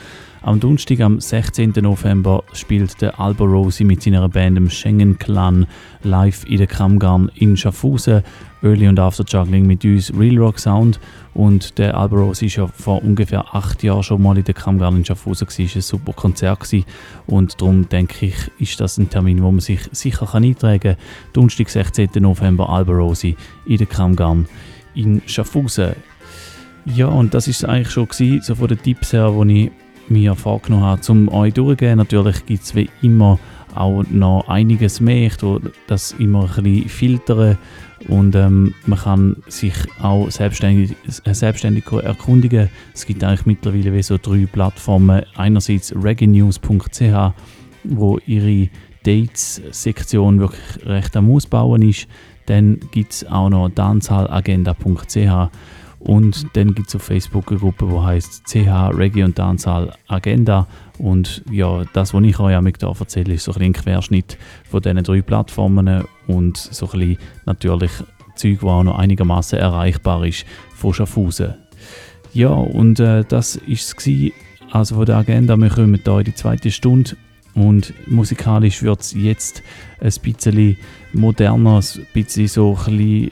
Am 0.43 0.61
Donnerstag, 0.61 1.01
am 1.01 1.21
16. 1.21 1.73
November, 1.81 2.45
spielt 2.53 3.01
der 3.01 3.19
Albo 3.19 3.45
Rosi 3.45 3.83
mit 3.83 4.03
seiner 4.03 4.29
Band 4.29 4.57
im 4.57 4.71
Schengen 4.71 5.19
Clan 5.19 5.67
live 6.05 6.45
in 6.45 6.59
der 6.59 6.69
Kramgarn 6.69 7.33
in 7.35 7.57
Schaffhausen. 7.57 8.23
Early 8.67 8.89
und 8.89 8.99
After 8.99 9.25
Juggling 9.27 9.67
mit 9.67 9.85
uns 9.85 10.13
Real 10.19 10.39
Rock 10.39 10.59
Sound. 10.59 10.99
Und 11.35 11.79
der 11.79 11.97
Albo 11.97 12.17
Rosi 12.17 12.47
ist 12.47 12.57
ja 12.57 12.67
vor 12.67 13.03
ungefähr 13.03 13.55
acht 13.55 13.83
Jahren 13.83 14.03
schon 14.03 14.23
mal 14.23 14.37
in 14.37 14.45
der 14.45 14.55
Kramgarn 14.55 14.97
in 14.97 15.05
Schaffhausen. 15.05 15.47
Es 15.49 15.59
war 15.59 15.67
ein 15.67 15.83
super 15.83 16.13
Konzert. 16.13 16.61
Gewesen. 16.61 16.85
Und 17.27 17.61
darum 17.61 17.89
denke 17.89 18.27
ich, 18.27 18.35
ist 18.59 18.81
das 18.81 18.99
ein 18.99 19.09
Termin, 19.09 19.43
wo 19.43 19.51
man 19.51 19.61
sich 19.61 19.81
sicher 19.93 20.27
kann 20.27 20.45
eintragen 20.45 20.81
kann. 20.81 20.97
Donnerstag, 21.33 21.69
16. 21.69 22.11
November, 22.19 22.69
Albo 22.69 22.93
Rosi 22.93 23.37
in 23.67 23.77
der 23.77 23.87
Kramgarn 23.87 24.47
in 24.95 25.23
Schaffhausen. 25.27 25.95
Ja, 26.87 27.07
und 27.07 27.35
das 27.35 27.49
ist 27.49 27.65
eigentlich 27.65 27.91
schon 27.91 28.09
gewesen, 28.09 28.43
so 28.43 28.55
von 28.57 28.69
den 28.69 28.83
Tipps 28.83 29.13
her, 29.13 29.33
die 29.45 29.67
ich 29.67 29.71
mir 30.09 30.35
vorgenommen 30.35 30.85
habe, 30.85 31.01
zum 31.01 31.29
euch 31.29 31.55
durchzugehen. 31.55 31.99
Natürlich 31.99 32.45
gibt 32.47 32.65
es 32.65 32.75
wie 32.75 32.91
immer 33.03 33.39
auch 33.77 34.05
noch 34.11 34.49
einiges 34.49 35.01
mehr. 35.01 35.31
Tue 35.31 35.61
das 35.87 36.13
immer 36.13 36.51
ein 36.57 36.63
bisschen 36.63 36.89
filtern 36.89 37.59
und 38.09 38.35
ähm, 38.35 38.75
man 38.87 38.99
kann 38.99 39.37
sich 39.49 39.75
auch 40.01 40.31
selbstständig, 40.31 40.95
selbstständig 41.07 41.85
erkundigen. 41.91 42.69
Es 42.95 43.07
gibt 43.07 43.25
eigentlich 43.25 43.47
mittlerweile 43.47 43.93
wie 43.93 44.03
so 44.03 44.19
drei 44.21 44.47
Plattformen. 44.47 45.23
Einerseits 45.37 45.95
reggaenews.ch, 45.95 47.33
wo 47.85 48.19
ihre 48.27 48.69
Dates-Sektion 49.05 50.41
wirklich 50.41 50.87
recht 50.87 51.17
am 51.17 51.31
Ausbauen 51.31 51.83
ist. 51.83 52.07
Dann 52.47 52.79
gibt 52.93 53.13
es 53.13 53.27
auch 53.27 53.49
noch 53.49 53.71
dancehalagenda.ch 53.71 55.51
und 56.07 56.47
dann 56.57 56.73
gibt 56.73 56.89
es 56.89 56.95
auf 56.95 57.03
Facebook 57.03 57.51
eine 57.51 57.59
Gruppe, 57.59 57.89
die 57.91 58.01
heißt 58.01 58.47
CH 58.47 58.91
Reggae 58.97 59.25
und 59.25 59.37
Dancehall 59.37 59.93
Agenda. 60.07 60.69
Und 60.99 61.43
ja, 61.51 61.83
das, 61.95 62.15
was 62.15 62.23
ich 62.23 62.39
euch 62.39 62.57
hier 62.57 62.95
erzähle, 63.01 63.35
ist 63.35 63.45
so 63.45 63.53
ein, 63.53 63.63
ein 63.63 63.73
Querschnitt 63.73 64.39
von 64.71 64.83
diesen 64.83 65.03
drei 65.03 65.21
Plattformen 65.21 66.05
und 66.29 66.57
so 66.57 66.87
ein 66.87 66.93
bisschen 66.93 67.19
natürlich 67.45 67.91
Zeug, 68.37 68.61
das 68.61 68.69
auch 68.69 68.85
noch 68.85 68.99
einigermaßen 68.99 69.59
erreichbar 69.59 70.25
ist 70.25 70.47
von 70.77 70.95
Schaffhausen. 70.95 71.55
Ja, 72.33 72.51
und 72.51 73.01
äh, 73.01 73.25
das 73.25 73.57
war 73.57 73.73
es 73.73 73.97
also 74.71 74.95
von 74.95 75.07
der 75.07 75.17
Agenda. 75.17 75.57
Wir 75.57 75.71
kommen 75.71 76.01
hier 76.05 76.19
in 76.19 76.25
die 76.25 76.35
zweite 76.35 76.71
Stunde 76.71 77.17
und 77.55 77.95
musikalisch 78.07 78.83
wird 78.85 79.01
es 79.01 79.13
jetzt 79.15 79.63
ein 79.99 80.13
bisschen 80.23 80.77
moderner, 81.13 81.79
ein 81.79 82.07
bisschen 82.13 82.47
so 82.47 82.79
ein 82.87 82.97
bisschen 82.97 83.31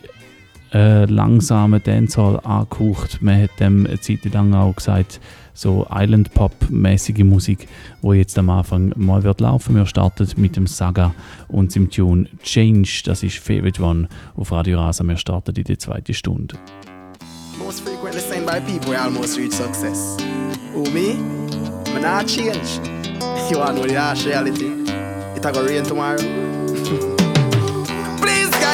äh, 0.74 1.04
langsamen 1.06 1.82
Dancehall 1.82 2.40
angehaucht. 2.40 3.22
Man 3.22 3.42
hat 3.42 3.60
dem 3.60 3.86
eine 3.86 4.00
Zeit 4.00 4.24
lang 4.24 4.52
auch 4.54 4.74
gesagt, 4.74 5.20
so 5.54 5.86
Island 5.90 6.34
Pop-mäßige 6.34 7.22
Musik, 7.22 7.68
wo 8.02 8.12
jetzt 8.12 8.36
am 8.38 8.50
Anfang 8.50 8.92
mal 8.96 9.22
wird 9.22 9.40
laufen. 9.40 9.76
Wir 9.76 9.86
starten 9.86 10.28
mit 10.36 10.56
dem 10.56 10.66
Saga 10.66 11.14
und 11.48 11.74
dem 11.74 11.90
Tune 11.90 12.26
Change. 12.42 13.02
Das 13.04 13.22
ist 13.22 13.38
Favorite 13.38 13.80
One 13.80 14.08
auf 14.36 14.50
Radio 14.50 14.80
Rasa. 14.80 15.04
Wir 15.04 15.16
starten 15.16 15.54
in 15.54 15.64
die 15.64 15.78
zweite 15.78 16.12
Stunde. 16.12 16.56
Most 17.56 17.82
frequently 17.82 18.20
seen 18.20 18.44
by 18.44 18.60
people 18.60 18.92
who 18.92 19.00
almost 19.00 19.38
reach 19.38 19.52
success. 19.52 20.16
Who 20.74 20.82
me? 20.90 21.14
Me 21.94 22.00
not 22.00 22.26
change. 22.26 22.80
You 23.50 23.58
want 23.58 23.76
to 23.76 23.82
know 23.82 23.86
the 23.86 24.00
harsh 24.00 24.24
reality? 24.24 24.72
It 25.36 25.44
a 25.44 25.62
rain 25.62 25.84
tomorrow. 25.84 27.10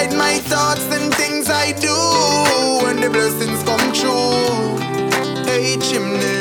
Guide 0.00 0.16
my 0.16 0.38
thoughts 0.48 0.88
and 0.96 1.12
things 1.12 1.50
I 1.50 1.72
do 1.76 1.92
when 2.80 3.04
the 3.04 3.10
blessings 3.12 3.60
come 3.68 3.84
true. 3.92 4.80
Hey 5.44 5.76
chimney, 5.76 6.40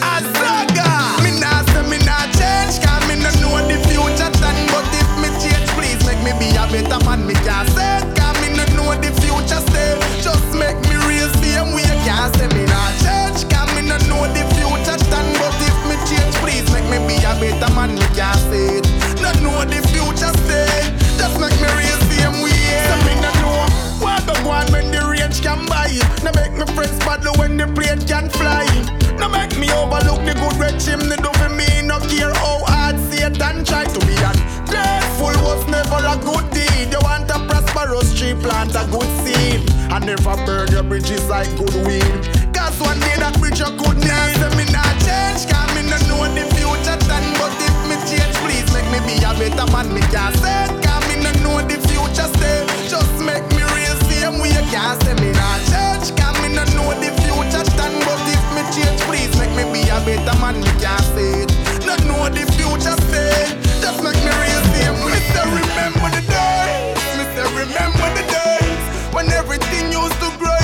Asaga. 0.00 1.20
Me 1.20 1.36
nah 1.36 1.60
say 1.68 1.84
me 1.84 2.00
nah 2.08 2.24
change, 2.32 2.80
me 3.12 3.20
no 3.20 3.28
know 3.44 3.60
the 3.68 3.76
future 3.84 4.32
done. 4.40 4.56
But 4.72 4.88
if 4.88 5.10
me 5.20 5.28
change, 5.36 5.68
please 5.76 6.00
make 6.08 6.16
me 6.24 6.32
be 6.40 6.48
a 6.56 6.64
better 6.72 6.96
man. 7.04 7.28
Me 7.28 7.36
can't 7.44 7.68
say, 7.76 8.00
cause 8.16 8.40
me 8.40 8.48
no 8.56 8.64
know 8.72 8.96
the 9.04 9.12
future 9.20 9.60
stay. 9.68 9.92
Just 10.24 10.48
make 10.56 10.80
me 10.88 10.96
real 11.04 11.28
same 11.44 11.76
way. 11.76 11.84
Can't 12.08 12.32
say 12.40 12.48
me 12.56 12.64
nah 12.72 12.88
change, 13.04 13.44
cause 13.52 13.68
me 13.76 13.84
no 13.84 14.00
know 14.08 14.24
the 14.32 14.40
future 14.56 14.96
done. 15.12 15.28
But 15.36 15.52
if 15.60 15.76
me 15.92 15.96
change, 16.08 16.32
please 16.40 16.64
make 16.72 16.88
me 16.88 17.04
be 17.04 17.20
a 17.20 17.36
better 17.36 17.68
man. 17.76 17.92
Me 18.00 18.06
can't 18.16 18.40
say. 18.48 18.80
No 19.20 19.28
know 19.44 19.60
the 19.68 19.84
future 19.92 20.32
stay. 20.48 21.05
Just 21.16 21.40
make 21.40 21.56
me 21.60 21.68
real 21.76 22.00
same 22.10 22.36
way. 22.42 22.52
So 22.86 22.94
me 23.06 23.14
no 23.20 23.30
know 23.42 23.66
what 24.04 24.22
the 24.26 24.36
one 24.46 24.70
when 24.72 24.90
the 24.90 25.02
range 25.08 25.40
can 25.42 25.64
buy. 25.66 25.90
No 26.22 26.30
make 26.36 26.52
me 26.52 26.64
friends 26.74 26.98
paddle 27.04 27.34
when 27.38 27.56
the 27.56 27.66
plane 27.66 28.00
can 28.06 28.28
fly. 28.30 28.66
No 29.18 29.28
make 29.28 29.56
me 29.58 29.70
overlook 29.72 30.24
the 30.24 30.34
good 30.34 30.56
red 30.60 30.78
chimney 30.80 31.16
do 31.16 31.30
for 31.40 31.48
me. 31.48 31.66
No 31.82 31.98
care 32.00 32.34
how 32.34 32.64
hard 32.68 32.96
Satan 33.10 33.64
try 33.64 33.84
to 33.84 34.00
be 34.06 34.14
ungrateful 34.14 35.34
was 35.42 35.66
never 35.68 36.00
a 36.04 36.16
good 36.20 36.46
deed. 36.52 36.92
You 36.92 37.00
want 37.02 37.30
a 37.30 37.38
prosperous 37.48 38.12
tree, 38.18 38.34
plant 38.34 38.74
a 38.76 38.84
good 38.90 39.08
seed. 39.24 39.64
And 39.90 40.04
never 40.04 40.36
burn 40.44 40.68
your 40.70 40.82
bridges 40.82 41.28
like 41.28 41.48
good 41.56 41.74
weed. 41.86 42.04
Cause 42.52 42.78
one 42.80 43.00
day 43.00 43.16
that 43.16 43.36
bridge 43.40 43.58
you 43.58 43.72
could. 43.80 43.96
So 44.04 44.48
me 44.56 44.64
not 44.70 44.94
change, 45.00 45.48
cause 45.48 45.70
me 45.74 45.82
no 45.88 45.96
know 46.08 46.28
the 46.34 46.44
future 46.54 46.98
done. 47.08 47.28
But 47.40 47.65
make 48.76 48.88
me 48.92 49.00
be 49.08 49.14
a 49.24 49.32
better 49.40 49.66
man. 49.72 49.88
Me 49.92 50.00
can't 50.12 50.36
say, 50.36 50.68
cause 50.84 51.04
me 51.08 51.16
no 51.24 51.32
know 51.40 51.56
the 51.64 51.80
future 51.88 52.28
stay. 52.36 52.60
Just 52.88 53.12
make 53.24 53.44
me 53.56 53.64
real 53.72 53.96
same 54.04 54.36
way. 54.38 54.52
Can't 54.68 55.00
say 55.02 55.14
me 55.16 55.32
not 55.32 55.60
change, 55.72 56.12
cause 56.18 56.36
me 56.44 56.52
no 56.52 56.64
know 56.76 56.92
the 57.00 57.08
future 57.24 57.64
done. 57.80 57.96
But 58.04 58.20
if 58.28 58.42
me 58.52 58.62
change, 58.74 59.00
please 59.08 59.32
make 59.40 59.54
me 59.56 59.64
be 59.72 59.88
a 59.88 59.98
better 60.04 60.36
man. 60.40 60.60
Me 60.60 60.72
can't 60.82 61.00
say 61.16 61.48
it. 61.48 61.50
No 61.88 61.96
know 62.04 62.28
the 62.28 62.44
future 62.56 62.96
stay. 63.08 63.56
Just 63.80 64.02
make 64.04 64.20
me 64.20 64.32
real 64.44 64.62
same 64.76 64.98
way. 65.04 65.16
Me 65.16 65.40
remember 65.56 66.08
the 66.12 66.22
days. 66.28 67.00
Me 67.16 67.24
remember 67.56 68.08
the 68.16 68.24
days 68.28 68.82
when 69.14 69.30
everything 69.32 69.92
used 69.92 70.18
to 70.20 70.28
grow. 70.38 70.55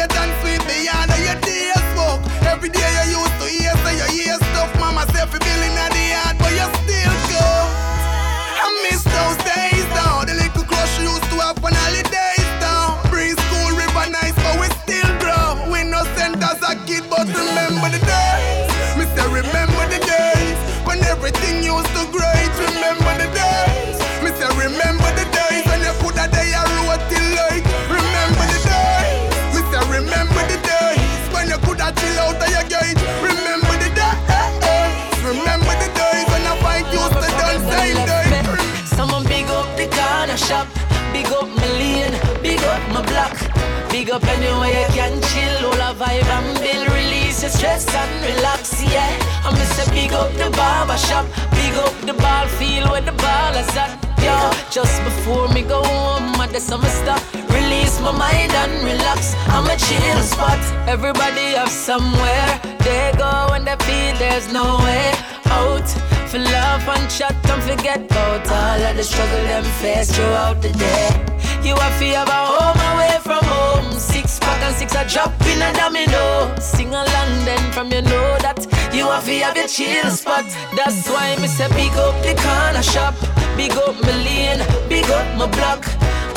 Plate 0.00 0.16
and 0.20 0.32
sweep 0.40 0.62
beyond 0.64 1.12
your 1.20 1.36
day's 1.44 1.88
work. 1.96 2.20
Every 2.46 2.70
day 2.70 2.88
you 3.10 3.18
used 3.20 3.36
to 3.40 3.46
hear 3.48 3.74
say 3.84 3.94
you 4.00 4.08
hear 4.16 4.36
stuff. 4.36 4.70
Mama 4.78 5.04
say 5.12 5.26
fi 5.26 5.38
billing 5.38 5.76
at 5.76 5.90
the 5.92 6.04
yard, 6.14 6.36
but 6.38 6.52
you 6.56 6.68
still 6.80 7.16
go. 7.32 7.46
I 8.64 8.68
miss 8.84 9.02
those 9.04 9.38
days 9.44 9.86
down. 9.96 10.26
The 10.26 10.34
little 10.34 10.64
crush 10.64 10.98
you 10.98 11.10
used 11.10 11.28
to 11.32 11.36
have 11.44 11.64
on 11.64 11.74
holidays 11.74 12.50
down. 12.60 12.96
Breeze 13.10 13.36
school, 13.36 13.76
river 13.76 14.06
nice, 14.10 14.36
but 14.44 14.56
we 14.60 14.68
still 14.84 15.10
grow. 15.20 15.70
We 15.70 15.84
no 15.84 16.04
sent 16.16 16.42
as 16.42 16.60
a 16.62 16.74
kid, 16.86 17.04
but 17.10 17.26
remember 17.28 17.88
the 17.92 18.00
days. 18.04 18.49
Shop, 40.50 40.66
big 41.12 41.30
up 41.38 41.46
my 41.46 41.66
lane, 41.78 42.14
big 42.42 42.60
up 42.72 42.82
my 42.94 43.02
block. 43.10 43.34
Big 43.88 44.10
up 44.10 44.24
anywhere 44.34 44.74
you 44.82 44.90
can 44.98 45.14
chill, 45.30 45.66
all 45.66 45.82
a 45.86 45.90
vibe 45.94 46.30
and 46.36 46.50
build, 46.62 46.86
release 46.98 47.42
your 47.42 47.52
stress 47.56 47.86
and 47.94 48.12
relax, 48.26 48.82
yeah. 48.82 49.46
I 49.46 49.50
miss 49.58 49.78
a 49.82 49.84
big 49.90 50.12
up 50.12 50.32
the 50.42 50.50
barber 50.58 50.98
shop, 50.98 51.26
big 51.58 51.74
up 51.84 51.94
the 52.08 52.14
ball 52.22 52.46
field 52.58 52.90
where 52.90 53.04
the 53.10 53.16
ball 53.22 53.54
is 53.62 53.76
at, 53.76 53.92
yeah. 54.18 54.50
Just 54.70 54.96
before 55.04 55.46
me 55.54 55.62
go 55.62 55.82
home, 55.84 56.40
I 56.40 56.48
do 56.52 56.58
some 56.58 56.82
stuff, 57.00 57.22
release 57.54 58.00
my 58.00 58.10
mind 58.10 58.52
and 58.62 58.74
relax. 58.82 59.34
I'm 59.54 59.66
a 59.74 59.76
chill 59.86 60.20
spot. 60.32 60.62
Everybody 60.88 61.46
have 61.58 61.70
somewhere 61.70 62.50
they 62.84 63.12
go 63.16 63.32
when 63.50 63.64
they 63.64 63.76
feel 63.86 64.14
there's 64.18 64.52
no 64.52 64.66
way 64.84 65.12
out. 65.46 66.09
For 66.30 66.38
love 66.38 66.86
and 66.86 67.10
chat 67.10 67.34
and 67.50 67.60
forget 67.60 68.04
about 68.04 68.46
all 68.46 68.82
of 68.84 68.96
the 68.96 69.02
struggle 69.02 69.42
them 69.50 69.64
face 69.82 70.14
throughout 70.14 70.62
the 70.62 70.70
day. 70.70 71.08
You 71.66 71.74
have 71.74 71.98
to 71.98 72.06
have 72.14 72.28
a 72.28 72.42
home 72.54 72.80
away 72.94 73.18
from 73.20 73.42
home. 73.42 73.90
Six 73.98 74.38
pack 74.38 74.62
and 74.62 74.76
six 74.76 74.94
a 74.94 75.04
drop 75.08 75.32
in 75.44 75.60
a 75.60 75.72
domino. 75.72 76.54
Sing 76.60 76.90
along 76.94 77.32
then 77.44 77.72
from 77.72 77.90
you 77.90 78.02
know 78.02 78.38
that 78.46 78.64
you 78.94 79.06
have 79.06 79.24
to 79.24 79.38
have 79.40 79.56
your 79.56 79.66
chill 79.66 80.08
spot. 80.12 80.44
That's 80.76 81.08
why 81.10 81.34
me 81.42 81.48
say 81.48 81.66
big 81.74 81.98
up 81.98 82.14
the 82.22 82.38
corner 82.38 82.84
shop, 82.84 83.16
big 83.56 83.72
up 83.72 84.00
my 84.00 84.14
lane, 84.22 84.62
big 84.88 85.10
up 85.10 85.26
my 85.36 85.46
block. 85.50 85.82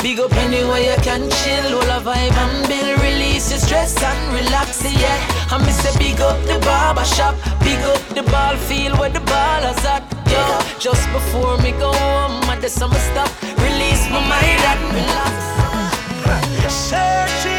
Big 0.04 0.20
up 0.20 0.34
anywhere 0.36 0.82
you 0.82 0.96
can 1.02 1.30
chill, 1.32 1.78
all 1.78 1.90
a 1.90 2.02
vibe 2.04 2.36
and 2.44 2.68
build, 2.68 3.00
release 3.02 3.50
your 3.52 3.58
stress 3.58 3.96
and 4.04 4.34
relax, 4.36 4.84
yeah. 4.84 5.18
I 5.50 5.58
miss 5.60 5.80
a 5.88 5.98
big 5.98 6.20
up 6.20 6.38
the 6.44 6.60
barber 6.60 7.06
shop, 7.06 7.36
big 7.62 7.80
up 7.88 8.04
the 8.14 8.24
ball 8.30 8.58
field 8.68 9.00
where 9.00 9.10
the 9.10 9.22
ball 9.22 9.64
is 9.64 9.86
at, 9.86 10.04
yo. 10.28 10.44
Just 10.78 11.08
before 11.14 11.58
me 11.60 11.72
go 11.72 11.94
home, 11.94 12.44
I 12.52 12.60
do 12.60 12.68
some 12.68 12.92
stuff, 12.92 13.32
release 13.64 14.04
my 14.12 14.20
mind 14.28 14.64
and 14.72 14.84
relax. 14.92 15.40
Searching, 16.68 17.53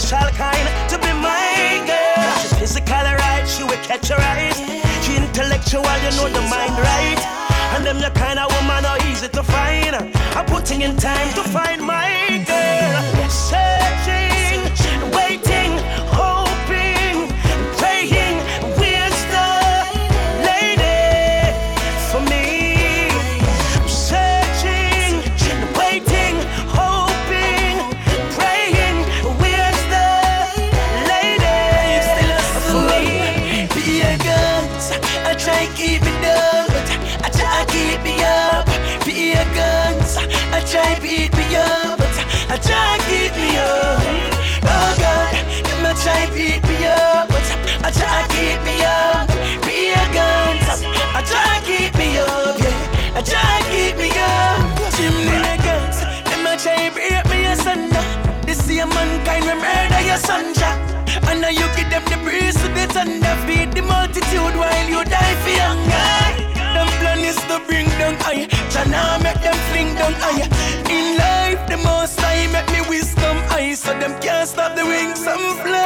special 0.00 0.30
kind 0.36 0.88
to 0.88 0.98
be 0.98 1.12
my 1.12 1.84
girl. 1.86 2.32
She's 2.40 2.54
physical 2.58 2.96
right, 2.96 3.44
she 3.46 3.62
will 3.62 3.82
catch 3.84 4.08
your 4.08 4.20
eyes. 4.20 4.56
She 5.04 5.16
intellectual, 5.16 5.82
you 5.82 6.10
know 6.16 6.28
the 6.28 6.40
mind 6.48 6.76
right. 6.78 7.16
right. 7.16 7.76
And 7.76 7.84
them 7.84 7.98
the 8.00 8.10
kind 8.18 8.38
of 8.38 8.50
woman 8.56 8.84
are 8.84 8.98
easy 9.08 9.28
to 9.28 9.42
find. 9.42 9.94
I'm 10.36 10.46
putting 10.46 10.82
in 10.82 10.96
time 10.96 11.32
to 11.34 11.42
find 11.42 11.82
my 11.82 12.08
girl. 12.46 13.02
Yes, 13.20 13.50
sir. 13.50 13.79
Sanja. 60.26 60.70
And 61.28 61.40
now 61.40 61.48
you 61.48 61.66
give 61.76 61.90
them 61.90 62.04
the 62.12 62.18
breeze 62.24 62.54
to 62.62 62.68
the 62.68 62.86
thunder. 62.94 63.34
Feed 63.46 63.72
the 63.72 63.82
multitude 63.82 64.54
while 64.60 64.88
you 64.88 65.04
die 65.04 65.36
for 65.42 65.56
hunger. 65.66 66.10
Them 66.74 66.88
plan 67.00 67.20
is 67.20 67.36
to 67.48 67.56
bring 67.66 67.88
down 68.00 68.14
I. 68.32 68.46
Tryna 68.72 69.22
make 69.22 69.40
them 69.42 69.58
fling 69.70 69.94
down 69.94 70.14
I. 70.32 70.46
In 70.96 71.16
life, 71.18 71.60
the 71.68 71.78
most 71.78 72.20
I 72.22 72.46
make 72.52 72.68
me 72.74 72.80
wisdom 72.88 73.36
I. 73.50 73.74
So 73.74 73.90
them 73.98 74.18
can't 74.20 74.48
stop 74.48 74.76
the 74.76 74.84
wings 74.84 75.26
I'm 75.26 75.56
flying. 75.62 75.79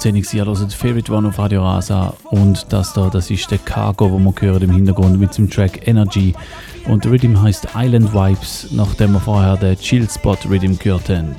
18 0.00 0.16
Jahre 0.32 0.48
also 0.48 0.64
das 0.64 0.72
Favorite 0.72 1.12
One 1.12 1.28
auf 1.28 1.38
Radio 1.38 1.62
Rasa 1.62 2.14
und 2.30 2.72
das 2.72 2.94
da, 2.94 3.10
das 3.10 3.30
ist 3.30 3.50
der 3.50 3.58
Cargo, 3.58 4.10
wo 4.10 4.18
man 4.18 4.32
hören 4.40 4.62
im 4.62 4.70
Hintergrund 4.70 5.20
mit 5.20 5.36
dem 5.36 5.50
Track 5.50 5.86
Energy 5.86 6.34
und 6.86 7.04
der 7.04 7.12
Rhythm 7.12 7.36
heißt 7.36 7.68
Island 7.76 8.14
Vibes, 8.14 8.68
nachdem 8.70 9.12
wir 9.12 9.20
vorher 9.20 9.58
den 9.58 9.76
Chill 9.78 10.08
Spot 10.08 10.38
Rhythm 10.48 10.78
gehört 10.78 11.10
haben. 11.10 11.36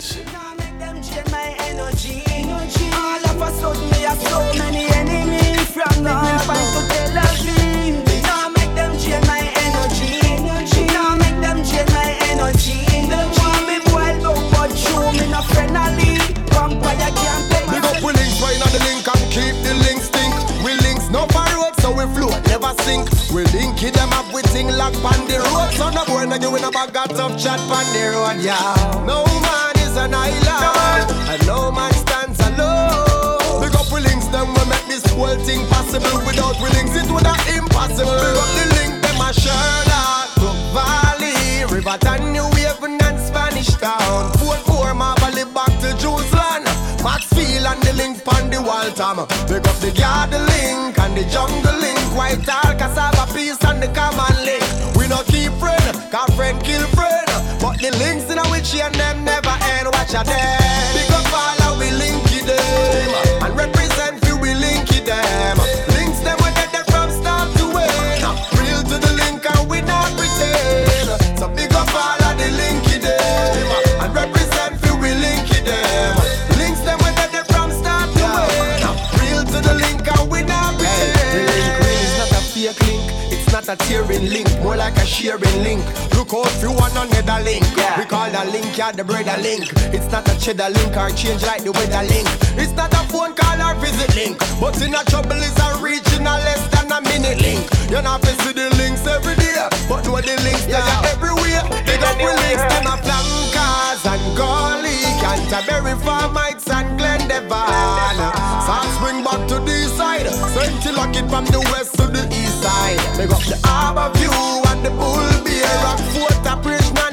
Yeah, 88.82 88.90
the 88.91 89.03
brother 89.06 89.38
link. 89.45 89.70
It's 89.94 90.10
not 90.10 90.26
a 90.26 90.34
cheddar 90.41 90.74
link 90.74 90.98
or 90.98 91.14
change 91.14 91.45
like 91.45 91.62
the 91.62 91.70
weather 91.70 92.02
link. 92.02 92.26
It's 92.58 92.74
not 92.74 92.90
a 92.90 93.06
phone 93.14 93.38
call 93.38 93.62
or 93.62 93.78
visit 93.78 94.10
link. 94.18 94.41
But 94.58 94.74
in 94.82 94.98
a 94.98 95.06
trouble 95.06 95.38
is 95.38 95.53
a 95.62 95.78
regional 95.78 96.41
less 96.41 96.66
than 96.74 96.90
a 96.90 96.98
minute 97.06 97.45
link. 97.45 97.62
You're 97.94 98.02
not 98.02 98.26
see 98.26 98.58
the 98.58 98.74
links 98.82 99.06
every 99.06 99.38
day, 99.38 99.70
but 99.86 100.02
know 100.02 100.18
the 100.18 100.34
links 100.41 100.66
yeah. 100.66 100.82
are 100.82 101.14
everywhere. 101.14 101.62
Up 101.62 102.18
we 102.18 102.34
links, 102.41 102.66
them 102.74 102.90
a 102.90 102.98
flankers 103.06 104.02
and 104.02 104.26
Gully, 104.34 104.98
Canterbury, 105.22 105.94
Farm 106.02 106.34
Heights 106.34 106.66
and 106.74 106.98
Glendevon. 106.98 108.18
South 108.66 108.90
Spring 108.98 109.22
back 109.22 109.45
to 109.45 109.62
the 109.62 109.78
side, 109.94 110.26
St. 110.58 110.98
Lock 110.98 111.14
from 111.30 111.45
the 111.53 111.62
west 111.70 111.94
to 112.02 112.10
the 112.10 112.26
east 112.34 112.66
side. 112.66 112.98
Big 113.14 113.30
up 113.30 113.45
the 113.45 113.62
Harbour 113.62 114.10
View 114.18 114.34
and 114.74 114.82
the 114.82 114.90
Bull 114.90 115.22
Bay, 115.45 115.62
Rockfort, 115.86 116.41
Bridgeman, 116.41 116.41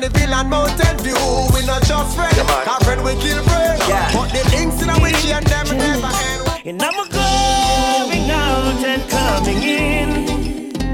the 0.08 0.18
Villain 0.18 0.48
Mountain 0.48 0.98
View. 0.98 1.14
We 1.54 1.66
not 1.66 1.82
just 1.82 2.16
friends, 2.16 2.36
yeah, 2.36 2.70
our 2.72 2.80
friend 2.80 3.02
we 3.04 3.14
kill 3.16 3.42
friends. 3.44 3.88
Yeah. 3.88 4.12
But 4.12 4.28
the 4.32 4.42
links 4.50 4.82
in 4.82 4.88
which 5.02 5.24
and 5.26 5.46
them 5.46 5.66
never 5.76 6.06
end. 6.06 6.42
And 6.66 6.82
I'm 6.82 7.08
going 7.08 8.30
out 8.30 8.84
and 8.84 9.02
coming 9.08 9.62
in. 9.62 10.08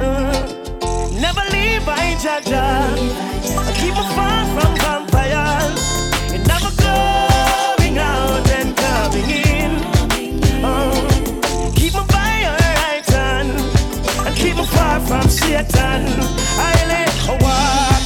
Uh, 0.00 0.32
never 1.20 1.44
leave, 1.50 1.86
I 1.88 2.14
jaja. 2.22 2.64
I 3.58 3.72
keep 3.80 3.94
a 3.94 4.04
far 4.14 4.44
from 4.54 4.72
vampires. 4.82 5.80
And 6.32 6.50
I'm 6.50 6.64
going 6.76 7.98
out 7.98 8.50
and 8.50 8.76
coming 8.76 9.30
in. 9.30 9.70
Uh, 10.64 11.72
keep 11.74 11.94
my 11.94 12.06
by 12.06 12.32
your 12.44 12.56
right 12.82 13.06
hand. 13.06 13.50
And 14.26 14.36
keep 14.36 14.56
me 14.56 14.66
far 14.66 15.00
from 15.00 15.28
Satan. 15.28 16.02
I 16.56 16.72
let 16.88 16.93
walk 16.93 16.93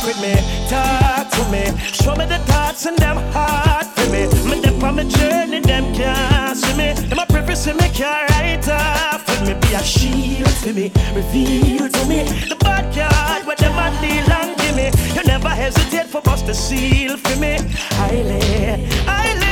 with 0.08 0.20
me, 0.22 0.34
talk 0.70 1.28
to 1.28 1.44
me, 1.52 1.64
show 1.92 2.14
me 2.16 2.24
the 2.24 2.38
thoughts 2.48 2.86
and 2.86 2.96
them 2.96 3.18
heart 3.34 3.86
for 3.94 4.10
me. 4.10 4.24
Me 4.48 4.60
dip 4.62 4.82
on 4.82 4.96
my 4.96 5.04
journey, 5.04 5.60
them 5.60 5.94
can't 5.94 6.56
see 6.56 6.74
me. 6.78 6.94
Them 7.08 7.18
a 7.18 7.26
preface 7.26 7.66
me 7.66 7.88
can't 7.92 8.30
write 8.30 8.66
off 8.68 9.22
for 9.26 9.44
me. 9.44 9.52
Be 9.60 9.74
a 9.74 9.82
shield 9.82 10.50
for 10.62 10.72
me, 10.72 10.90
reveal 11.14 11.88
to 11.90 12.02
me 12.06 12.24
the 12.48 12.56
bad 12.60 12.84
card 12.94 13.46
where 13.46 13.56
them 13.56 13.76
a 13.76 13.88
deal 14.00 14.32
and 14.40 14.56
give 14.58 14.76
me. 14.76 14.88
You 15.14 15.24
never 15.24 15.50
hesitate 15.50 16.06
for 16.06 16.22
bust 16.22 16.46
the 16.46 16.54
seal 16.54 17.18
for 17.18 17.38
me. 17.38 17.58
I 18.06 18.22
lay, 18.30 19.47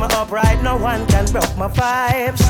my 0.00 0.08
upright. 0.14 0.62
No 0.62 0.76
one 0.76 1.06
can 1.06 1.26
broke 1.30 1.56
my 1.58 1.68
vibes. 1.68 2.42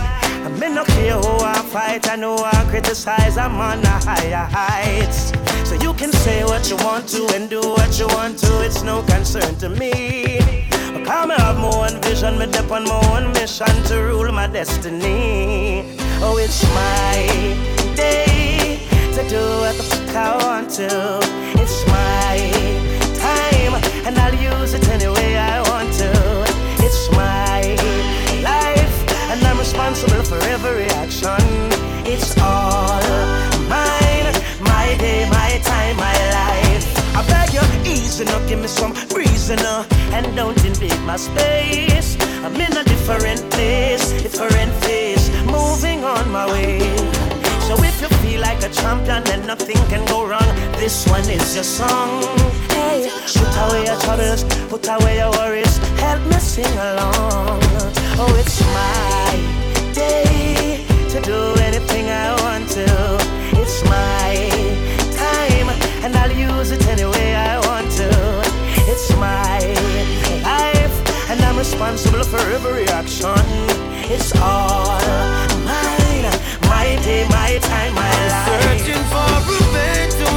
I 0.47 0.49
mean 0.61 0.75
no 0.75 0.85
care 0.85 1.19
who 1.19 1.45
I 1.45 1.61
fight, 1.73 2.09
I 2.09 2.17
know 2.17 2.37
I 2.37 2.65
criticize. 2.71 3.37
I'm 3.37 3.61
on 3.61 3.83
the 3.83 3.89
higher 3.89 4.47
heights. 4.57 5.33
So 5.69 5.75
you 5.75 5.93
can 5.95 6.13
say 6.13 6.45
what 6.45 6.71
you 6.71 6.77
want 6.77 7.09
to 7.09 7.27
and 7.35 7.51
do 7.51 7.61
what 7.61 7.99
you 7.99 8.07
want 8.07 8.39
to. 8.39 8.65
It's 8.65 8.83
no 8.83 9.03
concern 9.03 9.57
to 9.57 9.69
me. 9.69 10.39
But 10.93 11.05
come 11.05 11.31
have 11.31 11.59
my 11.59 11.71
own 11.75 12.01
vision, 12.03 12.39
me 12.39 12.47
dip 12.47 12.71
on 12.71 12.85
my 12.85 13.01
own 13.13 13.33
mission 13.33 13.75
to 13.89 13.97
rule 13.97 14.31
my 14.33 14.47
destiny. 14.47 15.85
Oh, 16.23 16.39
it's 16.39 16.63
my 16.81 17.17
day 17.97 18.79
to 19.15 19.29
do 19.29 19.43
what 19.63 19.77
the 19.77 19.83
fuck 19.83 20.17
I 20.17 20.37
want 20.45 20.71
to. 20.79 21.19
It's 21.61 21.85
my 21.99 22.37
time, 23.27 23.75
and 24.07 24.17
I'll 24.19 24.35
use 24.35 24.75
it 24.75 24.89
any 24.89 25.09
way 25.09 25.37
I 25.37 25.61
want. 25.63 25.70
It's 26.93 27.09
my 27.13 27.61
life, 28.43 28.97
and 29.31 29.41
I'm 29.47 29.59
responsible 29.61 30.25
for 30.25 30.43
every 30.51 30.87
action. 30.99 31.39
It's 32.05 32.37
all 32.41 33.01
mine, 33.71 34.35
my 34.59 34.97
day, 34.99 35.23
my 35.31 35.61
time, 35.63 35.97
my 35.99 36.19
life. 36.35 36.89
I 37.15 37.23
beg 37.29 37.55
you, 37.55 37.63
easy 37.89 38.25
now, 38.25 38.45
give 38.49 38.59
me 38.59 38.67
some 38.67 38.93
reason 39.15 39.59
now, 39.59 39.87
and 40.11 40.35
don't 40.35 40.59
invade 40.65 41.01
my 41.03 41.15
space. 41.15 42.19
I'm 42.43 42.57
in 42.57 42.77
a 42.77 42.83
different 42.83 43.49
place, 43.53 44.11
different 44.21 44.73
phase, 44.83 45.31
moving 45.47 46.03
on 46.03 46.29
my 46.33 46.51
way. 46.51 47.20
So 47.71 47.77
if 47.85 48.01
you 48.03 48.09
feel 48.19 48.41
like 48.41 48.59
a 48.65 48.69
champion, 48.69 49.23
then 49.23 49.47
nothing 49.47 49.77
can 49.87 50.05
go 50.07 50.27
wrong. 50.27 50.51
This 50.83 51.07
one 51.07 51.23
is 51.31 51.55
your 51.55 51.63
song. 51.63 52.21
Hey, 52.71 53.09
put 53.39 53.55
away 53.63 53.85
your 53.85 53.97
troubles, 54.01 54.43
put 54.69 54.89
away 54.89 55.19
your 55.19 55.31
worries. 55.39 55.77
Help 56.01 56.21
me 56.27 56.39
sing 56.41 56.67
along. 56.67 57.61
Oh, 58.19 58.35
it's 58.43 58.59
my 58.75 59.31
day 59.95 60.85
to 61.11 61.21
do 61.21 61.39
anything 61.63 62.11
I 62.11 62.35
want 62.43 62.69
to. 62.71 62.87
It's 63.63 63.85
my 63.85 64.35
time, 65.15 65.69
and 66.03 66.17
I'll 66.17 66.33
use 66.33 66.73
it 66.73 66.85
any 66.89 67.05
way 67.05 67.37
I 67.37 67.61
want 67.69 67.89
to. 68.03 68.11
It's 68.91 69.15
my 69.15 69.61
life, 70.43 71.31
and 71.31 71.41
I'm 71.41 71.57
responsible 71.57 72.25
for 72.25 72.43
every 72.51 72.89
action. 72.89 73.47
It's 74.11 74.35
all 74.41 75.50
day, 77.03 77.27
my 77.29 77.59
time, 77.63 77.95
my 77.95 78.11
life. 78.29 78.63
Searching 78.63 79.05
for 79.13 79.25
a 79.39 80.30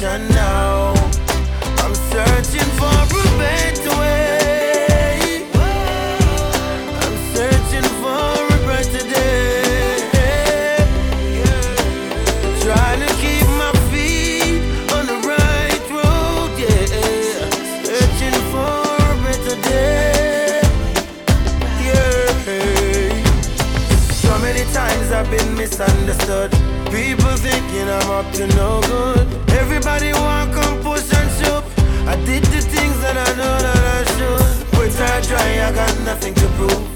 now. 0.00 0.94
I'm 1.82 1.92
searching 1.92 2.70
for 2.78 2.86
a 2.86 3.06
better 3.36 3.90
way. 3.98 5.42
I'm 7.02 7.16
searching 7.34 7.88
for 7.98 8.46
a 8.46 8.58
better 8.64 9.04
day. 9.10 10.06
Trying 12.62 13.00
to 13.00 13.12
keep 13.14 13.46
my 13.58 13.72
feet 13.90 14.62
on 14.94 15.06
the 15.06 15.18
right 15.26 15.82
road, 15.90 16.50
yeah. 16.56 17.50
Searching 17.82 18.38
for 18.52 18.78
a 19.02 19.16
better 19.24 19.56
day, 19.62 20.62
yeah. 21.82 22.30
So 24.12 24.38
many 24.38 24.64
times 24.72 25.10
I've 25.10 25.28
been 25.28 25.54
misunderstood. 25.56 26.52
People 26.92 27.36
thinking 27.36 27.88
I'm 27.88 28.10
up 28.10 28.32
to 28.34 28.46
no 28.54 28.80
good. 28.82 29.47
Everybody 29.78 30.12
want 30.12 30.52
come 30.52 30.82
push 30.82 31.14
and 31.14 31.30
shove. 31.38 31.64
I 32.08 32.16
did 32.26 32.42
the 32.46 32.60
things 32.60 33.00
that 33.00 33.16
I 33.16 33.30
know 33.36 33.58
that 33.62 33.84
I 33.94 34.02
should. 34.10 34.70
But 34.72 35.00
I 35.00 35.20
try, 35.20 35.68
I 35.68 35.72
got 35.72 35.96
nothing 36.00 36.34
to 36.34 36.46
prove. 36.56 36.87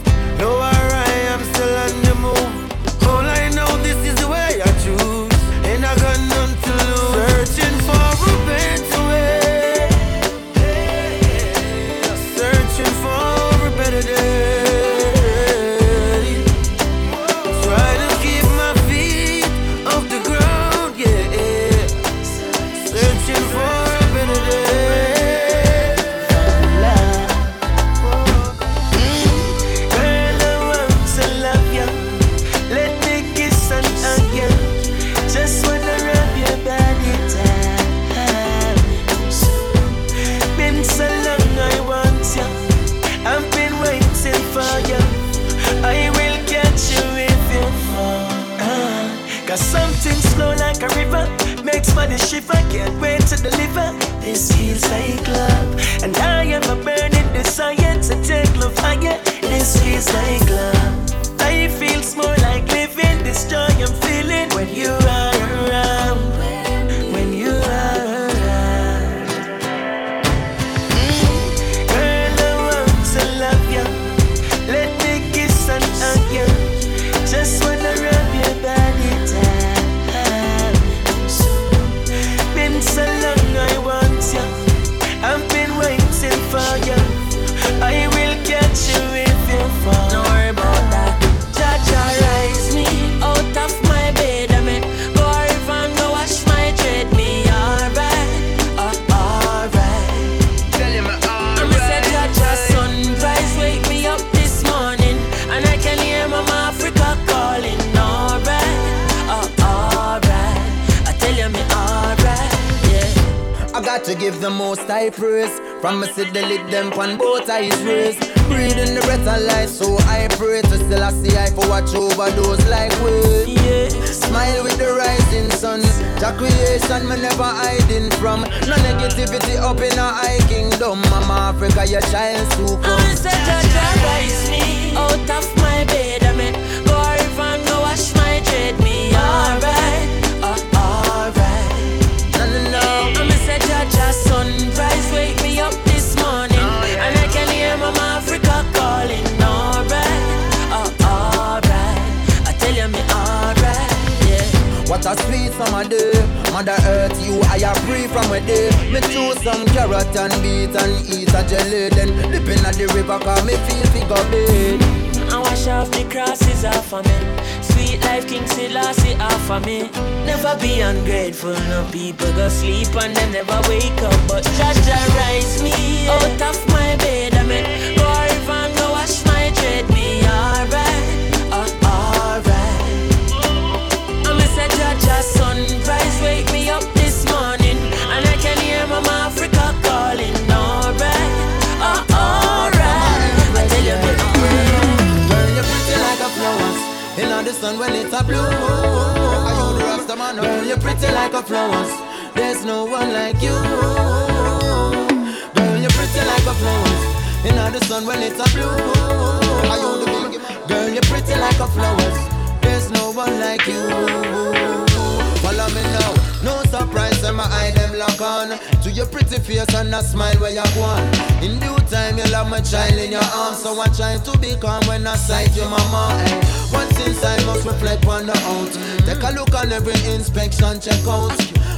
A 220.62 220.74
you 220.74 220.80
want 220.80 221.42
In 221.42 221.58
due 221.58 221.76
time 221.90 222.18
you'll 222.18 222.34
have 222.34 222.48
my 222.48 222.60
child 222.60 222.94
in 222.94 223.12
your 223.12 223.24
arms. 223.34 223.62
So 223.62 223.80
I 223.80 223.86
try 223.88 224.18
to 224.18 224.38
be 224.38 224.54
calm 224.56 224.86
when 224.86 225.06
I 225.06 225.16
sight 225.16 225.54
your 225.56 225.68
mama. 225.68 226.22
Eh. 226.26 226.40
What's 226.70 226.98
inside 227.06 227.44
must 227.46 227.66
reflect 227.66 228.06
on 228.06 228.26
the 228.26 228.36
out 228.46 228.72
Take 229.06 229.22
a 229.22 229.30
look 229.34 229.54
on 229.54 229.72
every 229.72 229.98
inspection 230.14 230.80
check 230.80 231.06
out 231.06 231.34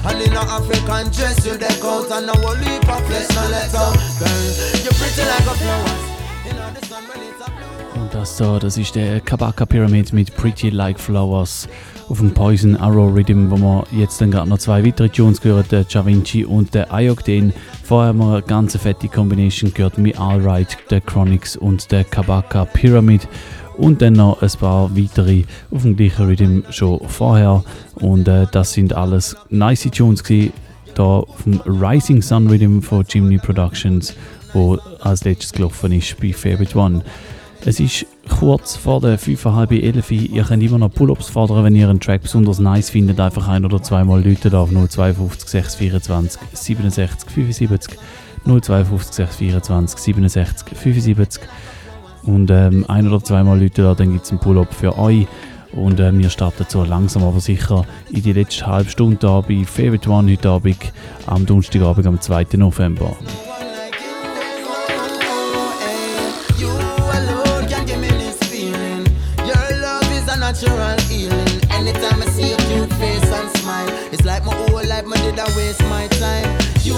And 0.06 0.20
in 0.22 0.32
a 0.32 0.40
African 0.40 1.10
dress 1.12 1.44
you 1.46 1.56
deck 1.56 1.82
out. 1.82 2.10
And 2.12 2.28
a 2.28 2.36
whole 2.38 2.56
heap 2.56 2.88
of 2.88 3.02
flesh 3.06 3.28
no 3.34 3.48
let 3.48 3.74
out. 3.74 3.96
You're 4.84 4.94
pretty 4.94 5.24
like 5.24 5.46
a 5.46 5.54
flower. 5.58 6.14
A 6.46 8.00
Und 8.00 8.12
das 8.12 8.36
da, 8.36 8.58
das 8.58 8.76
ist 8.76 8.94
der 8.94 9.20
Kabaka 9.20 9.64
Pyramid 9.66 10.12
mit 10.12 10.36
Pretty 10.36 10.70
Like 10.70 11.00
Flowers 11.00 11.68
auf 12.08 12.18
dem 12.18 12.32
Poison 12.32 12.76
Arrow 12.76 13.14
Rhythm, 13.14 13.50
wo 13.50 13.56
wir 13.56 13.84
jetzt 13.92 14.20
dann 14.20 14.30
gerade 14.30 14.48
noch 14.48 14.58
zwei 14.58 14.84
weitere 14.84 15.08
Tunes 15.08 15.40
gehört, 15.40 15.72
der 15.72 15.84
Da 15.84 16.04
Vinci 16.04 16.44
und 16.44 16.74
der 16.74 16.92
Ayokden. 16.92 17.52
Vorher 17.82 18.08
haben 18.08 18.18
wir 18.18 18.32
eine 18.34 18.42
ganz 18.42 18.76
fette 18.76 19.08
Combination 19.08 19.72
gehört, 19.72 19.98
mit 19.98 20.18
Alright, 20.18 20.76
der 20.90 21.00
Chronics 21.00 21.56
und 21.56 21.90
der 21.92 22.04
Kabaka 22.04 22.64
Pyramid. 22.64 23.28
Und 23.76 24.02
dann 24.02 24.14
noch 24.14 24.40
ein 24.40 24.50
paar 24.60 24.96
weitere 24.96 25.44
auf 25.70 25.82
dem 25.82 25.96
gleichen 25.96 26.26
Rhythm 26.26 26.60
schon 26.70 27.00
vorher. 27.08 27.64
Und 27.96 28.28
äh, 28.28 28.46
das 28.52 28.72
sind 28.72 28.92
alles 28.92 29.36
nice 29.50 29.88
Tunes 29.90 30.22
gewesen, 30.22 30.52
da 30.94 31.02
auf 31.02 31.42
dem 31.44 31.60
Rising 31.66 32.22
Sun 32.22 32.48
Rhythm 32.48 32.80
von 32.80 33.04
Jimny 33.08 33.38
Productions, 33.38 34.14
wo 34.52 34.78
als 35.00 35.24
letztes 35.24 35.52
gelaufen 35.52 35.92
ist 35.92 36.20
bei 36.20 36.32
Favorite 36.32 36.78
One. 36.78 37.02
Es 37.64 37.80
ist 37.80 38.06
kurz 38.28 38.76
vor 38.76 39.00
der 39.00 39.18
5.30 39.18 40.30
Ihr 40.30 40.44
könnt 40.44 40.62
immer 40.62 40.78
noch 40.78 40.92
Pull-Ups 40.92 41.28
fordern, 41.28 41.64
wenn 41.64 41.74
ihr 41.74 41.88
einen 41.88 42.00
Track 42.00 42.22
besonders 42.22 42.58
nice 42.58 42.90
findet. 42.90 43.20
Einfach 43.20 43.48
ein 43.48 43.64
oder 43.64 43.82
zweimal 43.82 44.24
Leute 44.24 44.56
auf 44.56 44.70
052 44.70 45.48
624 45.48 46.40
67 46.52 47.30
75 47.30 47.98
052 48.44 49.14
624 49.14 49.98
67 49.98 50.76
75 50.76 51.42
und 52.26 52.50
ähm, 52.50 52.84
ein 52.88 53.06
oder 53.06 53.22
zweimal 53.22 53.60
Leute 53.60 53.82
da, 53.82 53.94
dann 53.94 54.12
gibt 54.12 54.24
es 54.24 54.30
einen 54.30 54.40
Pull-Up 54.40 54.72
für 54.72 54.98
euch. 54.98 55.26
Und 55.72 55.98
äh, 55.98 56.16
wir 56.16 56.30
starten 56.30 56.64
so 56.68 56.84
langsam 56.84 57.24
aber 57.24 57.40
sicher 57.40 57.84
in 58.10 58.22
die 58.22 58.32
letzte 58.32 58.66
halbe 58.66 58.90
Stunde 58.90 59.16
da 59.16 59.40
bei 59.40 59.64
Favorite 59.64 60.08
One 60.08 60.32
heute 60.32 60.48
Abend, 60.48 60.92
am 61.26 61.44
Donnerstagabend, 61.44 62.06
am 62.06 62.20
2. 62.20 62.46
November. 62.56 63.16
Natural 70.64 70.98
healing. 71.08 71.60
Anytime 71.70 72.22
I 72.22 72.26
see 72.26 72.48
your 72.50 72.58
cute 72.58 72.92
face 72.94 73.24
and 73.24 73.50
smile, 73.58 73.88
it's 74.12 74.24
like 74.24 74.44
my 74.44 74.54
whole 74.54 74.86
life, 74.86 75.04
my 75.04 75.16
did 75.16 75.38
I 75.38 75.46
waste 75.56 75.82
my 75.82 76.08
time. 76.08 76.58
You 76.82 76.94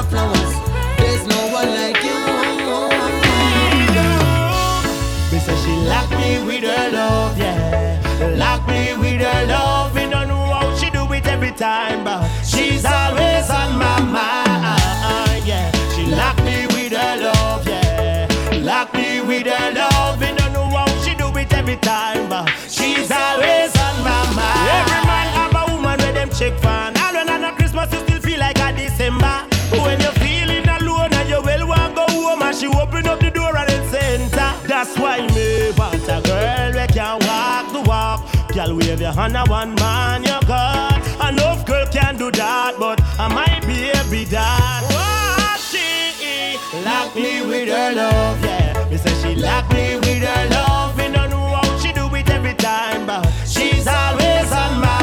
a 0.00 0.02
flowers. 0.04 0.52
There's 0.98 1.26
no 1.26 1.40
one 1.58 1.70
like 1.80 2.02
you. 2.08 2.20
Me 5.30 5.38
say 5.38 5.56
she 5.62 5.74
lock 5.92 6.10
me 6.10 6.42
with 6.46 6.64
her 6.64 6.90
love, 6.90 7.38
yeah. 7.38 8.34
Lock 8.36 8.66
me 8.68 8.96
with 8.96 9.20
her 9.20 9.46
love. 9.46 9.94
Me 9.94 10.08
don't 10.08 10.28
know 10.28 10.46
how 10.54 10.76
she 10.76 10.90
do 10.90 11.12
it 11.12 11.26
every 11.26 11.52
time, 11.52 12.04
but 12.04 12.22
she's 12.44 12.84
always 12.84 13.29
That's 34.82 34.98
why 34.98 35.18
me 35.36 35.72
want 35.76 36.08
a 36.08 36.22
girl 36.24 36.72
we 36.72 36.86
can 36.86 37.18
walk 37.28 37.70
the 37.70 37.82
walk. 37.86 38.48
Girl 38.54 38.74
wave 38.74 38.98
your 38.98 39.12
hand 39.12 39.36
one 39.50 39.74
man 39.74 40.22
you 40.22 40.40
got. 40.48 40.96
Enough 41.28 41.66
girl 41.66 41.86
can 41.88 42.16
do 42.16 42.30
that, 42.30 42.76
but 42.78 42.98
I 43.18 43.28
might 43.28 43.60
be 43.66 43.90
a 43.90 44.02
be 44.10 44.24
that. 44.32 44.80
What 44.88 45.60
she 45.60 46.56
lock 46.82 47.14
me 47.14 47.46
with 47.46 47.68
her 47.68 47.92
love, 47.92 48.42
yeah. 48.42 48.88
Me 48.88 48.96
say 48.96 49.12
she 49.20 49.34
lock 49.38 49.70
me 49.70 49.96
with 49.96 50.22
her 50.22 50.48
love. 50.48 50.96
Me 50.96 51.12
don't 51.12 51.28
know 51.28 51.60
how 51.60 51.78
she 51.78 51.92
do 51.92 52.08
it 52.14 52.30
every 52.30 52.54
time, 52.54 53.04
but 53.04 53.26
she's 53.44 53.86
always 53.86 54.50
on 54.50 54.80
my 54.80 54.99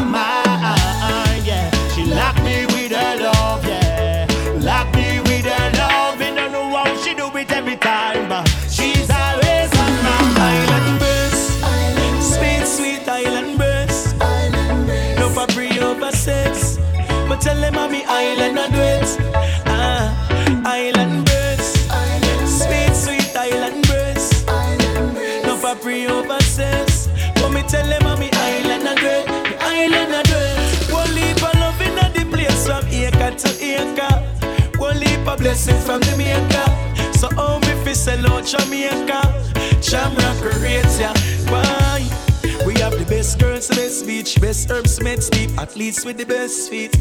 Leap 35.48 35.56
from 35.84 36.02
the 36.02 36.18
maker. 36.18 37.18
So 37.18 37.30
how 37.36 37.60
me 37.60 37.72
fi 37.86 37.94
sell 37.94 38.28
out 38.34 38.46
Jamaica? 38.46 39.22
Jamaica 39.82 40.60
rates 40.60 41.00
ya. 41.00 41.14
Why? 41.48 42.04
We 42.66 42.74
have 42.82 43.00
the 43.00 43.06
best 43.08 43.40
girls, 43.40 43.70
the 43.70 43.76
best 43.76 44.06
beach, 44.06 44.42
best 44.42 44.70
herbs, 44.70 45.02
med 45.02 45.24
deep, 45.32 45.58
athletes 45.58 46.04
with 46.04 46.18
the 46.18 46.26
best 46.26 46.70
feet. 46.70 46.94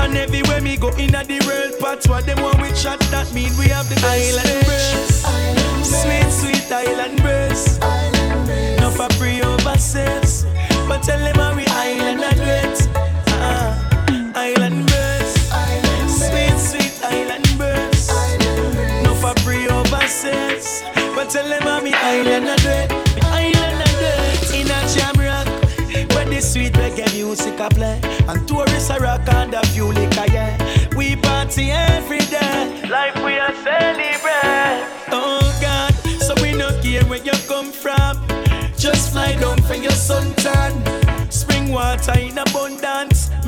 And 0.00 0.16
everywhere 0.16 0.60
me 0.60 0.76
go 0.76 0.88
in 0.96 1.14
at 1.14 1.28
the 1.28 1.38
world, 1.46 1.78
part 1.78 2.04
what 2.08 2.26
them 2.26 2.42
want 2.42 2.60
we 2.60 2.72
chat, 2.72 2.98
that 3.12 3.32
mean 3.32 3.56
we 3.56 3.66
have 3.66 3.88
the 3.88 3.94
best 4.00 5.24
island. 5.24 5.91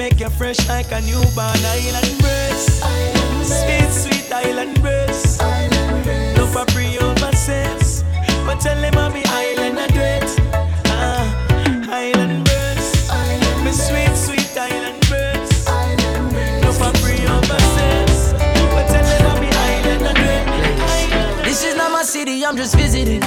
Make 0.05 0.20
you 0.20 0.28
fresh 0.28 0.68
like 0.68 0.93
a 0.93 1.01
newborn 1.01 1.64
island 1.64 2.18
breeze. 2.20 2.66
Sweet, 3.40 3.90
sweet 3.90 4.31
island 4.31 4.78
breeze. 4.82 5.39
No 6.36 6.44
for 6.47 6.70
free 6.72 6.98
over 6.98 7.32
sense. 7.32 8.05
But 8.44 8.60
tell 8.60 8.78
them 8.78 8.98
I'm 8.98 9.16
island 9.16 9.78
address. 9.78 10.36
Ah, 10.89 11.24
island 11.89 12.44
breeze. 12.44 13.09
Me 13.64 13.72
sweet, 13.72 14.14
sweet 14.14 14.55
island 14.59 15.01
breeze. 15.09 15.64
No 16.60 16.70
for 16.76 16.93
free 17.01 17.24
over 17.24 17.60
sense. 17.72 18.35
But 18.74 18.86
tell 18.93 19.06
them 19.09 19.24
I'm 19.32 19.43
island 19.72 20.02
address. 20.12 21.47
This 21.47 21.64
is 21.64 21.76
not 21.78 21.90
my 21.90 22.02
city, 22.02 22.44
I'm 22.44 22.59
just 22.59 22.76
visiting. 22.76 23.22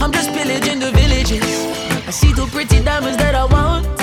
I'm 0.00 0.12
just 0.12 0.32
pillaging 0.32 0.78
the 0.78 0.92
villages. 0.92 1.44
I 2.06 2.10
see 2.10 2.32
two 2.32 2.46
pretty 2.46 2.82
diamonds 2.82 3.18
that 3.18 3.34
I 3.34 3.44
want. 3.44 3.97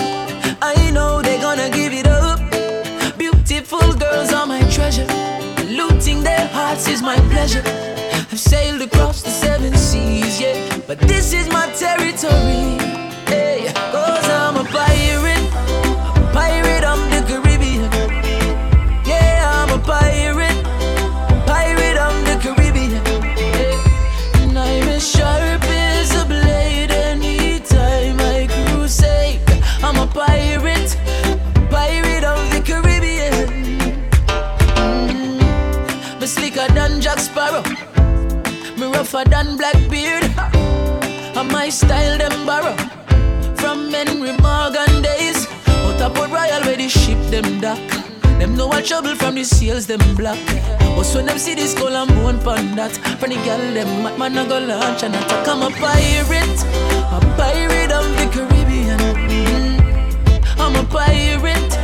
Treasure. 4.86 5.08
Looting 5.68 6.22
their 6.22 6.48
hearts 6.48 6.88
is 6.88 7.02
my 7.02 7.16
pleasure. 7.32 7.64
I've 8.32 8.40
sailed 8.40 8.82
across 8.84 9.24
the 9.24 9.32
seven 9.32 9.76
seas, 9.76 10.40
yeah. 10.40 10.78
But 10.86 11.00
this 11.00 11.34
is 11.34 11.48
my 11.50 11.66
territory. 11.74 12.85
Them 47.42 47.60
dock. 47.60 47.80
Them 48.40 48.56
know 48.56 48.68
what 48.68 48.86
trouble 48.86 49.16
from 49.16 49.36
the 49.36 49.44
sails 49.44 49.86
them 49.88 50.00
black. 50.16 50.40
But 50.96 51.06
when 51.14 51.26
them 51.26 51.38
see 51.38 51.54
this 51.56 51.74
skull 51.74 51.96
and 51.96 52.10
bone 52.12 52.40
pon 52.40 52.76
that, 52.76 52.92
from 53.20 53.30
the 53.30 53.36
girl 53.44 53.60
them 53.74 54.04
mad 54.04 54.18
man 54.18 54.38
I 54.38 54.48
go 54.48 54.60
launch 54.60 55.04
and 55.04 55.14
attack. 55.16 55.48
I'm 55.48 55.62
a 55.62 55.70
pirate, 55.76 56.60
a 57.12 57.20
pirate 57.36 57.92
of 57.92 58.08
the 58.18 58.26
Caribbean. 58.32 59.00
Mm. 59.28 59.76
I'm 60.58 60.76
a 60.76 60.84
pirate, 60.88 61.75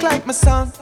like 0.00 0.24
my 0.26 0.32
son. 0.32 0.72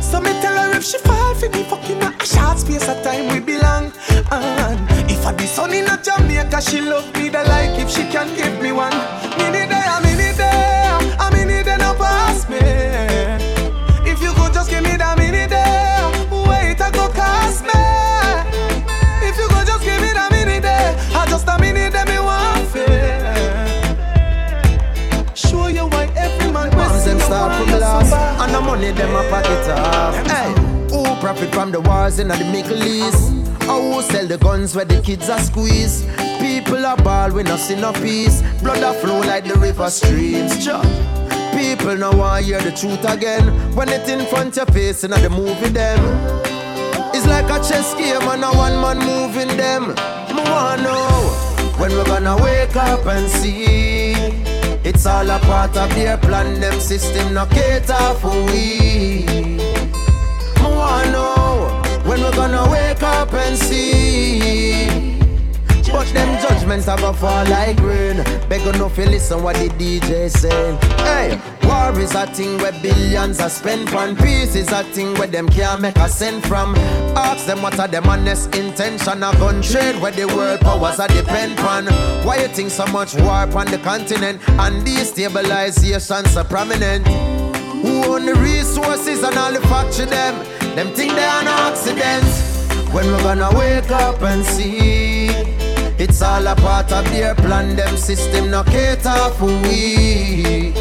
So 0.00 0.20
me 0.20 0.32
tell 0.40 0.56
her 0.56 0.76
if 0.76 0.84
she 0.84 0.98
fall 0.98 1.34
for 1.34 1.48
me 1.48 1.64
fucking 1.64 2.02
a 2.02 2.12
short 2.24 2.58
space 2.58 2.86
of 2.88 3.02
time 3.02 3.32
we 3.32 3.40
belong. 3.40 3.92
And 4.30 5.10
if 5.10 5.24
I 5.26 5.32
be 5.32 5.46
son 5.46 5.72
in 5.72 5.86
a 5.86 5.96
Jamaica, 6.02 6.60
she 6.60 6.80
love 6.80 7.12
me 7.16 7.30
da 7.30 7.42
like 7.42 7.78
if 7.78 7.90
she 7.90 8.04
can 8.12 8.28
give 8.36 8.62
me 8.62 8.72
one. 8.72 8.94
Me 9.38 9.50
them 29.18 29.30
pocket 29.30 29.68
off. 29.70 30.14
Hey, 30.26 30.52
who 30.90 31.04
profit 31.20 31.52
from 31.54 31.72
the 31.72 31.80
wars 31.80 32.18
in 32.18 32.28
the 32.28 32.36
Middle 32.52 32.82
East? 32.82 33.32
Or 33.68 33.80
who 33.80 34.02
sell 34.02 34.26
the 34.26 34.38
guns 34.38 34.74
where 34.74 34.84
the 34.84 35.00
kids 35.02 35.28
are 35.28 35.40
squeezed? 35.40 36.08
People 36.40 36.86
are 36.86 36.96
ball 36.96 37.32
we 37.32 37.42
not 37.42 37.58
see 37.58 37.74
no 37.74 37.92
peace 37.92 38.42
Blood 38.62 38.82
a 38.82 38.92
flow 39.00 39.20
like 39.20 39.44
the 39.44 39.54
river 39.58 39.90
streams. 39.90 40.64
Cha. 40.64 40.80
People 41.56 41.96
now 41.96 42.16
want 42.16 42.44
hear 42.44 42.60
the 42.60 42.70
truth 42.70 43.04
again. 43.04 43.44
When 43.74 43.88
it 43.88 44.08
in 44.08 44.24
front 44.26 44.56
your 44.56 44.66
face 44.66 45.04
and 45.04 45.12
the 45.12 45.30
movie 45.30 45.68
them. 45.68 46.00
It's 47.14 47.26
like 47.26 47.46
a 47.46 47.58
chess 47.58 47.94
game 47.94 48.22
and 48.22 48.44
a 48.44 48.50
one 48.52 48.80
man 48.80 48.98
moving 48.98 49.56
them. 49.56 49.88
Me 50.34 50.42
wanna 50.50 50.82
know 50.82 51.08
when 51.78 51.90
we're 51.90 52.04
gonna 52.04 52.36
wake 52.42 52.76
up 52.76 53.04
and 53.06 53.28
see 53.28 53.97
It's 54.98 55.06
all 55.06 55.30
a 55.30 55.38
part 55.38 55.76
of 55.76 55.94
their 55.94 56.16
plan. 56.16 56.58
Them 56.58 56.80
system 56.80 57.32
no 57.32 57.46
cater 57.46 58.14
for 58.20 58.34
we. 58.46 59.24
Wanna 60.60 61.12
know 61.12 61.82
when 62.04 62.20
we're 62.20 62.34
gonna 62.34 62.68
wake 62.68 63.04
up 63.04 63.32
and 63.32 63.56
see 63.56 65.17
But 66.08 66.14
them 66.14 66.40
judgments 66.40 66.88
are 66.88 66.96
gonna 66.98 67.16
fall 67.16 67.44
like 67.46 67.78
rain. 67.80 68.16
Beg 68.48 68.64
no 68.78 68.88
feel 68.88 69.10
listen 69.10 69.42
what 69.42 69.56
the 69.56 69.68
DJ 69.68 70.30
saying. 70.30 70.78
Hey, 70.98 71.38
war 71.64 71.98
is 72.00 72.14
a 72.14 72.26
thing 72.26 72.56
where 72.58 72.72
billions 72.80 73.40
are 73.40 73.50
spent 73.50 73.94
on. 73.94 74.16
Peace 74.16 74.54
is 74.54 74.70
a 74.72 74.84
thing 74.84 75.14
where 75.18 75.26
them 75.26 75.48
can't 75.48 75.80
make 75.80 75.96
a 75.96 76.08
cent 76.08 76.44
from. 76.46 76.74
Ask 77.16 77.46
them 77.46 77.62
what 77.62 77.78
are 77.78 77.88
them 77.88 78.06
honest 78.06 78.54
intention. 78.54 79.22
A 79.22 79.32
gun 79.32 79.60
trade 79.60 80.00
where 80.00 80.12
the 80.12 80.26
world 80.28 80.60
powers 80.60 80.98
are 80.98 81.08
depend 81.08 81.58
on. 81.60 81.86
Why 82.24 82.38
you 82.42 82.48
think 82.48 82.70
so 82.70 82.86
much 82.86 83.14
war 83.14 83.46
on 83.56 83.66
the 83.66 83.80
continent 83.84 84.40
and 84.48 84.86
destabilization 84.86 86.26
so 86.28 86.44
prominent? 86.44 87.06
Who 87.82 88.14
own 88.14 88.26
the 88.26 88.34
resources 88.34 89.22
and 89.22 89.36
all 89.36 89.52
the 89.52 89.60
factory 89.68 90.06
them? 90.06 90.34
Them 90.74 90.94
think 90.94 91.12
they 91.12 91.24
are 91.24 91.44
no 91.44 91.50
accidents. 91.50 92.48
When 92.94 93.06
we're 93.06 93.22
gonna 93.22 93.50
wake 93.58 93.90
up 93.90 94.22
and 94.22 94.44
see 94.44 95.07
it's 95.98 96.22
all 96.22 96.46
a 96.46 96.54
part 96.56 96.92
of 96.92 97.04
their 97.10 97.34
plan, 97.34 97.76
them 97.76 97.96
system 97.96 98.50
no 98.50 98.62
cater 98.64 99.30
for 99.36 99.46
we. 99.46 100.72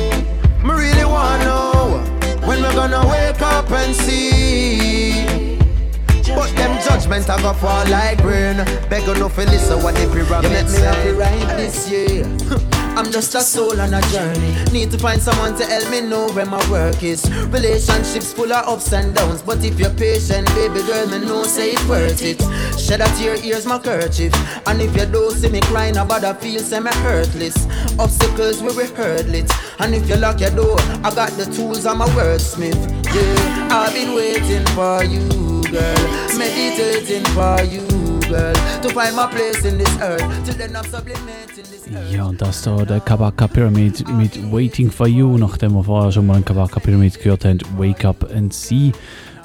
Me 0.64 0.72
really 0.74 1.06
wanna 1.06 1.46
know 1.46 2.04
when 2.46 2.62
we're 2.62 2.74
gonna 2.74 3.08
wake 3.08 3.42
up 3.42 3.70
and 3.72 3.96
see. 3.96 5.26
But 6.36 6.56
them 6.56 6.80
judgment 6.84 7.26
a 7.30 7.42
go 7.42 7.54
fall 7.54 7.88
like 7.90 8.24
rain. 8.24 8.58
Beg 8.90 9.08
no 9.18 9.28
fi 9.30 9.46
listen 9.46 9.82
what 9.82 9.96
the 9.96 10.08
pyramid 10.12 10.44
You 10.44 10.50
make 10.50 10.70
me 10.70 10.80
happy 10.80 11.12
right 11.12 11.58
this 11.58 11.90
year. 11.90 12.78
I'm 12.98 13.12
just 13.12 13.36
a 13.36 13.42
soul 13.42 13.80
on 13.80 13.94
a 13.94 14.02
journey. 14.10 14.56
Need 14.72 14.90
to 14.90 14.98
find 14.98 15.22
someone 15.22 15.56
to 15.60 15.66
help 15.68 15.88
me 15.92 16.02
know 16.02 16.30
where 16.30 16.48
my 16.48 16.58
work 16.72 17.04
is. 17.04 17.24
Relationships 17.50 18.34
full 18.34 18.52
of 18.52 18.68
ups 18.68 18.92
and 18.92 19.14
downs. 19.14 19.44
But 19.44 19.64
if 19.64 19.80
you're 19.80 19.92
patient, 19.92 20.48
baby 20.56 20.82
girl, 20.82 21.06
me 21.06 21.20
know 21.20 21.44
say 21.44 21.74
it's 21.74 21.88
worth 21.88 22.24
it. 22.24 22.42
Shed 22.80 23.02
a 23.02 23.06
tear, 23.16 23.38
here's 23.38 23.68
my 23.68 23.78
kerchief. 23.78 24.34
And 24.66 24.82
if 24.82 24.98
you 24.98 25.06
don't 25.06 25.32
see 25.32 25.48
me 25.48 25.60
crying 25.62 25.98
about 25.98 26.24
a 26.24 26.34
feel, 26.34 26.60
say 26.60 26.80
me 26.80 26.90
hurtless. 26.90 27.68
Obstacles 28.00 28.64
we 28.64 28.74
hurdle 28.88 29.36
it. 29.36 29.52
And 29.78 29.94
if 29.94 30.10
you 30.10 30.16
lock 30.16 30.40
your 30.40 30.50
door, 30.50 30.80
I 31.04 31.14
got 31.14 31.30
the 31.34 31.46
tools, 31.46 31.86
I'm 31.86 32.02
a 32.02 32.06
wordsmith. 32.06 32.82
Yeah, 33.14 33.68
I've 33.72 33.94
been 33.94 34.16
waiting 34.16 34.66
for 34.74 35.04
you, 35.04 35.62
girl. 35.70 36.36
Meditating 36.36 37.26
for 37.36 37.62
you, 37.62 37.86
girl. 38.28 38.54
To 38.82 38.90
find 38.90 39.16
my 39.16 39.28
place 39.28 39.66
in 39.66 39.78
this 39.78 39.98
earth. 40.02 40.26
Till 40.46 40.56
then 40.56 40.76
I'm 40.76 40.86
sublimating 40.86 41.64
this. 41.64 41.86
Ja, 42.12 42.26
und 42.26 42.42
das 42.42 42.62
da 42.62 42.84
der 42.84 43.00
Kabaka 43.00 43.48
Pyramid 43.48 44.08
mit 44.18 44.52
Waiting 44.52 44.92
for 44.92 45.08
You, 45.08 45.38
nachdem 45.38 45.74
wir 45.74 45.84
vorher 45.84 46.12
schon 46.12 46.28
mal 46.28 46.36
einen 46.36 46.46
Kabaka 46.46 46.80
Pyramid 46.80 47.20
gehört 47.20 47.46
haben, 47.46 47.60
Wake 47.78 48.06
Up 48.06 48.30
and 48.36 48.54
See. 48.54 48.92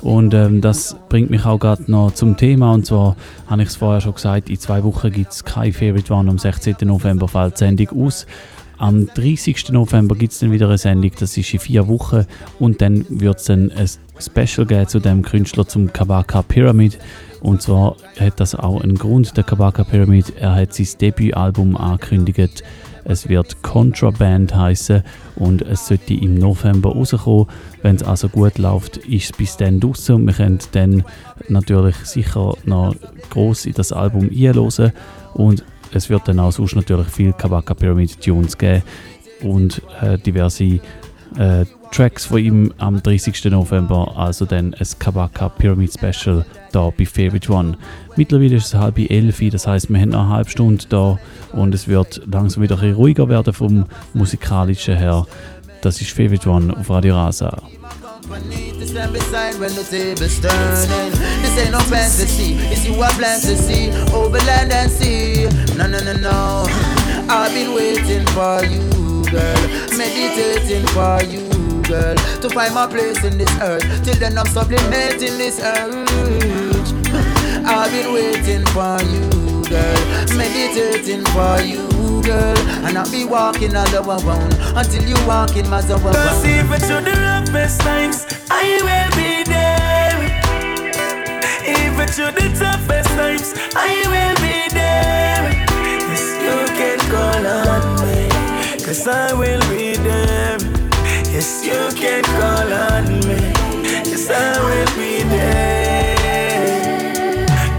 Und 0.03 0.35
ähm, 0.35 0.61
das 0.61 0.97
bringt 1.09 1.31
mich 1.31 1.45
auch 1.45 1.59
gerade 1.59 1.91
noch 1.91 2.13
zum 2.13 2.37
Thema. 2.37 2.73
Und 2.73 2.87
zwar 2.87 3.17
habe 3.47 3.63
ich 3.63 3.69
es 3.69 3.77
vorher 3.77 4.01
schon 4.01 4.15
gesagt, 4.15 4.51
in 4.51 4.59
zwei 4.59 4.83
Wochen 4.83 5.13
gibt 5.13 5.31
es 5.31 5.45
kein 5.45 5.73
Favorite 5.73 6.13
One. 6.13 6.29
Am 6.29 6.39
16. 6.39 6.77
November 6.83 7.29
fällt 7.29 7.55
die 7.55 7.59
Sendung 7.59 8.07
aus. 8.07 8.27
Am 8.79 9.07
30. 9.07 9.71
November 9.71 10.17
gibt 10.17 10.33
es 10.33 10.41
dann 10.41 10.51
wieder 10.51 10.67
eine 10.67 10.79
Sendung, 10.79 11.13
das 11.21 11.37
ist 11.37 11.55
in 11.55 11.61
vier 11.61 11.87
Wochen. 11.87 12.27
Und 12.59 12.81
dann 12.81 13.07
wird 13.09 13.39
es 13.39 13.45
dann 13.45 13.71
ein 13.71 13.89
Special 14.19 14.67
geben 14.67 14.89
zu 14.89 14.99
dem 14.99 15.23
Künstler 15.23 15.69
zum 15.69 15.93
Kabaka 15.93 16.43
Pyramid. 16.43 16.99
Und 17.43 17.61
zwar 17.61 17.97
hat 18.21 18.39
das 18.39 18.55
auch 18.55 18.81
einen 18.81 18.97
Grund, 18.97 19.37
der 19.37 19.43
Kabaka 19.43 19.83
Pyramid. 19.83 20.33
Er 20.39 20.55
hat 20.55 20.75
sein 20.75 20.87
Debütalbum 21.01 21.77
angekündigt. 21.77 22.63
Es 23.05 23.29
wird 23.29 23.63
Contraband 23.63 24.55
heißen 24.55 25.03
und 25.35 25.63
es 25.63 25.89
sollte 25.89 26.15
im 26.15 26.37
November 26.37 26.91
rauskommen. 26.91 27.47
Wenn 27.83 27.97
es 27.97 28.05
also 28.05 28.29
gut 28.29 28.59
läuft, 28.59 28.99
ist 28.99 29.25
es 29.25 29.33
bis 29.33 29.57
dann 29.57 29.81
draußen 29.81 30.15
und 30.15 30.27
wir 30.27 30.35
können 30.35 30.61
dann 30.71 31.05
natürlich 31.49 31.97
sicher 31.97 32.55
noch 32.65 32.95
groß 33.31 33.67
in 33.67 33.75
das 33.75 33.91
Album 33.91 34.31
einhören. 34.31 34.93
Und 35.35 35.65
es 35.93 36.09
wird 36.09 36.29
dann 36.29 36.39
auch 36.39 36.53
sonst 36.53 36.77
natürlich 36.77 37.09
viel 37.09 37.33
Kabaka 37.33 37.75
Pyramid 37.75 38.21
Tunes 38.21 38.57
geben 38.57 38.85
und 39.43 39.83
äh, 40.01 40.17
diverse 40.17 40.79
äh, 41.39 41.65
Tracks 41.93 42.27
von 42.27 42.39
ihm 42.39 42.75
am 42.79 43.03
30. 43.03 43.45
November, 43.47 44.15
also 44.17 44.45
dann 44.45 44.75
ein 44.75 44.87
Kabaka 44.99 45.49
Pyramid 45.51 45.93
Special 45.93 46.45
da 46.73 46.91
bei 46.97 47.05
Favorite 47.05 47.53
One. 47.53 47.77
Mittlerweile 48.17 48.57
ist 48.57 48.67
es 48.67 48.75
halb 48.75 48.99
elf, 48.99 49.41
das 49.51 49.67
heißt, 49.67 49.91
wir 49.91 50.01
haben 50.01 50.11
noch 50.11 50.21
eine 50.21 50.29
halbe 50.31 50.51
Stunde 50.51 50.85
da 50.89 51.19
und 51.53 51.75
es 51.75 51.89
wird 51.89 52.23
langsam 52.31 52.63
wieder 52.63 52.79
ein 52.81 52.95
ruhiger 52.95 53.29
werden 53.29 53.53
vom 53.53 53.85
musikalischen 54.15 54.97
her. 54.97 55.27
Das 55.83 56.01
ist 56.01 56.11
Favorite 56.11 56.49
One 56.49 56.77
auf 56.77 56.89
Radio 56.89 57.17
Rasa. 57.17 57.63
This 61.43 61.59
ain't 61.59 61.73
no 61.73 61.81
fantasy, 61.81 62.55
it's 62.71 62.87
you 62.87 62.95
I 63.03 63.11
plan 63.13 63.41
to 63.41 63.57
see 63.57 63.91
over 64.15 64.39
land 64.47 64.73
and 64.73 64.91
sea. 64.91 65.49
No, 65.77 65.87
no, 65.87 65.99
no, 65.99 66.13
no. 66.15 66.65
I've 67.29 67.53
been 67.53 67.75
waiting 67.75 68.25
for 68.29 68.65
you, 68.65 68.81
girl, 69.33 69.63
meditating 69.97 70.87
for 70.89 71.23
you, 71.25 71.49
girl, 71.89 72.15
to 72.43 72.49
find 72.51 72.75
my 72.75 72.87
place 72.87 73.25
in 73.25 73.39
this 73.39 73.51
earth. 73.61 73.83
Till 74.05 74.15
then, 74.17 74.37
I'm 74.39 74.47
sublimating 74.47 75.39
this 75.39 75.59
urge. 75.59 76.93
I've 77.65 77.91
been 77.91 78.13
waiting 78.13 78.65
for 78.77 79.01
you, 79.09 79.25
girl, 79.69 80.01
meditating 80.37 81.25
for 81.33 81.61
you. 81.63 81.89
Girl, 82.23 82.57
and 82.87 82.97
I'll 82.97 83.11
be 83.11 83.25
walking 83.25 83.75
all 83.75 83.85
the 83.91 84.01
around 84.01 84.55
until 84.79 85.03
you 85.03 85.17
walk 85.27 85.57
in 85.57 85.69
my 85.69 85.81
zone. 85.81 86.01
Cause 86.01 86.45
even 86.47 86.79
to 86.81 87.01
the 87.03 87.15
roughest 87.19 87.81
times, 87.81 88.27
I 88.49 88.79
will 88.87 89.11
be 89.19 89.43
there. 89.51 90.23
Even 91.67 92.07
to 92.07 92.31
the 92.31 92.47
toughest 92.57 93.11
times, 93.19 93.55
I 93.75 94.07
will 94.07 94.37
be 94.39 94.69
there. 94.73 95.51
Yes, 96.07 96.23
you 96.47 96.57
can 96.79 96.99
call 97.11 97.45
on 97.45 97.83
me, 98.07 98.22
cause 98.93 99.09
I 99.09 99.33
will 99.33 99.61
be 99.71 99.97
there. 99.97 100.59
Yes, 101.33 101.65
you 101.65 101.89
can 101.97 102.23
call 102.25 102.71
on 102.71 103.05
me, 103.09 103.41
yes, 104.05 104.29
I 104.29 104.61
will 104.67 104.93
be 105.01 105.23
there. 105.23 106.19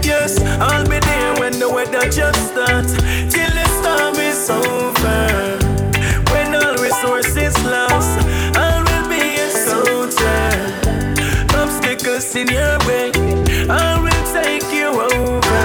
Yes, 0.02 0.40
I'll 0.60 0.84
be 0.88 0.98
there 0.98 1.34
when 1.38 1.58
the 1.60 1.68
weather 1.70 2.10
just 2.10 2.50
starts, 2.50 2.94
till 3.32 3.52
the 3.58 3.66
storm 3.78 4.16
is 4.30 4.50
over. 4.50 5.58
When 6.32 6.54
all 6.56 6.74
resources 6.82 7.54
lost, 7.62 8.18
I 8.56 8.82
will 8.86 9.06
be 9.08 9.38
a 9.38 9.50
soldier. 9.68 10.50
Obstacles 11.54 12.34
in 12.34 12.48
your 12.48 12.78
way, 12.88 13.12
I 13.70 14.00
will 14.02 14.24
take 14.34 14.66
you 14.72 14.88
over. 15.00 15.62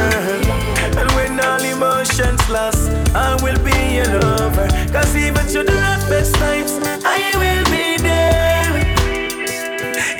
And 0.99 1.09
when 1.13 1.39
all 1.39 1.63
emotions 1.63 2.47
lost, 2.49 2.91
I 3.15 3.35
will 3.41 3.48
Cause 5.09 5.17
even 5.17 5.47
to 5.47 5.63
the 5.63 5.73
roughest 5.73 6.35
times, 6.35 6.71
I 7.03 7.33
will 7.41 7.65
be 7.73 7.97
there. 7.97 8.77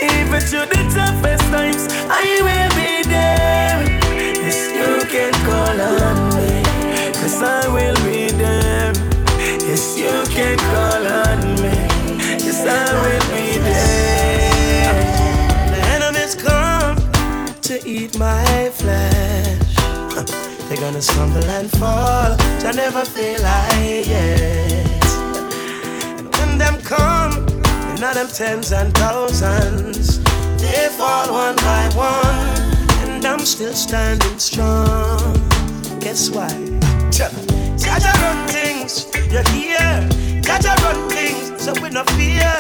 Even 0.02 0.42
to 0.50 0.66
the 0.66 0.82
toughest 0.96 1.44
times, 1.54 1.86
I 2.10 2.26
will 2.42 2.72
be 2.74 3.04
there. 3.08 3.86
Yes, 4.42 4.60
you 4.74 5.06
can 5.08 5.32
call 5.46 5.80
on 5.80 6.18
me, 6.34 6.64
cause 7.14 7.40
I 7.44 7.68
will 7.68 7.98
be 8.04 8.32
there. 8.32 8.94
Yes, 9.62 9.96
you 9.96 10.24
can 10.34 10.58
call 10.58 11.06
on 11.06 11.40
me, 11.62 11.70
yes, 12.44 12.66
I 12.66 12.92
will 13.04 13.26
be 13.30 13.60
there. 13.60 14.94
The 15.70 15.82
enemies 15.94 16.34
come 16.34 16.98
to 17.62 17.88
eat 17.88 18.18
my. 18.18 18.49
They're 20.70 20.78
gonna 20.78 21.02
stumble 21.02 21.44
and 21.44 21.70
fall, 21.72 22.38
I 22.40 22.72
never 22.76 23.04
feel 23.04 23.42
like 23.42 24.08
it. 24.08 25.04
And 26.20 26.36
when 26.36 26.58
them 26.60 26.80
come, 26.82 27.34
you 27.90 28.00
know 28.00 28.14
them 28.14 28.28
tens 28.28 28.72
and 28.72 28.94
thousands, 28.96 30.20
they 30.62 30.90
fall 30.90 31.34
one 31.34 31.56
by 31.56 31.90
one 31.96 32.70
and 33.02 33.26
I'm 33.26 33.40
still 33.40 33.74
standing 33.74 34.38
strong. 34.38 35.34
Guess 36.00 36.30
why? 36.30 36.50
Jaja 37.10 38.14
run 38.22 38.48
things, 38.48 39.08
you're 39.32 39.50
here. 39.50 40.08
Jaja 40.46 40.76
run 40.84 41.10
things, 41.10 41.62
so 41.62 41.74
we 41.82 41.90
no 41.90 42.04
fear. 42.16 42.54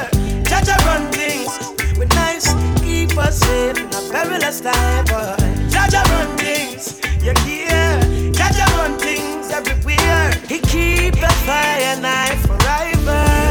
Jaja 0.49 0.75
run 0.85 1.11
things, 1.11 1.51
we 1.99 2.05
nice, 2.07 2.53
keep 2.81 3.15
us 3.17 3.39
safe 3.39 3.77
in 3.77 3.85
a 3.85 4.01
perilous 4.11 4.61
time. 4.61 5.05
Boy. 5.05 5.35
Jaja 5.69 6.03
run 6.11 6.37
things, 6.37 6.99
you're 7.23 7.39
here. 7.39 7.99
Jaja 8.31 8.65
run 8.77 8.97
things 8.97 9.51
everywhere. 9.51 10.31
He 10.47 10.59
keep 10.59 11.15
the 11.15 11.31
fire 11.45 11.99
night 11.99 12.37
forever. 12.47 13.49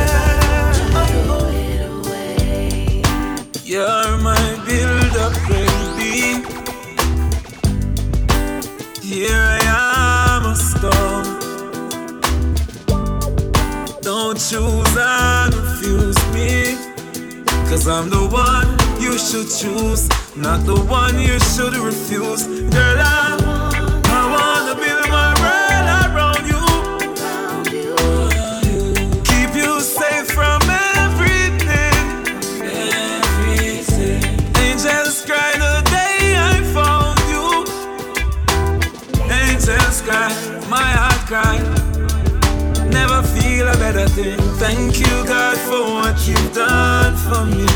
You're 3.65 4.17
my 4.19 4.65
build-up, 4.67 5.35
baby. 5.47 6.43
Here 9.03 9.29
I 9.31 9.61
am, 9.63 10.47
a 10.47 10.57
storm. 10.57 11.25
Don't 14.01 14.39
choose 14.39 14.97
and 14.97 15.55
refuse 15.55 16.19
me. 16.33 16.79
Cause 17.69 17.87
I'm 17.87 18.09
the 18.09 18.27
one 18.27 18.69
you 19.03 19.19
should 19.19 19.51
choose, 19.51 20.09
not 20.35 20.65
the 20.65 20.81
one 20.89 21.21
you 21.21 21.39
should 21.41 21.75
refuse. 21.75 22.47
Girl, 22.47 22.99
I, 23.01 23.58
thing. 44.09 44.39
Thank 44.59 44.99
you, 44.99 45.25
God, 45.27 45.57
for 45.69 45.83
what 45.95 46.17
you've 46.27 46.53
done 46.55 47.15
for 47.17 47.45
me. 47.45 47.67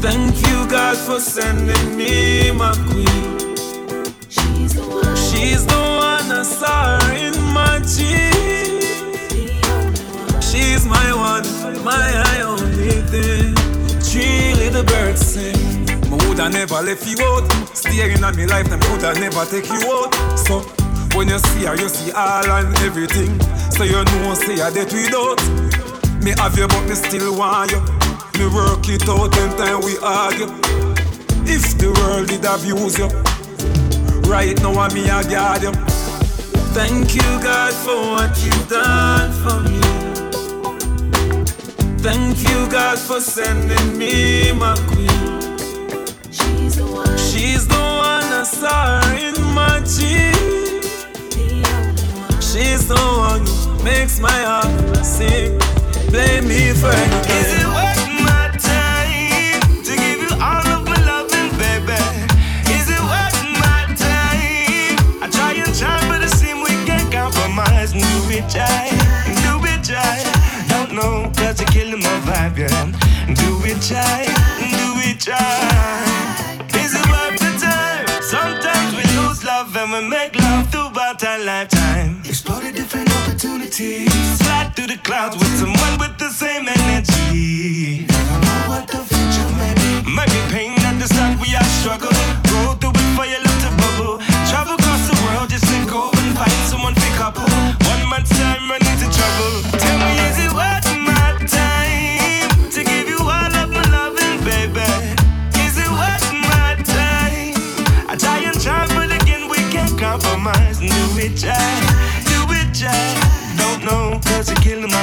Thank 0.00 0.36
you, 0.46 0.66
God, 0.70 0.96
for 0.96 1.20
sending 1.20 1.96
me 1.96 2.50
my 2.52 2.72
queen. 2.88 3.38
She's 4.28 4.74
the 4.74 4.82
one. 4.82 5.16
She's 5.16 5.66
the 5.66 5.82
one 6.08 6.30
I 6.30 6.42
saw 6.42 6.98
in 7.24 7.34
my 7.52 7.78
dreams. 7.94 8.86
She's 10.48 10.84
my 10.86 11.08
one, 11.28 11.46
my 11.84 12.42
only 12.42 13.02
thing. 13.12 13.54
Three 14.00 14.54
little 14.54 14.84
birds 14.84 15.20
sing. 15.20 15.84
Me 16.10 16.16
woulda 16.26 16.48
never 16.48 16.80
left 16.82 17.06
you 17.06 17.16
out. 17.24 17.44
Staring 17.74 18.22
at 18.24 18.34
me 18.36 18.46
lifetime, 18.46 18.80
coulda 18.80 19.12
never 19.18 19.44
take 19.46 19.68
you 19.68 19.80
out. 19.92 20.14
So 20.38 20.81
when 21.14 21.28
you 21.28 21.38
see 21.38 21.64
her, 21.64 21.76
you 21.76 21.88
see 21.88 22.12
all 22.12 22.50
and 22.50 22.74
everything. 22.80 23.38
So 23.70 23.84
you 23.84 24.04
know, 24.04 24.34
say 24.34 24.60
I 24.60 24.70
dead 24.70 24.92
without. 24.92 25.40
Me 26.22 26.32
have 26.38 26.56
you, 26.56 26.68
but 26.68 26.82
me 26.88 26.94
still 26.94 27.36
want 27.36 27.70
you. 27.70 27.80
Me 28.38 28.46
work 28.54 28.88
it 28.88 29.08
out 29.08 29.36
and 29.36 29.58
time 29.58 29.80
we 29.82 29.98
argue. 30.02 30.48
If 31.44 31.76
the 31.78 31.92
world 31.98 32.28
did 32.28 32.44
abuse 32.44 32.98
you, 32.98 33.08
right 34.30 34.56
now 34.62 34.78
I'm 34.80 34.94
me 34.94 35.04
a 35.04 35.22
guard 35.22 35.62
you. 35.62 35.72
Thank 36.72 37.14
you, 37.14 37.28
God, 37.42 37.72
for 37.74 37.96
what 38.12 38.44
you've 38.44 38.68
done 38.68 39.32
for 39.42 39.60
me. 39.68 39.80
Thank 41.98 42.38
you, 42.48 42.70
God, 42.70 42.98
for 42.98 43.20
sending 43.20 43.98
me 43.98 44.52
my 44.52 44.74
queen. 44.88 45.56
She's 46.30 46.76
the 46.76 46.86
one. 46.86 47.18
She's 47.18 47.66
the 47.68 47.74
one 47.74 48.24
I 48.24 48.42
saw 48.44 49.02
her 49.02 49.16
in 49.16 49.54
my 49.54 49.80
dreams. 49.80 50.41
She's 52.52 52.86
the 52.86 53.00
one 53.16 53.46
who 53.46 53.82
makes 53.82 54.20
my 54.20 54.28
heart 54.28 55.04
sing. 55.04 55.58
Blame 56.10 56.46
me 56.46 56.72
for 56.76 56.92
anything. 56.92 57.40
Is 57.40 57.48
it 57.56 57.64
worth 57.64 58.04
my 58.28 58.52
time 58.60 59.82
to 59.88 59.92
give 59.96 60.20
you 60.20 60.32
all 60.36 60.66
of 60.76 60.84
my 60.84 61.00
loving, 61.08 61.48
baby? 61.56 61.96
Is 62.76 62.92
it 62.92 63.00
worth 63.00 63.40
my 63.56 63.88
time? 63.96 65.00
I 65.24 65.28
try 65.32 65.54
and 65.64 65.72
try, 65.72 65.96
but 66.12 66.20
it 66.22 66.28
seems 66.28 66.60
we 66.68 66.76
can't 66.84 67.10
compromise. 67.10 67.96
And 67.96 68.04
do 68.04 68.36
it, 68.36 68.44
try, 68.52 68.92
do 69.40 69.56
it, 69.72 69.80
try. 69.80 70.20
Don't 70.68 70.92
know, 70.92 71.32
cause 71.40 71.58
you're 71.58 71.72
killing 71.72 72.04
my 72.04 72.16
vibe, 72.28 72.58
yeah. 72.58 72.84
Do 73.32 73.48
it, 73.64 73.80
try, 73.80 74.28
do 74.76 75.00
it, 75.08 75.16
try. 75.24 75.40
Is 76.84 76.92
it 76.92 77.06
worth 77.08 77.40
the 77.40 77.52
time? 77.64 78.04
Sometimes 78.20 78.92
we 78.92 79.04
lose 79.16 79.42
love 79.42 79.74
and 79.74 79.90
we 79.90 80.00
make 80.06 80.36
love 80.36 80.70
throughout 80.70 81.24
our 81.24 81.38
lifetime. 81.38 81.81
Explore 83.42 83.56
opportunities. 83.56 84.38
Slide 84.38 84.72
through 84.76 84.86
the 84.86 84.98
clouds 84.98 85.36
with 85.36 85.58
someone 85.58 85.98
with 85.98 86.16
the 86.16 86.30
same 86.30 86.68
energy. 86.68 88.06
Never 88.06 88.38
know 88.38 88.68
what 88.68 88.86
the 88.86 88.98
future 88.98 89.48
may 89.58 89.74
be. 89.74 90.08
Might 90.08 90.28
be 90.30 90.40
pain 90.54 90.78
at 90.86 91.00
the 91.00 91.08
start, 91.08 91.40
we 91.40 91.52
are 91.56 91.64
struggle. 91.80 92.14
Go 92.46 92.74
through 92.78 92.94
it 92.94 93.16
for 93.16 93.26
your 93.26 93.42
love 93.42 93.51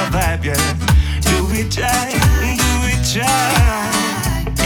vibe, 0.08 0.44
yeah. 0.44 0.56
Do 1.20 1.36
it, 1.52 1.70
try, 1.70 2.10
do 2.10 2.70
it, 2.92 3.02
try. 3.12 3.90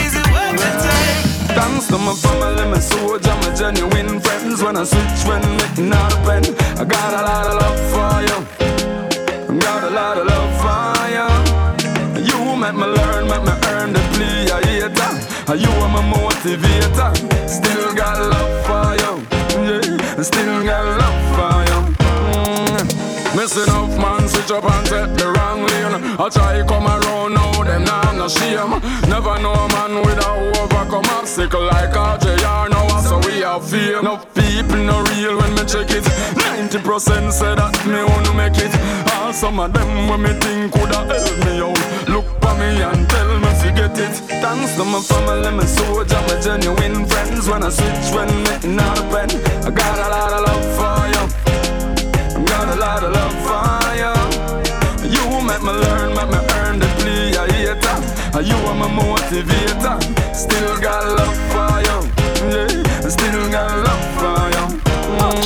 Is 0.03 0.15
it 0.15 0.27
worth 0.35 0.59
the 0.61 0.71
time? 0.85 1.25
Thanks 1.57 1.87
to 1.89 1.99
my 1.99 2.15
family, 2.15 2.67
my 2.71 2.79
soldier, 2.79 3.35
my 3.43 3.55
genuine 3.55 4.21
friends. 4.21 4.63
When 4.63 4.77
I 4.77 4.85
switch, 4.85 5.23
when 5.27 5.43
making 5.57 5.93
out 5.93 6.13
a 6.13 6.17
pen, 6.27 6.45
I 6.79 6.85
got 6.85 7.11
a 7.15 7.23
lot 7.29 7.47
of 7.51 7.55
love 7.63 7.81
for 7.93 8.15
you. 8.29 8.39
Got 9.59 9.85
a 9.85 9.91
lot 9.91 10.19
of 10.19 10.27
love 10.27 10.53
for 10.63 11.09
you. 11.17 11.29
You 12.29 12.57
make 12.57 12.75
me 12.75 12.87
learn, 12.87 13.25
make 13.29 13.45
me 13.49 13.55
earn 13.73 13.93
the 13.93 14.03
plea, 14.13 14.51
I 14.51 14.61
hater. 14.67 15.13
You 15.55 15.71
are 15.85 15.89
my 15.89 16.03
motivator. 16.03 17.11
Still 17.49 17.95
got 17.95 18.04
up 24.55 24.65
and 24.65 24.87
take 24.87 25.13
the 25.19 25.27
wrong 25.35 25.67
lane. 25.67 25.95
I 26.19 26.29
try 26.31 26.63
come 26.63 26.87
around 26.87 27.35
now, 27.35 27.65
them 27.65 27.85
nah 27.85 28.13
no 28.13 28.29
shame. 28.29 28.79
Never 29.11 29.37
know 29.43 29.53
a 29.53 29.69
man 29.75 29.95
without 30.07 30.39
overcome 30.63 31.07
obstacle 31.19 31.65
like 31.67 31.91
RJR 31.91 32.71
now, 32.71 33.01
so 33.03 33.19
we 33.27 33.43
have 33.43 33.67
fame. 33.69 34.05
No 34.05 34.17
people 34.39 34.79
no 34.79 35.03
real 35.11 35.37
when 35.39 35.53
me 35.55 35.65
check 35.67 35.91
it. 35.91 36.05
90% 36.39 37.33
say 37.33 37.55
that 37.55 37.75
me 37.87 38.01
wanna 38.07 38.33
make 38.35 38.59
it. 38.59 38.73
All 39.15 39.33
some 39.33 39.59
of 39.59 39.73
them 39.73 40.09
when 40.09 40.23
me 40.23 40.33
think 40.39 40.73
coulda 40.73 41.03
help 41.11 41.37
me 41.45 41.55
out. 41.67 42.09
Look 42.09 42.27
for 42.41 42.55
me 42.55 42.71
and 42.83 43.09
tell 43.11 43.31
me 43.43 43.51
forget 43.59 43.99
it. 43.99 44.15
Thanks 44.43 44.77
to 44.77 44.85
my 44.85 45.01
family, 45.01 45.51
my 45.51 45.65
soldier, 45.65 46.21
my 46.29 46.41
genuine 46.41 47.07
friends. 47.07 47.49
When 47.49 47.63
I 47.63 47.71
switch, 47.71 48.09
when 48.15 48.31
me 48.45 48.77
not 48.77 48.99
a 48.99 49.03
pen, 49.11 49.31
I 49.67 49.71
got 49.71 49.99
a 49.99 50.09
lot 50.15 50.33
of 50.37 50.43
love 50.47 50.67
for 50.79 51.01
you. 51.15 51.25
Got 52.47 52.69
a 52.69 52.77
lot 52.79 53.03
of 53.03 53.13
love 53.13 53.35
for 53.47 53.97
you. 53.97 54.24
You 55.55 55.61
make 55.61 55.77
me 55.77 55.81
learn, 55.87 56.15
make 56.17 56.31
me 56.31 56.39
earn 56.55 56.79
the 56.81 56.87
plea, 56.99 57.37
I 57.39 57.47
hater. 57.53 57.97
You 58.43 58.57
are 58.67 58.75
my 58.75 58.89
motivator. 58.89 59.97
Still 60.35 60.81
got 60.81 61.05
love 61.17 61.37
for 61.53 61.81
you. 61.87 61.99
Yeah, 62.51 63.09
still 63.09 63.51
got 63.53 63.71
love 63.87 64.05
for 64.19 64.51
you. 64.51 64.67
Mm. 65.21 65.45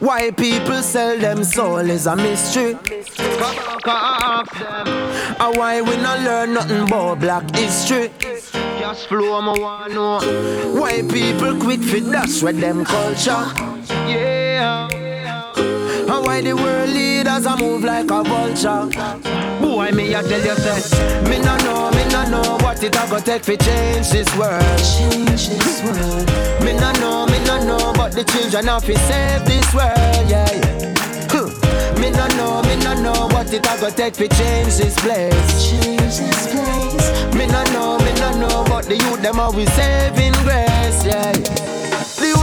Why 0.00 0.30
people 0.32 0.82
sell 0.82 1.16
them 1.16 1.44
soul 1.44 1.78
is 1.78 2.06
a 2.06 2.16
mystery. 2.16 2.74
And 5.38 5.56
why 5.56 5.80
we 5.80 5.96
not 5.98 6.20
learn 6.20 6.54
nothing 6.54 6.88
about 6.88 7.20
black 7.20 7.54
history? 7.54 8.10
Cash 8.18 9.06
flow, 9.06 9.34
I 9.34 9.58
wanna 9.58 9.94
know. 9.94 10.18
Why 10.80 11.02
people 11.02 11.56
quit 11.60 11.80
fit 11.80 12.10
dash 12.10 12.42
with 12.42 12.60
them 12.60 12.84
culture? 12.84 13.46
Yeah. 14.08 15.19
And 16.10 16.26
why 16.26 16.40
the 16.40 16.54
world 16.56 16.90
leaders 16.90 17.46
a 17.46 17.56
move 17.56 17.84
like 17.84 18.10
a 18.10 18.24
vulture? 18.24 18.90
Boy, 19.60 19.92
me 19.92 20.12
I 20.12 20.22
tell 20.22 20.42
you 20.42 20.56
that 20.58 20.82
Me 21.30 21.38
no 21.38 21.54
know, 21.62 21.90
me 21.94 22.02
no 22.10 22.26
know 22.26 22.58
what 22.64 22.82
it 22.82 22.96
a 22.96 23.06
go 23.08 23.20
take 23.20 23.44
fi 23.44 23.54
change 23.54 24.10
this 24.10 24.26
world. 24.36 24.60
Change 24.82 25.48
this 25.54 25.78
world. 25.86 26.26
Me 26.66 26.72
no 26.74 26.90
know, 26.98 27.26
me 27.26 27.38
no 27.46 27.62
know 27.62 27.92
But 27.94 28.10
the 28.10 28.24
children 28.24 28.66
have 28.66 28.84
to 28.86 28.98
save 29.06 29.44
this 29.46 29.72
world, 29.72 30.26
yeah, 30.26 30.50
yeah. 30.50 30.90
Me 32.00 32.10
no 32.10 32.26
know, 32.34 32.62
me 32.66 32.74
no 32.82 32.92
know 33.00 33.28
what 33.30 33.52
it 33.52 33.64
a 33.64 33.80
go 33.80 33.88
take 33.90 34.16
fi 34.16 34.26
change 34.26 34.78
this 34.82 34.98
place. 34.98 35.70
Change 35.70 36.00
this 36.00 36.50
place. 36.50 37.34
Me 37.36 37.46
no 37.46 37.62
know, 37.70 37.98
me 38.02 38.12
no 38.18 38.34
know 38.34 38.64
But 38.66 38.86
the 38.86 38.96
youth 38.96 39.22
them 39.22 39.38
always 39.38 39.72
saving 39.74 40.32
grace, 40.42 41.06
yeah, 41.06 41.79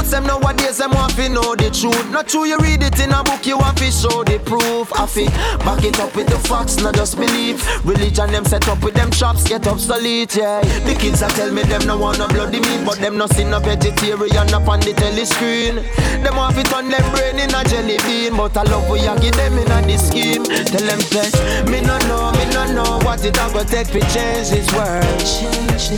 youths 0.08 0.12
them 0.12 0.26
nowadays 0.26 0.78
them 0.78 0.92
want 0.92 1.14
to 1.16 1.30
know 1.30 1.56
the 1.56 1.70
truth. 1.70 2.10
Not 2.12 2.28
true, 2.28 2.46
you 2.46 2.58
read 2.60 2.84
it 2.84 3.00
in 3.00 3.12
a 3.12 3.24
book, 3.24 3.46
you 3.46 3.58
want 3.58 3.78
to 3.78 3.92
show 3.92 4.24
the 4.24 4.40
proof. 4.40 4.92
I 4.94 5.06
fi 5.06 5.26
back 5.64 5.84
it 5.84 6.00
up 6.00 6.16
with 6.16 6.28
the 6.28 6.40
facts, 6.48 6.78
not 6.78 6.96
just 6.96 7.18
belief. 7.18 7.64
Religion 7.86 8.32
them 8.32 8.46
set 8.46 8.68
up 8.68 8.84
with 8.84 8.94
them 8.94 9.12
traps, 9.12 9.44
get 9.48 9.68
obsolete, 9.68 10.36
yeah. 10.36 10.62
The 10.86 10.96
kids 10.96 11.20
that 11.20 11.32
tell 11.32 11.52
me 11.52 11.64
them 11.64 11.86
no 11.86 11.98
want 11.98 12.20
no 12.20 12.28
bloody 12.28 12.60
meat, 12.60 12.86
but 12.86 12.98
them 13.00 13.18
no 13.18 13.28
see 13.28 13.44
no 13.44 13.60
vegetarian 13.60 14.54
up 14.54 14.68
on 14.68 14.80
the 14.80 14.94
telescreen. 14.94 15.84
Them 16.24 16.36
want 16.36 16.56
to 16.56 16.64
turn 16.64 16.90
them 16.90 17.06
brain 17.12 17.40
in 17.40 17.54
a 17.54 17.64
jelly 17.66 17.98
bean, 18.06 18.36
but 18.38 18.56
I 18.56 18.64
love 18.64 18.90
we 18.90 19.02
give 19.02 19.36
them 19.36 19.58
in 19.58 19.72
a 19.72 19.82
the 19.82 19.98
scheme. 19.98 20.44
Tell 20.44 20.86
them 20.86 21.02
say, 21.02 21.64
me 21.66 21.82
no 21.82 21.98
know, 22.08 22.32
me 22.32 22.46
no 22.54 22.64
know 22.74 23.00
what 23.04 23.24
it 23.26 23.38
a 23.38 23.46
go 23.54 23.64
take 23.64 23.88
to 23.88 24.02
change 24.14 24.50
this 24.52 24.68
world. 24.74 25.22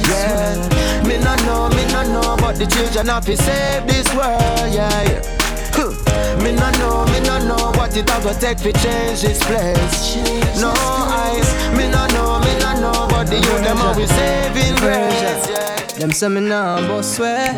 yeah. 0.09 0.89
Me 1.07 1.17
no 1.17 1.35
know, 1.45 1.69
me 1.75 1.85
no 1.91 2.03
know, 2.13 2.37
but 2.37 2.55
the 2.55 2.65
children 2.65 3.07
have 3.07 3.25
to 3.25 3.35
save 3.35 3.87
this 3.87 3.98
world, 4.15 4.71
yeah, 4.71 5.01
yeah. 5.03 5.21
Huh. 5.75 5.91
Me 6.43 6.51
no 6.53 6.69
know, 6.79 7.05
me 7.11 7.19
no 7.27 7.35
know 7.47 7.71
what 7.77 7.95
it 7.97 8.09
a 8.09 8.17
go 8.23 8.31
take 8.39 8.57
to 8.59 8.71
change 8.79 9.21
this 9.21 9.43
place. 9.43 10.15
No 10.61 10.71
eyes, 10.71 11.49
me 11.75 11.89
no 11.91 12.07
know, 12.15 12.39
me 12.39 12.53
no 12.59 12.79
know, 12.79 13.07
but 13.09 13.25
the 13.27 13.35
youth 13.35 13.63
them 13.63 13.77
always 13.77 14.09
saving 14.09 14.75
grace. 14.77 15.49
Yeah. 15.49 15.69
Them 15.99 16.11
say 16.13 16.29
me 16.29 16.39
nah 16.39 16.79
boss 16.87 17.17
swear 17.17 17.51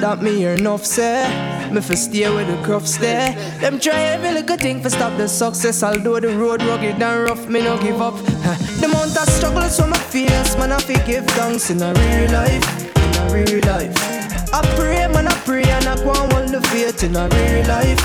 That 0.00 0.20
me 0.20 0.34
hear 0.34 0.54
enough 0.54 0.84
say 0.84 1.22
Me 1.70 1.80
fi 1.80 1.94
stay 1.94 2.28
with 2.28 2.48
the 2.48 2.56
crufts 2.66 2.98
there 2.98 3.36
Them 3.60 3.78
try 3.78 4.00
every 4.00 4.32
little 4.32 4.56
thing 4.56 4.82
for 4.82 4.90
stop 4.90 5.16
the 5.16 5.28
success 5.28 5.84
Although 5.84 6.18
the 6.18 6.36
road 6.36 6.60
rugged 6.64 7.00
and 7.00 7.22
rough 7.22 7.48
me 7.48 7.62
no 7.62 7.78
give 7.80 8.02
up 8.02 8.14
huh. 8.42 8.56
The 8.80 8.86
amount 8.86 9.16
of 9.16 9.28
struggles 9.28 9.78
from 9.78 9.90
my 9.90 9.98
face 9.98 10.56
Man 10.58 10.72
I 10.72 10.78
fi 10.78 10.94
give 11.06 11.24
thanks 11.38 11.70
in 11.70 11.80
a 11.80 11.94
real 11.94 12.32
life 12.32 12.96
In 12.96 13.14
a 13.22 13.32
real 13.32 13.64
life 13.64 14.17
I 14.52 14.62
pray 14.76 15.06
man 15.08 15.28
I 15.28 15.34
pray 15.44 15.62
and 15.62 15.86
I 15.86 15.96
go 15.96 16.12
and 16.12 16.32
hold 16.32 16.48
the 16.48 16.60
faith 16.68 17.02
In 17.04 17.16
a 17.16 17.28
real 17.28 17.66
life 17.66 18.00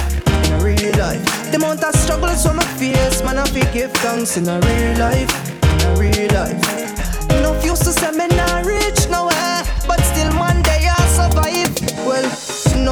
In 0.45 0.53
a 0.53 0.63
real 0.63 0.97
life 0.97 1.43
The 1.51 1.57
amount 1.57 1.83
of 1.83 1.93
struggles 1.95 2.43
from 2.43 2.55
my 2.55 2.63
face, 2.65 3.23
man, 3.23 3.37
I 3.37 3.45
feel 3.45 3.71
give 3.71 3.91
thanks 4.01 4.37
in 4.37 4.47
a 4.49 4.59
real 4.59 4.97
life, 4.97 5.29
in 5.61 5.81
a 5.85 5.93
real 6.01 6.33
life. 6.33 7.29
Enough 7.29 7.63
used 7.63 7.83
to 7.83 7.91
say 7.91 8.09
me 8.09 8.32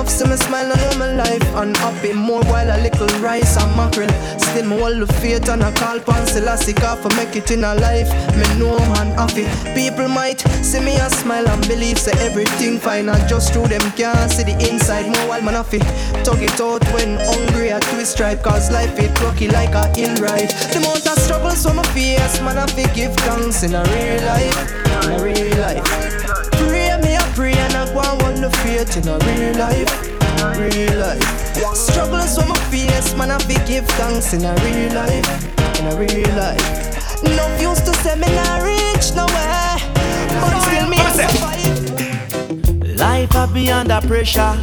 enough 0.02 0.10
see 0.10 0.28
me 0.28 0.36
smile 0.36 0.72
on 0.72 0.80
all 0.80 0.98
my 0.98 1.14
life 1.14 1.56
and 1.56 1.78
happy 1.78 2.14
more 2.14 2.42
while 2.46 2.70
a 2.70 2.78
little 2.82 3.08
rice 3.20 3.58
and 3.58 3.76
mackerel. 3.76 4.10
Still 4.40 4.66
me 4.66 4.80
hold 4.80 5.00
the 5.00 5.14
faith 5.22 5.48
and 5.50 5.64
I 5.64 5.72
call 5.74 6.00
pan 6.00 6.26
Selassie 6.26 6.74
for 6.74 7.10
make 7.16 7.36
it 7.36 7.52
in 7.52 7.64
a 7.64 7.76
life. 7.76 8.10
Me 8.36 8.46
know 8.60 8.78
man 8.94 9.12
happy. 9.18 9.46
People 9.76 10.08
might 10.08 10.40
see 10.64 10.80
me 10.80 10.96
a 10.96 11.10
smile 11.10 11.48
and 11.48 11.62
believe 11.68 11.98
say 11.98 12.14
everything 12.26 12.80
fine 12.80 13.10
and 13.10 13.30
just 13.30 13.54
through 13.54 13.68
them 13.68 13.82
can't 13.92 14.32
see 14.32 14.44
the 14.44 14.58
inside. 14.70 15.06
More 15.06 15.30
while 15.30 15.42
man 15.42 15.54
happy. 15.54 15.80
Tug 16.24 16.42
it 16.42 16.60
out 16.60 16.84
when 16.94 17.18
hungry 17.20 17.70
at 17.70 17.84
twist 17.84 18.14
stripe 18.14 18.42
cause 18.44 18.72
life 18.72 18.98
it 19.00 19.14
rocky 19.22 19.48
like 19.50 19.76
a 19.76 19.88
hill 19.96 20.16
ride. 20.18 20.50
The 20.72 20.78
amount 20.78 21.08
of 21.08 21.18
struggles 21.20 21.64
from 21.64 21.78
my 21.78 21.84
face 21.94 22.42
man 22.42 22.58
happy 22.58 22.86
give 22.96 23.16
thanks 23.28 23.64
in 23.64 23.76
a 23.76 23.84
real 23.84 24.22
life. 24.26 24.58
In 24.86 25.12
a 25.12 25.24
real 25.24 25.58
life. 25.60 26.31
I 28.42 28.50
go 28.50 28.50
and 28.50 28.54
want 28.54 28.54
the 28.54 28.58
faith 28.58 28.98
in 28.98 29.08
a 29.08 29.18
real 29.20 29.54
life, 29.58 29.94
real 30.58 31.00
life. 31.00 31.76
Struggles 31.76 32.36
from 32.36 32.50
my 32.50 32.56
face, 32.72 33.16
man, 33.16 33.32
I 33.32 33.38
be 33.46 33.54
give 33.68 33.86
thanks 33.86 34.34
in 34.34 34.44
a 34.44 34.56
real 34.64 34.94
life, 34.94 35.80
in 35.80 35.88
a 35.88 35.96
real 35.96 36.36
life. 36.36 37.24
No 37.24 37.46
used 37.60 37.86
to 37.86 37.94
say 37.96 38.16
me 38.16 38.28
not 38.34 38.64
reach 38.64 39.14
nowhere, 39.16 39.78
but 40.42 40.60
still 40.62 40.90
me 40.90 40.98
a 40.98 41.12
survive. 41.12 43.00
Life 43.00 43.32
have 43.34 43.54
me 43.54 43.70
under 43.70 44.02
pressure. 44.02 44.58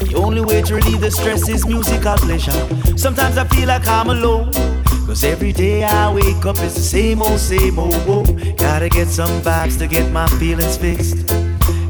The 0.00 0.14
only 0.16 0.40
way 0.40 0.62
to 0.62 0.74
relieve 0.74 1.00
the 1.00 1.10
stress 1.10 1.48
is 1.48 1.64
musical 1.66 2.16
pleasure. 2.16 2.52
Sometimes 2.96 3.38
I 3.38 3.44
feel 3.44 3.68
like 3.68 3.86
I'm 3.86 4.10
alone. 4.10 4.52
Cause 5.06 5.24
every 5.24 5.52
day 5.52 5.84
I 5.84 6.12
wake 6.12 6.44
up 6.44 6.56
it's 6.58 6.74
the 6.74 6.80
same 6.80 7.22
old, 7.22 7.38
same 7.38 7.78
old. 7.78 7.94
Whoa. 8.06 8.24
Gotta 8.56 8.88
get 8.88 9.08
some 9.08 9.40
vibes 9.42 9.78
to 9.78 9.86
get 9.86 10.10
my 10.10 10.26
feelings 10.38 10.76
fixed. 10.76 11.30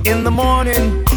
In 0.05 0.25
the 0.25 0.31
morning, 0.31 1.05
hey, 1.09 1.12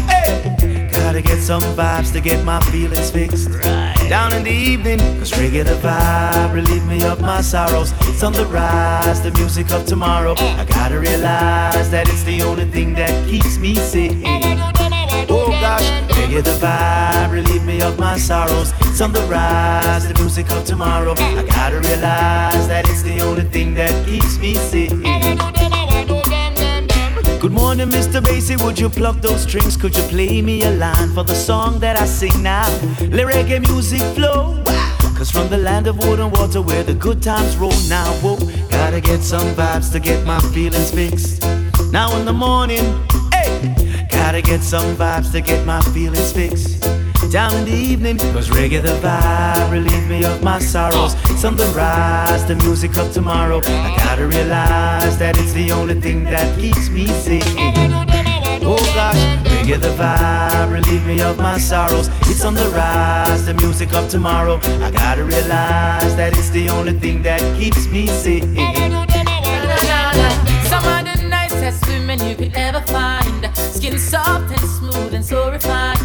gotta 0.90 1.22
get 1.22 1.40
some 1.40 1.62
vibes 1.74 2.12
to 2.12 2.20
get 2.20 2.44
my 2.44 2.60
feelings 2.70 3.10
fixed. 3.10 3.48
Right. 3.48 3.94
Down 4.08 4.32
in 4.32 4.42
the 4.44 4.50
evening, 4.50 4.98
cause 5.18 5.32
regular 5.38 5.76
vibe 5.76 6.52
relieve 6.52 6.86
me 6.86 7.02
of 7.04 7.20
my 7.20 7.40
sorrows. 7.40 7.92
It's 8.02 8.22
on 8.22 8.32
the 8.32 8.46
rise, 8.46 9.22
the 9.22 9.30
music 9.32 9.70
of 9.70 9.86
tomorrow. 9.86 10.34
I 10.38 10.64
gotta 10.64 10.98
realize 10.98 11.90
that 11.90 12.08
it's 12.08 12.24
the 12.24 12.42
only 12.42 12.66
thing 12.66 12.94
that 12.94 13.12
keeps 13.28 13.58
me 13.58 13.74
sane. 13.74 14.22
Oh 15.28 15.48
gosh, 15.60 15.88
the 16.42 16.50
vibe, 16.60 17.32
relieve 17.32 17.64
me 17.64 17.80
of 17.80 17.98
my 17.98 18.18
sorrows. 18.18 18.72
It's 18.80 19.00
on 19.00 19.12
the 19.12 19.22
rise, 19.22 20.06
the 20.06 20.14
music 20.14 20.50
of 20.50 20.64
tomorrow. 20.64 21.14
I 21.16 21.42
gotta 21.44 21.80
realize 21.80 22.68
that 22.68 22.86
it's 22.88 23.02
the 23.02 23.20
only 23.22 23.44
thing 23.44 23.74
that 23.74 24.06
keeps 24.06 24.38
me 24.38 24.54
sane. 24.54 25.85
Good 27.40 27.52
morning, 27.52 27.88
Mr. 27.88 28.20
Basie. 28.20 28.60
Would 28.64 28.78
you 28.78 28.88
pluck 28.88 29.20
those 29.20 29.42
strings? 29.42 29.76
Could 29.76 29.94
you 29.94 30.02
play 30.04 30.40
me 30.40 30.64
a 30.64 30.70
line 30.70 31.10
for 31.10 31.22
the 31.22 31.34
song 31.34 31.78
that 31.80 31.96
I 31.98 32.06
sing 32.06 32.42
now? 32.42 32.68
Let 33.00 33.26
reggae 33.26 33.60
music 33.60 34.00
flow. 34.16 34.62
Cause 35.16 35.30
from 35.30 35.48
the 35.48 35.58
land 35.58 35.86
of 35.86 35.98
wood 35.98 36.18
and 36.18 36.32
water 36.32 36.62
where 36.62 36.82
the 36.82 36.94
good 36.94 37.22
times 37.22 37.56
roll 37.56 37.78
now, 37.88 38.10
whoa, 38.20 38.36
gotta 38.68 39.00
get 39.00 39.22
some 39.22 39.54
vibes 39.54 39.92
to 39.92 40.00
get 40.00 40.26
my 40.26 40.40
feelings 40.54 40.90
fixed. 40.90 41.42
Now 41.92 42.16
in 42.18 42.24
the 42.24 42.32
morning, 42.32 42.84
hey, 43.32 44.06
gotta 44.10 44.42
get 44.42 44.62
some 44.62 44.96
vibes 44.96 45.30
to 45.32 45.40
get 45.40 45.64
my 45.66 45.80
feelings 45.92 46.32
fixed. 46.32 46.84
Down 47.36 47.54
in 47.54 47.64
the 47.66 47.76
evening, 47.76 48.16
cause 48.32 48.48
reggae 48.48 48.80
the 48.80 48.96
vibe 49.04 49.70
relieve 49.70 50.08
me 50.08 50.24
of 50.24 50.42
my 50.42 50.58
sorrows. 50.58 51.14
On 51.44 51.54
the 51.54 51.66
rise, 51.76 52.46
the 52.46 52.54
music 52.54 52.96
of 52.96 53.12
tomorrow. 53.12 53.60
I 53.62 53.94
gotta 53.94 54.26
realize 54.26 55.18
that 55.18 55.36
it's 55.36 55.52
the 55.52 55.70
only 55.70 56.00
thing 56.00 56.24
that 56.24 56.58
keeps 56.58 56.88
me 56.88 57.06
sane. 57.06 57.42
Oh 58.64 58.82
gosh, 58.94 59.20
reggae 59.52 59.78
the 59.78 59.92
vibe, 60.00 60.72
relieve 60.72 61.04
me 61.06 61.20
of 61.20 61.36
my 61.36 61.58
sorrows. 61.58 62.08
It's 62.22 62.42
on 62.42 62.54
the 62.54 62.70
rise, 62.70 63.44
the 63.44 63.52
music 63.52 63.92
of 63.92 64.08
tomorrow. 64.08 64.58
I 64.80 64.90
gotta 64.90 65.22
realize 65.22 66.16
that 66.16 66.32
it's 66.38 66.48
the 66.48 66.70
only 66.70 66.94
thing 66.94 67.20
that 67.24 67.42
keeps 67.58 67.86
me 67.86 68.06
sane. 68.06 68.56
Some 70.70 70.84
of 70.86 71.04
the 71.04 71.28
nicest 71.28 71.86
women 71.86 72.18
you 72.26 72.34
could 72.34 72.54
ever 72.56 72.80
find. 72.86 73.54
Skin 73.54 73.98
soft 73.98 74.50
and 74.50 74.70
smooth 74.70 75.12
and 75.12 75.22
so 75.22 75.50
refined. 75.50 75.95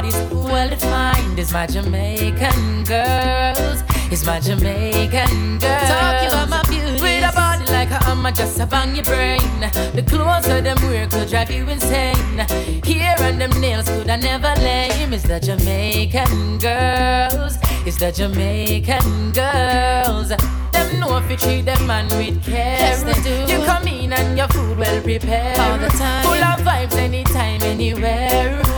Curvy 0.00 0.12
little 0.12 0.28
bodies, 0.28 0.50
well 0.50 0.68
defined. 0.68 1.38
Is 1.38 1.52
my 1.52 1.66
Jamaican 1.66 2.84
girls. 2.84 3.82
Is 4.10 4.24
my 4.24 4.40
Jamaican 4.40 5.58
girls. 5.58 5.88
Talking 5.88 6.28
about 6.28 6.48
my 6.48 6.62
beauty. 6.68 7.02
With 7.02 7.24
a 7.24 7.32
body 7.34 7.64
like 7.70 7.90
a 7.90 8.02
hammer, 8.04 8.32
just 8.32 8.58
a 8.60 8.66
bang 8.66 8.94
your 8.94 9.04
brain. 9.04 9.60
The 9.94 10.02
clothes 10.06 10.48
of 10.48 10.64
them 10.64 10.78
wear 10.82 11.06
could 11.06 11.28
drive 11.28 11.50
you 11.50 11.68
insane. 11.68 12.46
Here 12.84 13.14
and 13.18 13.40
them 13.40 13.50
nails 13.60 13.88
could 13.88 14.08
I 14.08 14.16
never 14.16 14.54
lame. 14.60 15.12
Is 15.12 15.22
the 15.22 15.38
Jamaican 15.40 16.58
girls. 16.58 17.58
Is 17.86 17.98
the 17.98 18.12
Jamaican 18.12 19.32
girls. 19.32 20.28
Them 20.72 21.00
know 21.00 21.18
if 21.18 21.30
you 21.30 21.36
treat 21.36 21.62
them 21.62 21.86
man 21.86 22.08
with 22.16 22.42
care. 22.44 22.78
Yes, 22.78 23.02
they 23.02 23.20
do. 23.22 23.52
You 23.52 23.64
come 23.66 23.86
in 23.86 24.12
and 24.12 24.38
your 24.38 24.48
food 24.48 24.78
well 24.78 25.02
prepared. 25.02 25.58
All 25.58 25.78
the 25.78 25.88
time. 25.88 26.24
Full 26.24 26.32
of 26.32 26.60
vibes 26.60 26.96
anytime, 26.96 27.62
anywhere. 27.62 28.69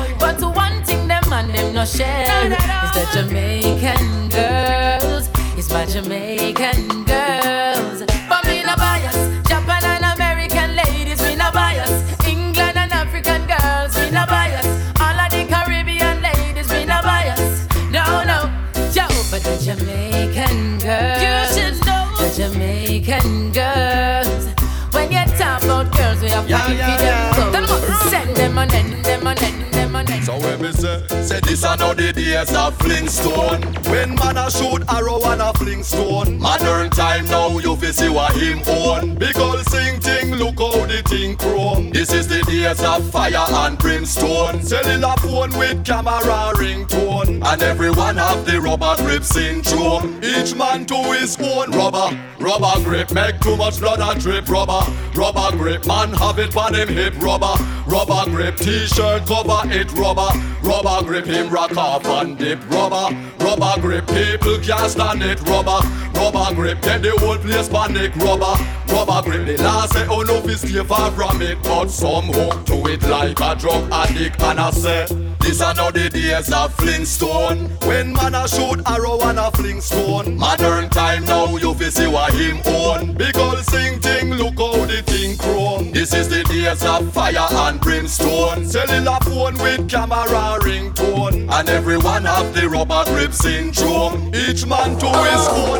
But 1.53 1.61
them 1.61 1.75
no 1.75 1.85
share 1.85 2.51
is 2.51 2.93
the 2.95 3.07
Jamaican 3.13 4.29
girls. 4.31 5.29
It's 5.59 5.71
my 5.71 5.85
Jamaican 5.85 7.05
girls. 7.05 8.05
But 8.29 8.47
me 8.47 8.63
no 8.65 8.75
bias. 8.77 9.17
Japan 9.47 9.85
and 9.85 10.05
American 10.15 10.75
ladies, 10.77 11.21
me 11.23 11.37
no 11.37 11.51
bias. 11.53 11.91
England 12.27 12.79
and 12.79 12.93
African 12.93 13.47
girls, 13.47 13.95
me 13.97 14.11
no 14.11 14.25
bias. 14.27 14.65
All 14.99 15.19
of 15.21 15.31
the 15.31 15.45
Caribbean 15.45 16.23
ladies, 16.23 16.71
me 16.71 16.87
no 16.87 17.01
bias. 17.03 17.67
No, 17.91 18.25
no, 18.25 18.49
yo, 18.97 19.07
but 19.31 19.43
the 19.43 19.59
Jamaican 19.63 20.79
girls. 20.79 21.21
You 21.21 21.61
should 21.61 21.85
know 21.85 22.17
the 22.17 22.33
Jamaican 22.35 23.53
girls. 23.53 24.47
When 24.95 25.13
you 25.13 25.25
talk 25.37 25.63
about 25.63 25.93
girls, 25.95 26.23
we 26.23 26.31
have 26.31 26.49
Yeah, 26.49 26.65
to 26.67 26.73
yeah, 26.75 26.97
them 26.97 27.07
yeah. 27.07 27.35
clothes. 27.35 27.53
Them 27.53 27.63
must 27.69 28.11
send 28.11 28.37
them 28.37 28.57
on 28.59 28.69
them, 28.69 29.03
them 29.03 29.27
on 29.27 29.37
them, 29.37 29.71
them 29.71 29.97
on 29.97 30.05
them. 30.07 30.22
So 30.25 30.39
when 30.39 30.63
me 30.63 30.71
say, 30.71 31.05
say 31.25 31.41
this 31.41 31.65
are 31.65 31.77
not 31.77 31.97
the 31.97 32.13
days 32.13 32.55
of 32.55 32.79
Flintstone. 32.79 33.61
When 33.91 34.15
man 34.15 34.37
a 34.37 34.49
shoot 34.49 34.85
arrow 34.89 35.21
and 35.25 35.43
a 35.43 35.53
Flintstone. 35.53 36.39
Modern 36.39 36.91
time 36.91 37.27
now 37.27 37.59
you 37.59 37.75
fi 37.75 37.91
see 37.91 38.09
what 38.09 38.37
him 38.37 38.63
own. 38.69 39.17
Big 39.17 39.37
ol' 39.37 39.59
sing 39.65 39.99
ting, 39.99 40.37
look 40.37 40.61
how 40.61 40.87
the 40.87 41.03
thing 41.09 41.37
chrome. 41.37 41.91
This 41.91 42.13
is 42.13 42.29
the 42.29 42.41
days 42.43 42.81
of 42.85 43.11
fire 43.11 43.35
and 43.35 43.77
brimstone. 43.79 44.63
Cellular 44.63 45.17
phone 45.19 45.59
with 45.59 45.85
camera 45.85 46.53
ringtone. 46.55 47.45
And 47.45 47.63
everyone 47.63 48.17
have 48.17 48.47
the 48.47 48.61
rubber 48.61 48.95
grip 49.03 49.25
syndrome 49.25 50.21
Each 50.23 50.55
man 50.55 50.87
to 50.87 51.03
his 51.15 51.37
own 51.41 51.73
rubber. 51.73 52.17
Rubber 52.39 52.81
grip 52.85 53.13
make 53.13 53.41
too 53.41 53.57
much 53.57 53.81
blood 53.81 53.99
and 53.99 54.21
drip 54.21 54.49
rubber. 54.49 54.83
Rubber 55.17 55.57
grip 55.57 55.85
man 55.85 56.13
have 56.13 56.39
it 56.39 56.57
on 56.57 56.75
him 56.75 56.89
hip 56.89 57.21
rubber. 57.21 57.55
Rubber 57.87 58.31
grip 58.31 58.57
t-shirt 58.57 59.27
cover 59.27 59.63
it 59.73 59.93
rubber 59.93 60.12
Rubber. 60.13 60.39
Rubber 60.63 61.07
grip 61.07 61.25
him 61.25 61.49
rock 61.49 61.75
off 61.77 62.05
and 62.05 62.37
dip 62.37 62.59
rubber. 62.71 63.17
Rubber 63.41 63.81
grip 63.81 64.07
people 64.09 64.59
can't 64.59 64.91
stand 64.91 65.23
it 65.23 65.41
rubber. 65.49 65.81
Rubber 66.15 66.55
grip 66.55 66.83
get 66.83 67.03
the 67.03 67.13
whole 67.13 67.39
place 67.39 67.69
panic 67.69 68.15
rubber. 68.17 68.55
Rubber 68.93 69.23
grip 69.23 69.47
the 69.47 69.63
last 69.63 69.95
say 69.95 70.07
oh 70.11 70.21
no 70.21 70.43
fi 70.43 70.55
stay 70.55 70.85
far 70.85 71.11
from 71.13 71.41
it. 71.41 71.63
But 71.63 71.89
some 71.89 72.27
hook 72.27 72.67
to 72.67 72.87
it 72.89 73.03
like 73.05 73.41
a 73.41 73.55
drug 73.55 73.91
addict. 73.91 74.43
And 74.43 74.61
I 74.61 74.71
say 74.71 75.07
this 75.41 75.61
are 75.63 75.75
not 75.75 75.95
the 75.95 76.11
days 76.11 76.53
of 76.53 76.75
Flintstone. 76.75 77.71
When 77.87 78.13
man 78.13 78.35
a 78.35 78.47
shoot 78.47 78.83
arrow 78.87 79.19
and 79.23 79.39
a 79.39 79.51
fling 79.51 79.81
stone. 79.81 80.37
Modern 80.37 80.91
time 80.91 81.25
now 81.25 81.57
you 81.57 81.75
fi 81.75 81.89
see 81.89 82.07
what 82.07 82.33
him 82.35 82.61
own. 82.67 83.15
Big 83.15 83.37
ol' 83.37 83.57
sing 83.57 83.99
ting 84.01 84.35
look 84.35 84.59
how 84.59 84.85
the 84.85 85.03
thing 85.03 85.37
chrome. 85.39 85.91
This 85.91 86.15
is 86.15 86.29
the 86.29 86.45
days 86.45 86.85
of 86.85 87.13
fire 87.13 87.49
and 87.51 87.81
brimstone. 87.81 88.65
Cellular 88.67 89.19
phone 89.23 89.55
with 89.55 89.89
camera 90.03 90.59
ringtone 90.61 91.49
And 91.51 91.69
everyone 91.69 92.25
have 92.25 92.55
the 92.55 92.69
rubber 92.69 93.05
grip 93.07 93.33
syndrome 93.33 94.35
Each 94.35 94.67
man 94.67 94.99
to 94.99 95.07
his 95.07 95.49
own 95.49 95.79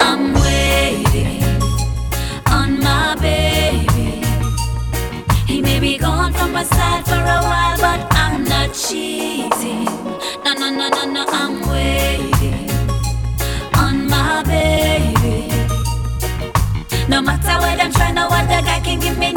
I'm 0.00 0.34
waiting 0.34 1.42
on 2.46 2.80
my 2.80 3.16
baby. 3.20 4.24
He 5.46 5.62
may 5.62 5.80
be 5.80 5.98
gone 5.98 6.32
from 6.32 6.52
my 6.52 6.64
side 6.64 7.04
for 7.04 7.14
a 7.14 7.40
while, 7.48 7.76
but 7.78 8.00
I'm 8.12 8.44
not 8.44 8.74
cheating. 8.74 9.84
No, 10.44 10.52
no, 10.54 10.70
no, 10.70 10.88
no, 10.88 11.04
no, 11.16 11.24
I'm 11.28 11.60
waiting 11.68 12.70
on 13.76 14.06
my 14.08 14.42
baby. 14.44 15.48
No 17.08 17.22
matter 17.22 17.56
what 17.62 17.80
I'm 17.80 17.92
trying, 17.92 18.14
no 18.14 18.26
other 18.28 18.62
guy 18.66 18.80
can 18.80 19.00
give 19.00 19.18
me 19.18 19.32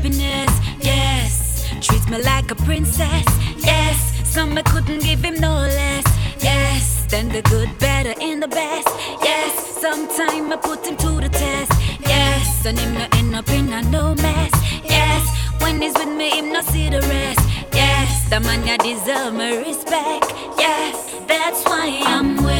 happiness, 0.00 0.50
yes. 0.80 1.68
Treats 1.80 2.08
me 2.08 2.22
like 2.22 2.50
a 2.50 2.54
princess, 2.54 3.26
yes. 3.58 3.96
Some 4.24 4.56
I 4.56 4.62
couldn't 4.62 5.02
give 5.02 5.22
him 5.22 5.34
no 5.34 5.54
less. 5.54 6.04
Yes, 6.42 7.04
then 7.10 7.28
the 7.28 7.42
good, 7.42 7.68
better, 7.78 8.14
and 8.20 8.42
the 8.42 8.48
best. 8.48 8.88
Yes, 9.22 9.52
sometime 9.78 10.52
I 10.52 10.56
put 10.56 10.86
him 10.86 10.96
to 10.96 11.20
the 11.20 11.28
test. 11.28 11.72
Yes, 12.00 12.64
and 12.64 12.78
him 12.78 12.94
not 12.94 13.14
end 13.18 13.34
up 13.34 13.48
in 13.50 13.72
a 13.72 13.82
no 13.82 14.14
mess. 14.14 14.52
Yes, 14.84 15.22
when 15.60 15.82
he's 15.82 15.94
with 15.94 16.16
me, 16.16 16.30
him 16.30 16.52
not 16.52 16.64
see 16.64 16.88
the 16.88 17.00
rest. 17.02 17.40
Yes, 17.74 18.28
the 18.30 18.40
man 18.40 18.66
I 18.68 18.76
deserve 18.78 19.34
my 19.34 19.52
respect. 19.58 20.32
Yes, 20.56 20.94
that's 21.26 21.62
why 21.64 22.00
I'm 22.06 22.42
waiting 22.42 22.59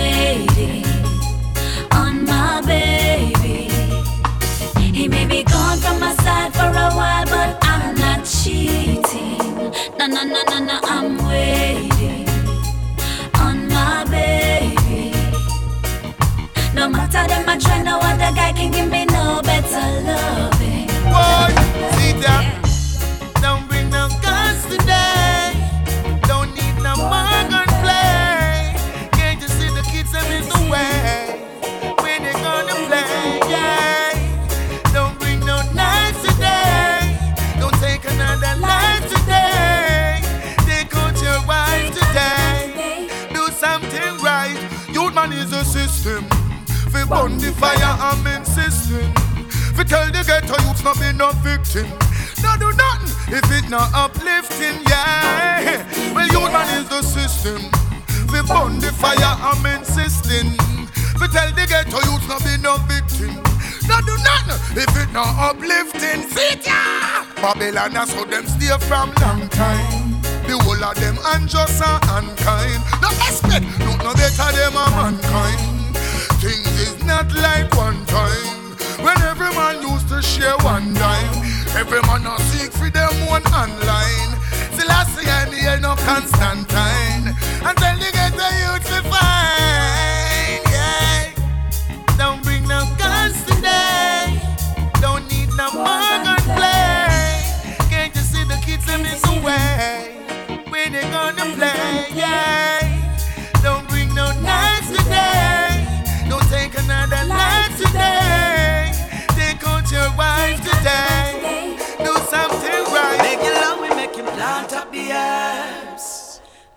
I 17.51 17.59
try, 17.59 17.83
no 17.83 17.99
other 17.99 18.33
guy 18.33 18.53
can 18.53 18.71
give 18.71 18.89
me 18.89 19.00
tell 49.91 50.07
the 50.07 50.23
ghetto 50.23 50.55
youths 50.63 50.85
not 50.87 50.95
be 51.03 51.11
no 51.19 51.35
victim. 51.43 51.91
No 52.47 52.55
do 52.63 52.71
nothing 52.79 53.11
if 53.35 53.43
it 53.51 53.69
not 53.69 53.91
uplifting, 53.93 54.79
yeah. 54.87 55.83
Well, 56.15 56.31
youth 56.31 56.53
man 56.55 56.71
is 56.79 56.89
the 56.89 57.03
system. 57.03 57.59
We 58.31 58.39
burn 58.47 58.79
the 58.79 58.95
fire, 58.95 59.19
I'm 59.19 59.67
insisting. 59.67 60.55
Fi 61.19 61.27
tell 61.35 61.51
the 61.51 61.67
ghetto 61.67 61.99
youths 62.07 62.29
not 62.31 62.39
be 62.47 62.55
no 62.63 62.79
victim. 62.87 63.35
No 63.91 63.99
do 64.07 64.15
nothing 64.23 64.63
if 64.79 64.95
it 64.95 65.11
not 65.11 65.35
uplifting. 65.51 66.23
Ya! 66.63 67.27
Babylon 67.43 67.93
that's 67.93 68.15
how 68.15 68.25
them 68.25 68.47
stay 68.47 68.71
from 68.87 69.11
long 69.19 69.49
time. 69.51 70.23
The 70.47 70.55
whole 70.63 70.85
of 70.85 70.95
them 71.03 71.19
unjust 71.35 71.83
and 71.83 72.31
unkind. 72.31 72.79
No 73.03 73.11
expect, 73.27 73.67
no 73.83 73.91
no 74.07 74.15
better 74.15 74.51
them 74.55 74.79
a 74.79 74.87
mankind. 74.95 75.97
Things 76.39 76.79
is 76.79 77.05
not 77.05 77.27
like 77.35 77.75
one 77.75 78.07
time 78.07 78.60
when 79.03 79.21
every 79.23 79.51
man 79.55 79.83
used 79.83 80.09
to 80.09 80.23
share 80.23 80.57
one 80.59 80.95
dime. 80.95 81.43
Every 81.77 82.03
man 82.03 82.27
a 82.27 82.39
seek 82.51 82.73
for 82.73 82.91
them 82.91 83.15
one 83.27 83.47
online. 83.47 84.31
See 85.17 85.27
and 85.29 85.53
hear 85.53 85.81
no 85.81 85.95
Constantine. 85.97 87.35
Until 87.63 87.97
they 87.99 88.13
get 88.13 88.33
the 88.33 88.49
youth 88.61 88.70
to 88.70 88.70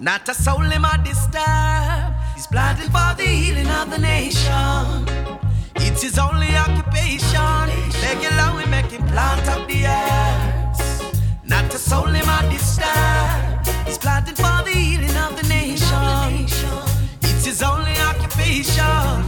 Not 0.03 0.27
a 0.27 0.33
soul 0.33 0.59
him 0.59 0.83
a 0.83 1.01
disturb. 1.01 2.13
He's 2.35 2.45
planting 2.47 2.89
for 2.89 3.15
the 3.15 3.23
healing 3.23 3.69
of 3.69 3.89
the 3.89 3.99
nation. 3.99 5.07
It's 5.77 6.01
his 6.03 6.19
only 6.19 6.53
occupation. 6.57 7.69
Make 8.03 8.21
it 8.27 8.35
long, 8.35 8.57
we 8.57 8.65
make 8.65 8.91
him 8.91 9.01
plant 9.07 9.47
up 9.47 9.65
the 9.65 9.85
herbs. 9.85 11.13
Not 11.45 11.73
a 11.73 11.77
soul 11.77 12.07
him 12.07 12.27
a 12.27 12.49
disturb. 12.51 13.65
He's 13.87 13.97
planting 13.97 14.35
for 14.35 14.59
the 14.67 14.75
healing 14.75 15.15
of 15.15 15.41
the 15.41 15.47
nation. 15.47 16.51
It's 17.21 17.45
his 17.45 17.63
only 17.63 17.95
occupation. 17.99 19.23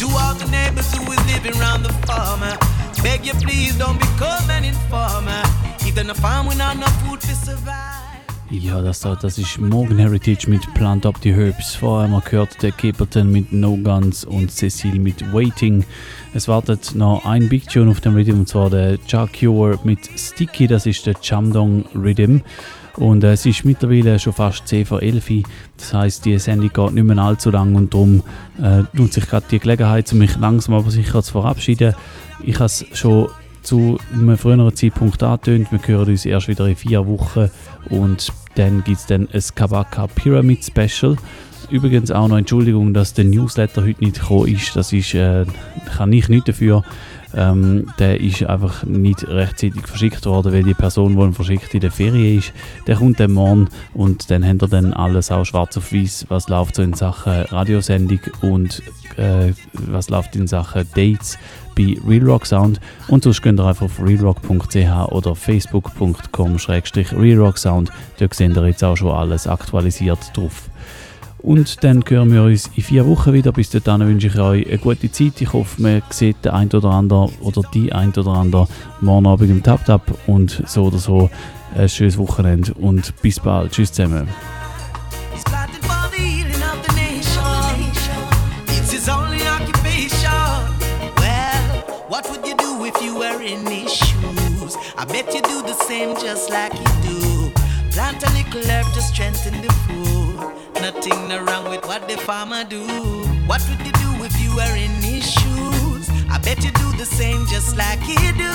To 0.00 0.06
all 0.20 0.34
the 0.34 0.48
neighbors 0.50 0.92
who 0.92 1.10
is 1.12 1.32
living 1.32 1.58
round 1.58 1.82
the 1.82 1.94
farmer. 2.04 2.58
Beg 3.02 3.24
you 3.24 3.32
please 3.40 3.74
don't 3.78 3.98
become 3.98 4.50
an 4.50 4.64
informer. 4.64 5.42
If 5.80 5.94
they're 5.94 6.12
farm, 6.12 6.48
not 6.58 6.76
no 6.76 6.88
food 7.00 7.22
to 7.22 7.34
survive. 7.34 8.03
Ja, 8.60 8.80
das, 8.80 9.00
da, 9.00 9.16
das 9.16 9.36
ist 9.36 9.58
Morgan 9.58 9.98
Heritage 9.98 10.48
mit 10.48 10.62
Plant 10.74 11.06
Up 11.06 11.16
the 11.22 11.32
Herbs. 11.32 11.74
Vorher 11.74 12.04
haben 12.04 12.12
wir 12.12 12.20
gehört 12.20 12.62
der 12.62 12.70
Capleton 12.70 13.30
mit 13.32 13.52
No 13.52 13.76
Guns 13.76 14.24
und 14.24 14.52
Cecile 14.52 15.00
mit 15.00 15.32
Waiting. 15.32 15.84
Es 16.34 16.46
wartet 16.46 16.94
noch 16.94 17.24
ein 17.24 17.48
Big 17.48 17.68
Tune 17.68 17.90
auf 17.90 18.00
dem 18.00 18.14
Rhythm 18.14 18.38
und 18.38 18.48
zwar 18.48 18.70
der 18.70 18.98
Ja 19.08 19.26
Cure 19.26 19.80
mit 19.82 20.08
Sticky, 20.16 20.68
das 20.68 20.86
ist 20.86 21.04
der 21.04 21.16
Chamdong 21.20 21.84
Rhythm. 21.96 22.42
Und 22.96 23.24
äh, 23.24 23.32
es 23.32 23.44
ist 23.44 23.64
mittlerweile 23.64 24.20
schon 24.20 24.32
fast 24.32 24.68
10 24.68 24.86
vor 24.86 25.02
11 25.02 25.30
Uhr. 25.30 25.42
Das 25.76 25.92
heisst, 25.92 26.24
die 26.24 26.38
Sendung 26.38 26.72
geht 26.72 26.94
nicht 26.94 27.04
mehr 27.04 27.18
allzu 27.18 27.50
lang 27.50 27.74
und 27.74 27.92
darum 27.92 28.22
äh, 28.62 28.84
nutze 28.92 29.18
ich 29.18 29.28
gerade 29.28 29.46
die 29.50 29.58
Gelegenheit, 29.58 30.12
um 30.12 30.18
mich 30.18 30.36
langsam 30.36 30.74
aber 30.74 30.92
sicher 30.92 31.24
zu 31.24 31.32
verabschieden. 31.32 31.94
Ich 32.40 32.54
habe 32.56 32.66
es 32.66 32.84
schon 32.92 33.30
zu 33.64 33.98
einem 34.12 34.36
früheren 34.38 34.74
Zeitpunkt 34.76 35.22
angetönt. 35.22 35.72
Wir 35.72 35.80
hören 35.86 36.10
uns 36.10 36.24
erst 36.24 36.48
wieder 36.48 36.66
in 36.66 36.76
vier 36.76 37.06
Wochen 37.06 37.50
und 37.90 38.32
dann 38.54 38.84
gibt 38.84 38.98
es 38.98 39.06
dann 39.06 39.28
ein 39.32 39.42
Kabaka 39.54 40.06
Pyramid 40.06 40.64
Special. 40.64 41.16
Übrigens 41.70 42.10
auch 42.10 42.28
noch 42.28 42.36
Entschuldigung, 42.36 42.94
dass 42.94 43.14
der 43.14 43.24
Newsletter 43.24 43.82
heute 43.82 44.04
nicht 44.04 44.20
gekommen 44.20 44.48
ist. 44.48 44.76
Das 44.76 44.92
ist, 44.92 45.14
äh, 45.14 45.44
kann 45.96 46.12
ich 46.12 46.28
nicht 46.28 46.48
dafür. 46.48 46.84
Ähm, 47.36 47.88
der 47.98 48.20
ist 48.20 48.44
einfach 48.44 48.84
nicht 48.84 49.26
rechtzeitig 49.26 49.86
verschickt 49.86 50.24
worden, 50.24 50.52
weil 50.52 50.62
die 50.62 50.74
Person, 50.74 51.16
die 51.16 51.22
ihn 51.22 51.32
verschickt 51.32 51.74
in 51.74 51.80
der 51.80 51.90
Ferien 51.90 52.38
ist, 52.38 52.52
der 52.86 52.96
kommt 52.96 53.18
dann 53.18 53.32
morgen 53.32 53.68
und 53.92 54.30
dann 54.30 54.44
haben 54.44 54.60
wir 54.60 54.68
dann 54.68 54.92
alles 54.92 55.32
auch 55.32 55.44
schwarz 55.44 55.76
auf 55.76 55.92
weiß, 55.92 56.26
was 56.28 56.48
läuft 56.48 56.76
so 56.76 56.82
in 56.82 56.94
Sachen 56.94 57.32
Radiosendung 57.32 58.20
und 58.40 58.82
äh, 59.16 59.52
was 59.72 60.10
läuft 60.10 60.36
in 60.36 60.46
Sachen 60.46 60.86
Dates 60.94 61.36
bei 61.74 61.98
Real 62.06 62.24
Rock 62.24 62.46
Sound 62.46 62.78
und 63.08 63.24
sonst 63.24 63.42
könnt 63.42 63.58
ihr 63.58 63.66
einfach 63.66 63.86
auf 63.86 64.00
realrock.ch 64.00 65.12
oder 65.12 65.34
facebook.com 65.34 66.56
realrocksound 66.56 67.90
dort 68.20 68.34
seht 68.34 68.56
ihr 68.56 68.66
jetzt 68.66 68.84
auch 68.84 68.96
schon 68.96 69.10
alles 69.10 69.48
aktualisiert 69.48 70.20
drauf. 70.34 70.70
Und 71.44 71.84
dann 71.84 72.02
hören 72.08 72.32
wir 72.32 72.42
uns 72.42 72.70
in 72.74 72.82
vier 72.82 73.06
Wochen 73.06 73.34
wieder. 73.34 73.52
Bis 73.52 73.68
dahin 73.68 74.08
wünsche 74.08 74.28
ich 74.28 74.38
euch 74.38 74.66
eine 74.66 74.78
gute 74.78 75.12
Zeit. 75.12 75.42
Ich 75.42 75.52
hoffe, 75.52 75.82
man 75.82 76.02
sieht 76.08 76.42
den 76.42 76.52
ein 76.52 76.70
oder 76.70 76.88
andere 76.88 77.28
oder 77.40 77.60
die 77.74 77.92
ein 77.92 78.14
oder 78.14 78.30
andere 78.30 78.66
morgen 79.02 79.26
Abend 79.26 79.50
im 79.50 79.62
Tap 79.62 79.84
Tap 79.84 80.00
und 80.26 80.62
so 80.66 80.84
oder 80.84 80.96
so 80.96 81.28
ein 81.76 81.86
schönes 81.90 82.16
Wochenende 82.16 82.72
und 82.72 83.12
bis 83.20 83.38
bald. 83.40 83.72
Tschüss 83.72 83.92
zusammen. 83.92 84.26
You 93.00 93.10
you? 93.10 93.34
I 94.96 95.04
bet 95.04 95.34
you 95.34 95.42
do 95.42 95.60
the 95.60 95.74
same 95.86 96.14
just 96.14 96.48
like 96.48 96.72
he 96.72 96.84
do. 97.06 97.52
Plant 97.90 98.22
a 98.22 98.30
little 98.32 98.62
herb 98.70 98.86
to 98.94 99.02
strengthen 99.02 99.60
the. 99.60 99.73
Nothing 101.04 101.28
no 101.28 101.44
wrong 101.44 101.68
with 101.68 101.84
what 101.84 102.08
the 102.08 102.16
farmer 102.16 102.64
do. 102.64 102.80
What 103.44 103.60
would 103.68 103.78
you 103.84 103.92
do 103.92 104.24
if 104.24 104.40
you 104.40 104.56
were 104.56 104.74
in 104.74 104.90
his 105.04 105.30
shoes? 105.30 106.08
I 106.30 106.38
bet 106.38 106.64
you 106.64 106.70
do 106.70 106.96
the 106.96 107.04
same 107.04 107.44
just 107.46 107.76
like 107.76 108.00
he 108.00 108.16
do. 108.32 108.54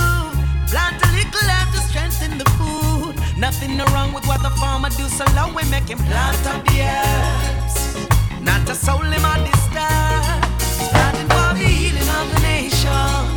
Plant 0.66 0.98
a 0.98 1.10
little 1.14 1.46
herb 1.46 1.70
to 1.76 1.80
strengthen 1.90 2.40
the 2.40 2.50
food. 2.58 3.14
Nothing 3.38 3.78
wrong 3.94 4.14
with 4.14 4.26
what 4.26 4.42
the 4.42 4.50
farmer 4.58 4.90
do. 4.90 5.06
So 5.10 5.26
long 5.36 5.54
we 5.54 5.62
make 5.70 5.90
him 5.94 6.00
plant 6.00 6.44
up 6.48 6.66
the 6.66 6.90
herbs. 6.90 8.10
Not 8.42 8.68
a 8.68 8.74
soul 8.74 8.98
him 8.98 9.26
a 9.26 9.34
disturb. 9.46 10.42
He's 10.58 10.90
planting 10.90 11.30
for 11.30 11.54
the 11.54 11.70
healing 11.70 12.10
of 12.18 12.26
the 12.34 12.40
nation. 12.50 13.30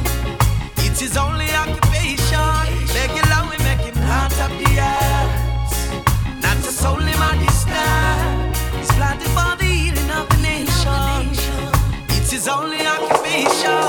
It's 0.88 1.00
his 1.00 1.18
only 1.18 1.50
occupation. 1.52 2.48
Long 3.28 3.50
we 3.50 3.58
make 3.58 3.84
him 3.84 3.92
plant 3.92 4.40
up 4.40 4.52
the 4.56 4.80
herbs. 4.80 5.11
for 9.36 9.56
the 9.56 9.64
healing 9.64 10.10
of 10.10 10.28
the 10.28 10.38
nation. 10.42 11.32
It's 12.34 12.48
only 12.48 12.84
occupation. 12.86 13.82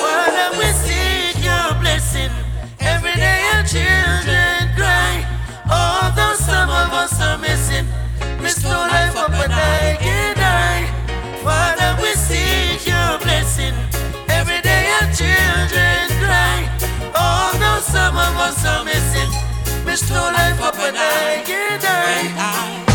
Father, 0.00 0.48
we 0.58 0.68
seek 0.84 1.36
your 1.42 1.74
blessing. 1.80 2.30
Every 2.80 3.14
day 3.14 3.40
our 3.54 3.64
children 3.64 4.70
cry. 4.76 5.24
Although 5.68 6.34
some 6.34 6.70
of 6.70 6.92
us 6.92 7.20
are 7.20 7.38
missing, 7.38 7.86
life 8.68 9.16
up 9.16 9.30
and 9.30 9.52
I 9.52 9.96
can 10.00 10.36
die. 10.36 10.84
Father, 11.42 12.00
we 12.02 12.12
seek 12.14 12.86
your 12.86 13.18
blessing. 13.18 13.74
Every 14.28 14.60
day 14.60 14.84
our 15.00 15.08
children 15.12 16.04
cry. 16.22 16.58
Although 17.14 17.80
some 17.80 18.16
of 18.16 18.34
us 18.46 18.64
are 18.64 18.84
missing, 18.84 19.30
life 20.38 20.60
up 20.60 20.78
and 20.78 20.96
I 20.96 21.42
can 21.44 21.80
die 21.80 22.91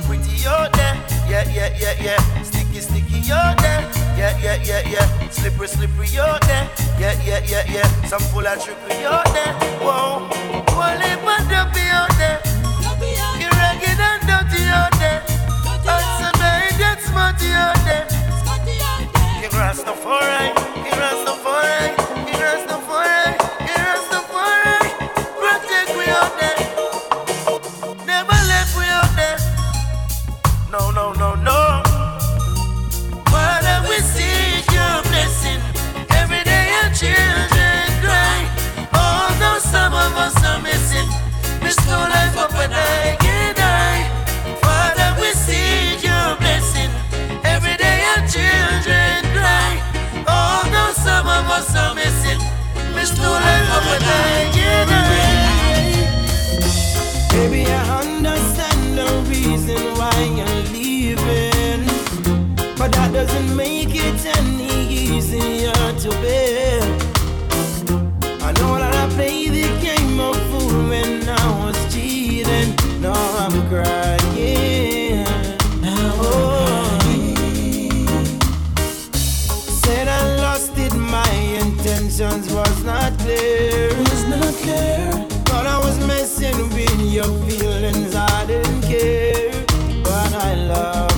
so 0.00 0.08
pretty, 0.08 0.34
you're 0.42 0.68
there. 0.74 0.96
Yeah, 1.28 1.44
yeah, 1.54 1.70
yeah, 1.78 1.94
yeah. 2.02 2.42
Sticky, 2.42 2.80
sticky, 2.80 3.18
you're 3.30 3.54
there. 3.62 3.82
Yeah, 4.18 4.36
yeah, 4.42 4.56
yeah, 4.62 4.82
yeah. 4.88 5.28
Slippery, 5.30 5.68
slippery, 5.68 6.08
you're 6.08 6.38
there. 6.46 6.68
Yeah, 6.98 7.14
yeah, 7.24 7.40
yeah, 7.46 7.64
yeah. 7.68 8.06
Some 8.06 8.20
full 8.32 8.46
of 8.46 8.62
trickery, 8.62 9.00
you're 9.00 9.28
there. 9.34 9.54
Whoa. 9.84 10.28
Well, 10.74 11.00
if 11.12 11.22
I 11.22 11.38
don't 11.50 11.70
be 11.74 11.84
out 11.94 12.10
there, 12.18 12.40
you're 13.38 13.54
ragged 13.60 14.00
and 14.10 14.22
dirty 14.26 14.64
out 14.66 14.92
there. 14.98 15.22
Hudson, 15.86 16.42
I 16.42 16.74
get 16.78 17.00
smarty 17.02 17.50
out 17.52 17.78
there. 17.86 18.06
You're 19.40 19.50
grass, 19.50 19.84
no 19.84 19.94
foreign. 19.94 20.54
You're 20.76 20.96
grass, 20.96 21.24
no 21.24 21.34
foreign. 21.36 22.03
Baby, 57.30 57.66
I 57.66 58.00
understand 58.00 58.98
the 58.98 59.08
reason 59.28 59.82
why 59.98 60.14
you're 60.38 60.62
leaving, 60.72 61.84
but 62.78 62.92
that 62.92 63.10
doesn't 63.12 63.56
make 63.56 63.94
it 63.94 64.24
any 64.38 64.86
easier 64.88 65.72
to 65.72 66.10
bear. 66.22 66.80
I 68.40 68.52
know 68.58 68.78
that 68.78 68.94
I 68.94 69.08
played 69.14 69.50
the 69.50 69.68
game 69.82 70.20
of 70.20 70.36
fool 70.50 70.88
when 70.88 71.28
I 71.28 71.64
was 71.64 71.76
cheating. 71.94 72.74
Now 73.00 73.12
I'm 73.12 73.68
crying. 73.68 74.23
intentions 82.20 82.54
was 82.54 82.84
not 82.84 83.18
clear. 83.18 83.88
Was 83.88 84.24
not 84.28 84.54
clear. 84.62 85.10
But 85.46 85.66
I 85.66 85.78
was 85.78 85.98
messing 86.06 86.56
with 86.70 87.00
your 87.00 87.24
feelings, 87.48 88.14
I 88.14 88.46
didn't 88.46 88.82
care. 88.82 89.64
But 90.04 90.34
I 90.34 90.54
love. 90.54 91.13